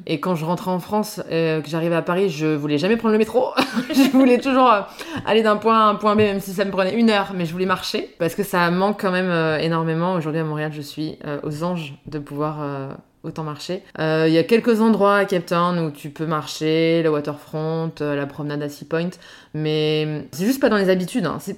Et 0.05 0.19
quand 0.19 0.35
je 0.35 0.45
rentrais 0.45 0.69
en 0.69 0.79
France, 0.79 1.19
euh, 1.31 1.61
que 1.61 1.69
j'arrivais 1.69 1.95
à 1.95 2.03
Paris, 2.03 2.29
je 2.29 2.45
voulais 2.45 2.77
jamais 2.77 2.95
prendre 2.95 3.13
le 3.13 3.17
métro. 3.17 3.49
je 3.89 4.11
voulais 4.11 4.37
toujours 4.37 4.71
euh, 4.71 4.81
aller 5.25 5.41
d'un 5.41 5.57
point 5.57 5.79
A 5.79 5.83
à 5.83 5.87
un 5.87 5.95
point 5.95 6.15
B, 6.15 6.19
même 6.19 6.39
si 6.39 6.53
ça 6.53 6.63
me 6.63 6.69
prenait 6.71 6.93
une 6.93 7.09
heure, 7.09 7.31
mais 7.35 7.45
je 7.45 7.51
voulais 7.51 7.65
marcher. 7.65 8.15
Parce 8.19 8.35
que 8.35 8.43
ça 8.43 8.69
manque 8.69 9.01
quand 9.01 9.11
même 9.11 9.31
euh, 9.31 9.57
énormément. 9.57 10.13
Aujourd'hui 10.13 10.41
à 10.41 10.43
Montréal, 10.43 10.71
je 10.73 10.81
suis 10.81 11.17
aux 11.43 11.63
anges 11.63 11.95
de 12.05 12.19
pouvoir 12.19 12.59
autant 13.27 13.43
marcher. 13.43 13.83
Euh, 13.99 14.25
Il 14.27 14.33
y 14.33 14.37
a 14.37 14.43
quelques 14.43 14.81
endroits 14.81 15.15
à 15.17 15.25
Cape 15.25 15.45
Town 15.45 15.77
où 15.79 15.91
tu 15.91 16.09
peux 16.09 16.25
marcher, 16.25 17.01
le 17.03 17.09
waterfront, 17.09 17.91
euh, 18.01 18.15
la 18.15 18.25
promenade 18.25 18.61
à 18.63 18.69
Sea 18.69 18.85
Point, 18.85 19.09
mais 19.53 20.27
c'est 20.31 20.45
juste 20.45 20.59
pas 20.61 20.69
dans 20.69 20.77
les 20.77 20.89
habitudes. 20.89 21.25
hein. 21.25 21.37
C'est- 21.39 21.57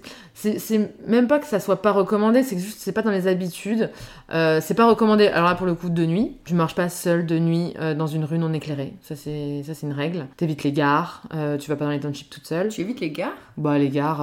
même 1.05 1.27
pas 1.27 1.39
que 1.39 1.45
ça 1.47 1.59
soit 1.59 1.81
pas 1.81 1.91
recommandé, 1.91 2.43
c'est 2.43 2.55
que 2.55 2.61
juste 2.61 2.79
c'est 2.79 2.93
pas 2.93 3.01
dans 3.01 3.11
les 3.11 3.27
habitudes. 3.27 3.89
Euh, 4.33 4.59
c'est 4.61 4.73
pas 4.73 4.87
recommandé. 4.87 5.27
Alors 5.27 5.49
là, 5.49 5.55
pour 5.55 5.65
le 5.65 5.73
coup, 5.75 5.89
de 5.89 6.05
nuit, 6.05 6.37
tu 6.45 6.53
marches 6.53 6.75
pas 6.75 6.87
seul 6.89 7.25
de 7.25 7.37
nuit 7.39 7.73
euh, 7.79 7.93
dans 7.93 8.07
une 8.07 8.23
rue 8.23 8.39
non 8.39 8.53
éclairée. 8.53 8.93
Ça, 9.01 9.15
c'est 9.17 9.63
ça, 9.65 9.73
c'est 9.73 9.85
une 9.85 9.91
règle. 9.93 10.27
T'évites 10.37 10.63
les 10.63 10.71
gares. 10.71 11.23
euh, 11.33 11.57
tu 11.57 11.69
vas 11.69 11.75
pas 11.75 11.85
dans 11.85 11.91
les 11.91 11.99
townships 11.99 12.29
toute 12.29 12.47
seule. 12.47 12.69
Tu 12.69 12.81
évites 12.81 13.01
les 13.01 13.11
gares? 13.11 13.33
Bah, 13.57 13.77
les 13.77 13.89
gares. 13.89 14.21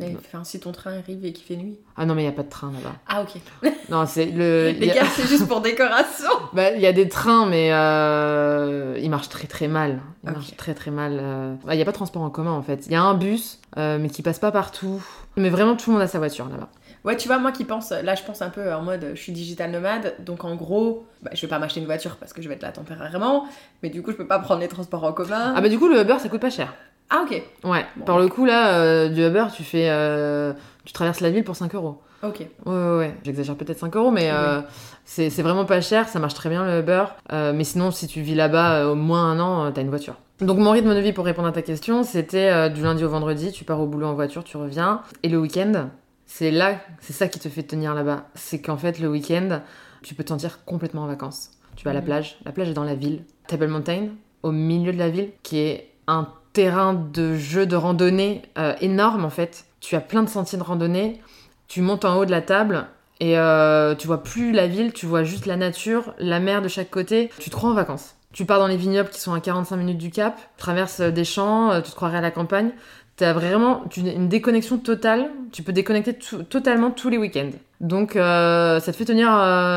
Euh, 0.00 0.04
Mais 0.08 0.16
enfin, 0.18 0.44
si 0.44 0.60
ton 0.60 0.72
train 0.72 0.98
arrive 0.98 1.24
et 1.24 1.32
qu'il 1.32 1.44
fait 1.44 1.56
nuit. 1.56 1.78
Ah 1.96 2.04
non, 2.06 2.14
mais 2.14 2.22
il 2.22 2.26
y 2.26 2.28
a 2.28 2.32
pas 2.32 2.42
de 2.42 2.48
train 2.50 2.70
là-bas. 2.72 2.94
Ah 3.08 3.22
ok. 3.22 3.40
Non, 3.88 4.04
c'est 4.06 4.26
le. 4.26 4.70
il 4.74 4.80
Les 4.80 4.86
y 4.88 4.90
a- 4.90 4.94
gares 4.96 5.06
c'est 5.14 5.26
juste 5.28 5.46
pour 5.48 5.60
décoration. 5.60 6.28
Bah, 6.52 6.72
il 6.72 6.80
y 6.80 6.86
a 6.86 6.92
des 6.92 7.08
trains, 7.08 7.46
mais 7.46 7.70
euh, 7.72 8.98
ils 9.00 9.10
marchent 9.10 9.28
très 9.28 9.46
très 9.46 9.68
mal. 9.68 10.00
Ils 10.24 10.30
marchent 10.32 10.56
très 10.56 10.74
très 10.74 10.90
mal. 10.90 11.18
euh. 11.20 11.54
Bah, 11.64 11.74
Il 11.74 11.78
y 11.78 11.82
a 11.82 11.84
pas 11.84 11.90
de 11.92 11.96
transport 11.96 12.22
en 12.22 12.30
commun 12.30 12.52
en 12.52 12.62
fait. 12.62 12.86
Il 12.86 12.92
y 12.92 12.96
a 12.96 13.02
un 13.02 13.14
bus, 13.14 13.58
euh, 13.78 13.98
mais 14.00 14.08
qui 14.08 14.22
passe 14.22 14.38
pas 14.38 14.50
partout. 14.52 15.02
Mais 15.36 15.50
vraiment, 15.50 15.76
tout 15.76 15.90
le 15.90 15.94
monde 15.94 16.02
a 16.02 16.08
sa 16.08 16.18
voiture 16.18 16.48
là-bas. 16.48 16.68
Ouais, 17.04 17.16
tu 17.16 17.28
vois, 17.28 17.38
moi 17.38 17.52
qui 17.52 17.64
pense, 17.64 17.90
là 17.90 18.16
je 18.16 18.22
pense 18.24 18.42
un 18.42 18.48
peu 18.50 18.72
en 18.74 18.82
mode 18.82 19.12
je 19.14 19.20
suis 19.20 19.30
digital 19.32 19.70
nomade, 19.70 20.14
donc 20.24 20.44
en 20.44 20.56
gros, 20.56 21.06
bah, 21.22 21.30
je 21.34 21.40
vais 21.42 21.46
pas 21.46 21.60
m'acheter 21.60 21.78
une 21.78 21.86
voiture 21.86 22.16
parce 22.16 22.32
que 22.32 22.42
je 22.42 22.48
vais 22.48 22.54
être 22.56 22.62
là 22.62 22.72
temporairement, 22.72 23.44
mais 23.84 23.90
du 23.90 24.02
coup 24.02 24.10
je 24.10 24.16
peux 24.16 24.26
pas 24.26 24.40
prendre 24.40 24.60
les 24.60 24.66
transports 24.66 25.04
en 25.04 25.12
commun. 25.12 25.52
Ah 25.54 25.60
bah 25.60 25.68
du 25.68 25.78
coup, 25.78 25.86
le 25.88 26.00
Uber, 26.00 26.16
ça 26.18 26.28
coûte 26.28 26.40
pas 26.40 26.50
cher. 26.50 26.74
Ah, 27.10 27.22
ok, 27.24 27.42
Ouais, 27.64 27.84
Bon. 27.96 28.04
par 28.04 28.18
le 28.18 28.28
coup 28.28 28.44
là, 28.44 28.74
euh, 28.78 29.08
du 29.08 29.24
Uber, 29.24 29.44
tu 29.54 29.62
fais, 29.62 29.88
euh, 29.90 30.52
tu 30.84 30.92
traverses 30.92 31.20
la 31.20 31.30
ville 31.30 31.44
pour 31.44 31.54
5 31.56 31.74
euros. 31.74 32.00
ok. 32.22 32.40
Ouais, 32.40 32.72
ouais, 32.72 32.96
ouais. 32.98 33.14
J'exagère 33.22 33.54
peut-être 33.56 33.78
5 33.78 33.94
euros, 33.96 34.10
mais 34.10 34.30
euh, 34.32 34.60
c'est 35.04 35.30
c'est 35.30 35.42
vraiment 35.42 35.64
pas 35.64 35.80
cher, 35.80 36.08
ça 36.08 36.18
marche 36.18 36.34
très 36.34 36.48
bien 36.48 36.64
le 36.64 36.80
Uber. 36.80 37.04
Euh, 37.32 37.52
mais 37.54 37.62
sinon, 37.64 37.90
si 37.92 38.06
tu 38.08 38.20
vis 38.22 38.34
là-bas 38.34 38.80
euh, 38.80 38.92
au 38.92 38.94
moins 38.96 39.30
un 39.30 39.38
an, 39.40 39.64
euh, 39.66 39.70
t'as 39.70 39.82
une 39.82 39.88
voiture. 39.90 40.16
Donc 40.40 40.58
mon 40.58 40.70
rythme 40.72 40.94
de 40.94 41.00
vie, 41.00 41.12
pour 41.12 41.24
répondre 41.24 41.48
à 41.48 41.52
ta 41.52 41.62
question, 41.62 42.02
c'était 42.02 42.50
euh, 42.50 42.68
du 42.68 42.82
lundi 42.82 43.04
au 43.04 43.08
vendredi, 43.08 43.52
tu 43.52 43.64
pars 43.64 43.80
au 43.80 43.86
boulot 43.86 44.06
en 44.08 44.14
voiture, 44.14 44.42
tu 44.44 44.56
reviens. 44.56 45.02
Et 45.22 45.28
le 45.28 45.38
week-end, 45.38 45.88
c'est 46.26 46.50
là, 46.50 46.74
c'est 47.00 47.12
ça 47.12 47.28
qui 47.28 47.38
te 47.38 47.48
fait 47.48 47.62
tenir 47.62 47.94
là-bas. 47.94 48.24
C'est 48.34 48.60
qu'en 48.60 48.76
fait, 48.76 48.98
le 48.98 49.08
week-end, 49.08 49.60
tu 50.02 50.14
peux 50.14 50.24
te 50.24 50.28
sentir 50.30 50.64
complètement 50.64 51.02
en 51.02 51.06
vacances. 51.06 51.50
Tu 51.76 51.84
vas 51.84 51.92
à 51.92 51.94
la 51.94 52.00
Mhm. 52.00 52.06
plage, 52.06 52.36
la 52.44 52.52
plage 52.52 52.68
est 52.68 52.74
dans 52.74 52.84
la 52.84 52.94
ville. 52.96 53.22
Table 53.46 53.68
Mountain, 53.68 54.08
au 54.42 54.50
milieu 54.50 54.92
de 54.92 54.98
la 54.98 55.08
ville, 55.08 55.30
qui 55.42 55.58
est 55.58 55.92
un 56.08 56.26
terrain 56.56 56.94
de 56.94 57.36
jeu 57.36 57.66
de 57.66 57.76
randonnée 57.76 58.40
euh, 58.56 58.72
énorme 58.80 59.26
en 59.26 59.30
fait. 59.30 59.66
Tu 59.80 59.94
as 59.94 60.00
plein 60.00 60.22
de 60.22 60.28
sentiers 60.30 60.56
de 60.56 60.62
randonnée. 60.62 61.20
Tu 61.68 61.82
montes 61.82 62.06
en 62.06 62.16
haut 62.16 62.24
de 62.24 62.30
la 62.30 62.40
table 62.40 62.86
et 63.20 63.38
euh, 63.38 63.94
tu 63.94 64.06
vois 64.06 64.22
plus 64.22 64.52
la 64.52 64.66
ville, 64.66 64.94
tu 64.94 65.04
vois 65.04 65.22
juste 65.22 65.44
la 65.44 65.56
nature, 65.56 66.14
la 66.18 66.40
mer 66.40 66.62
de 66.62 66.68
chaque 66.68 66.88
côté. 66.88 67.28
Tu 67.38 67.50
te 67.50 67.54
crois 67.56 67.68
en 67.68 67.74
vacances. 67.74 68.15
Tu 68.36 68.44
pars 68.44 68.58
dans 68.58 68.66
les 68.66 68.76
vignobles 68.76 69.08
qui 69.08 69.18
sont 69.18 69.32
à 69.32 69.40
45 69.40 69.76
minutes 69.76 69.96
du 69.96 70.10
cap, 70.10 70.38
traverses 70.58 71.00
euh, 71.00 71.10
des 71.10 71.24
champs, 71.24 71.70
euh, 71.70 71.80
tu 71.80 71.90
te 71.90 71.96
croirais 71.96 72.18
à 72.18 72.20
la 72.20 72.30
campagne. 72.30 72.68
T'as 73.16 73.32
vraiment 73.32 73.84
une 73.96 74.28
déconnexion 74.28 74.76
totale. 74.76 75.30
Tu 75.50 75.62
peux 75.62 75.72
déconnecter 75.72 76.12
totalement 76.50 76.90
tous 76.90 77.08
les 77.08 77.16
week-ends. 77.16 77.48
Donc 77.80 78.14
euh, 78.14 78.78
ça 78.78 78.92
te 78.92 78.96
fait 78.98 79.06
tenir 79.06 79.30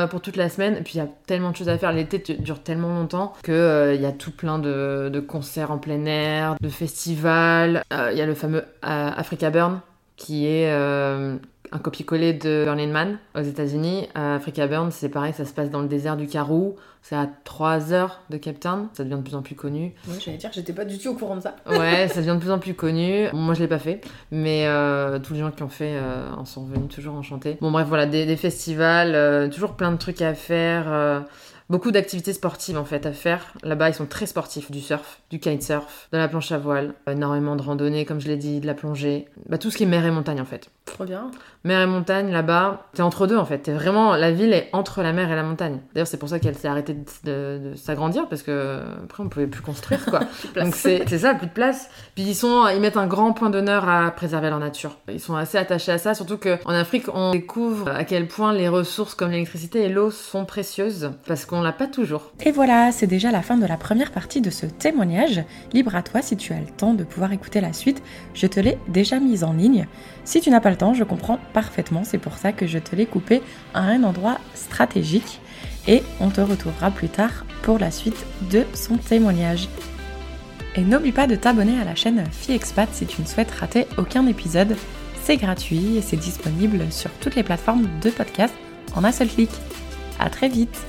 pour 0.09 0.19
toute 0.19 0.35
la 0.35 0.49
semaine. 0.49 0.75
Et 0.75 0.81
puis 0.81 0.95
il 0.95 0.97
y 0.97 0.99
a 0.99 1.07
tellement 1.25 1.51
de 1.51 1.55
choses 1.55 1.69
à 1.69 1.77
faire. 1.77 1.93
L'été 1.93 2.19
dure 2.19 2.61
tellement 2.61 2.89
longtemps 2.89 3.31
que 3.41 3.53
euh, 3.53 3.95
il 3.95 4.01
y 4.01 4.05
a 4.05 4.11
tout 4.11 4.31
plein 4.31 4.59
de, 4.59 5.23
concerts 5.25 5.71
en 5.71 5.77
plein 5.77 6.03
air, 6.03 6.57
de 6.59 6.67
festivals. 6.67 7.81
Il 7.91 8.17
y 8.17 8.21
a 8.21 8.25
le 8.25 8.35
fameux 8.35 8.65
Africa 8.81 9.51
Burn 9.51 9.79
qui 10.17 10.45
est 10.45 10.69
un 11.71 11.79
copier-coller 11.79 12.33
de 12.33 12.63
Burning 12.65 12.91
Man 12.91 13.17
aux 13.35 13.41
États-Unis. 13.41 14.07
Africa 14.15 14.67
Burn, 14.67 14.91
c'est 14.91 15.09
pareil, 15.09 15.33
ça 15.33 15.45
se 15.45 15.53
passe 15.53 15.69
dans 15.69 15.81
le 15.81 15.87
désert 15.87 16.17
du 16.17 16.27
Karoo. 16.27 16.75
C'est 17.01 17.15
à 17.15 17.29
3 17.43 17.93
heures 17.93 18.21
de 18.29 18.37
Cape 18.37 18.59
Town. 18.59 18.87
Ça 18.93 19.03
devient 19.03 19.15
de 19.15 19.21
plus 19.21 19.35
en 19.35 19.41
plus 19.41 19.55
connu. 19.55 19.93
Ouais, 20.07 20.15
j'allais 20.19 20.37
dire, 20.37 20.49
j'étais 20.53 20.73
pas 20.73 20.85
du 20.85 20.97
tout 20.97 21.09
au 21.09 21.13
courant 21.15 21.37
de 21.37 21.41
ça. 21.41 21.55
Ouais, 21.67 22.07
ça 22.13 22.19
devient 22.19 22.35
de 22.35 22.39
plus 22.39 22.51
en 22.51 22.59
plus 22.59 22.73
connu. 22.73 23.27
Moi, 23.33 23.53
je 23.53 23.61
l'ai 23.61 23.67
pas 23.67 23.79
fait, 23.79 24.01
mais 24.31 24.65
euh, 24.67 25.19
tous 25.19 25.33
les 25.33 25.39
gens 25.39 25.51
qui 25.51 25.63
ont 25.63 25.69
fait 25.69 25.93
euh, 25.95 26.29
en 26.37 26.45
sont 26.45 26.65
venus 26.65 26.89
toujours 26.89 27.15
enchantés. 27.15 27.57
Bon, 27.61 27.71
bref, 27.71 27.87
voilà, 27.87 28.05
des, 28.05 28.25
des 28.25 28.35
festivals, 28.35 29.15
euh, 29.15 29.49
toujours 29.49 29.75
plein 29.75 29.91
de 29.91 29.97
trucs 29.97 30.21
à 30.21 30.33
faire. 30.33 31.25
Beaucoup 31.69 31.91
d'activités 31.91 32.33
sportives 32.33 32.77
en 32.77 32.85
fait 32.85 33.05
à 33.05 33.11
faire. 33.13 33.53
Là-bas, 33.63 33.89
ils 33.89 33.93
sont 33.93 34.07
très 34.07 34.25
sportifs, 34.25 34.71
du 34.71 34.81
surf, 34.81 35.19
du 35.29 35.39
kitesurf, 35.39 36.07
de 36.11 36.17
la 36.17 36.27
planche 36.27 36.51
à 36.51 36.57
voile, 36.57 36.95
énormément 37.07 37.55
de 37.55 37.61
randonnées, 37.61 38.05
comme 38.05 38.19
je 38.19 38.27
l'ai 38.27 38.37
dit, 38.37 38.59
de 38.59 38.65
la 38.65 38.73
plongée. 38.73 39.27
Bah, 39.47 39.59
tout 39.59 39.69
ce 39.69 39.77
qui 39.77 39.83
est 39.83 39.85
mer 39.85 40.03
et 40.05 40.09
montagne 40.11 40.41
en 40.41 40.45
fait. 40.45 40.69
Trop 40.85 41.05
bien. 41.05 41.29
Mer 41.63 41.81
et 41.81 41.85
montagne, 41.85 42.31
là-bas, 42.31 42.87
t'es 42.93 43.03
entre 43.03 43.27
deux 43.27 43.37
en 43.37 43.45
fait. 43.45 43.59
T'es 43.59 43.73
vraiment, 43.73 44.15
la 44.15 44.31
ville 44.31 44.51
est 44.53 44.69
entre 44.73 45.03
la 45.03 45.13
mer 45.13 45.31
et 45.31 45.35
la 45.35 45.43
montagne. 45.43 45.79
D'ailleurs, 45.93 46.07
c'est 46.07 46.17
pour 46.17 46.29
ça 46.29 46.39
qu'elle 46.39 46.57
s'est 46.57 46.67
arrêtée 46.67 46.93
de, 46.95 47.03
de- 47.25 47.69
de 47.71 47.75
s'agrandir 47.75 48.27
parce 48.27 48.41
que 48.41 48.79
après, 49.03 49.21
on 49.21 49.29
pouvait 49.29 49.45
plus 49.45 49.61
construire 49.61 50.03
quoi. 50.05 50.21
Donc 50.55 50.73
c'est 50.75 51.03
c'est 51.07 51.19
ça, 51.19 51.35
plus 51.35 51.47
de 51.47 51.51
place. 51.53 51.89
Puis 52.15 52.23
ils 52.23 52.35
sont, 52.35 52.67
ils 52.69 52.79
mettent 52.81 52.97
un 52.97 53.05
grand 53.05 53.33
point 53.33 53.51
d'honneur 53.51 53.87
à 53.87 54.09
préserver 54.09 54.49
leur 54.49 54.57
nature. 54.59 54.97
Ils 55.07 55.19
sont 55.19 55.35
assez 55.35 55.59
attachés 55.59 55.91
à 55.91 55.99
ça, 55.99 56.15
surtout 56.15 56.37
qu'en 56.39 56.71
Afrique, 56.73 57.05
on 57.13 57.29
découvre 57.31 57.89
à 57.89 58.05
quel 58.05 58.27
point 58.27 58.53
les 58.53 58.67
ressources 58.69 59.13
comme 59.13 59.29
l'électricité 59.29 59.83
et 59.83 59.89
l'eau 59.89 60.09
sont 60.09 60.45
précieuses 60.45 61.11
parce 61.27 61.45
qu'on 61.45 61.58
l'a 61.61 61.71
pas 61.71 61.87
toujours. 61.87 62.31
Et 62.45 62.51
voilà, 62.51 62.91
c'est 62.91 63.07
déjà 63.07 63.31
la 63.31 63.41
fin 63.41 63.57
de 63.57 63.65
la 63.65 63.77
première 63.77 64.11
partie 64.11 64.41
de 64.41 64.49
ce 64.49 64.65
témoignage. 64.65 65.43
Libre 65.73 65.95
à 65.95 66.03
toi 66.03 66.21
si 66.21 66.37
tu 66.37 66.53
as 66.53 66.59
le 66.59 66.65
temps 66.65 66.93
de 66.93 67.03
pouvoir 67.03 67.31
écouter 67.33 67.61
la 67.61 67.73
suite. 67.73 68.01
Je 68.33 68.47
te 68.47 68.59
l'ai 68.59 68.77
déjà 68.87 69.19
mise 69.19 69.43
en 69.43 69.53
ligne. 69.53 69.87
Si 70.25 70.41
tu 70.41 70.49
n'as 70.49 70.59
pas 70.59 70.69
le 70.69 70.77
temps, 70.77 70.93
je 70.93 71.03
comprends 71.03 71.39
parfaitement. 71.53 72.03
C'est 72.03 72.17
pour 72.17 72.37
ça 72.37 72.51
que 72.51 72.67
je 72.67 72.79
te 72.79 72.95
l'ai 72.95 73.05
coupé 73.05 73.41
à 73.73 73.81
un 73.81 74.03
endroit 74.03 74.37
stratégique. 74.53 75.39
Et 75.87 76.03
on 76.19 76.29
te 76.29 76.41
retrouvera 76.41 76.91
plus 76.91 77.09
tard 77.09 77.45
pour 77.63 77.79
la 77.79 77.91
suite 77.91 78.25
de 78.51 78.65
son 78.73 78.97
témoignage. 78.97 79.69
Et 80.75 80.81
n'oublie 80.81 81.11
pas 81.11 81.27
de 81.27 81.35
t'abonner 81.35 81.79
à 81.79 81.85
la 81.85 81.95
chaîne 81.95 82.23
Fille 82.31 82.55
Expat 82.55 82.89
si 82.93 83.05
tu 83.05 83.21
ne 83.21 83.27
souhaites 83.27 83.51
rater 83.51 83.87
aucun 83.97 84.27
épisode. 84.27 84.75
C'est 85.23 85.37
gratuit 85.37 85.97
et 85.97 86.01
c'est 86.01 86.17
disponible 86.17 86.91
sur 86.91 87.11
toutes 87.19 87.35
les 87.35 87.43
plateformes 87.43 87.87
de 88.01 88.09
podcast 88.09 88.53
en 88.95 89.03
un 89.03 89.11
seul 89.11 89.27
clic. 89.27 89.49
À 90.19 90.29
très 90.29 90.49
vite 90.49 90.85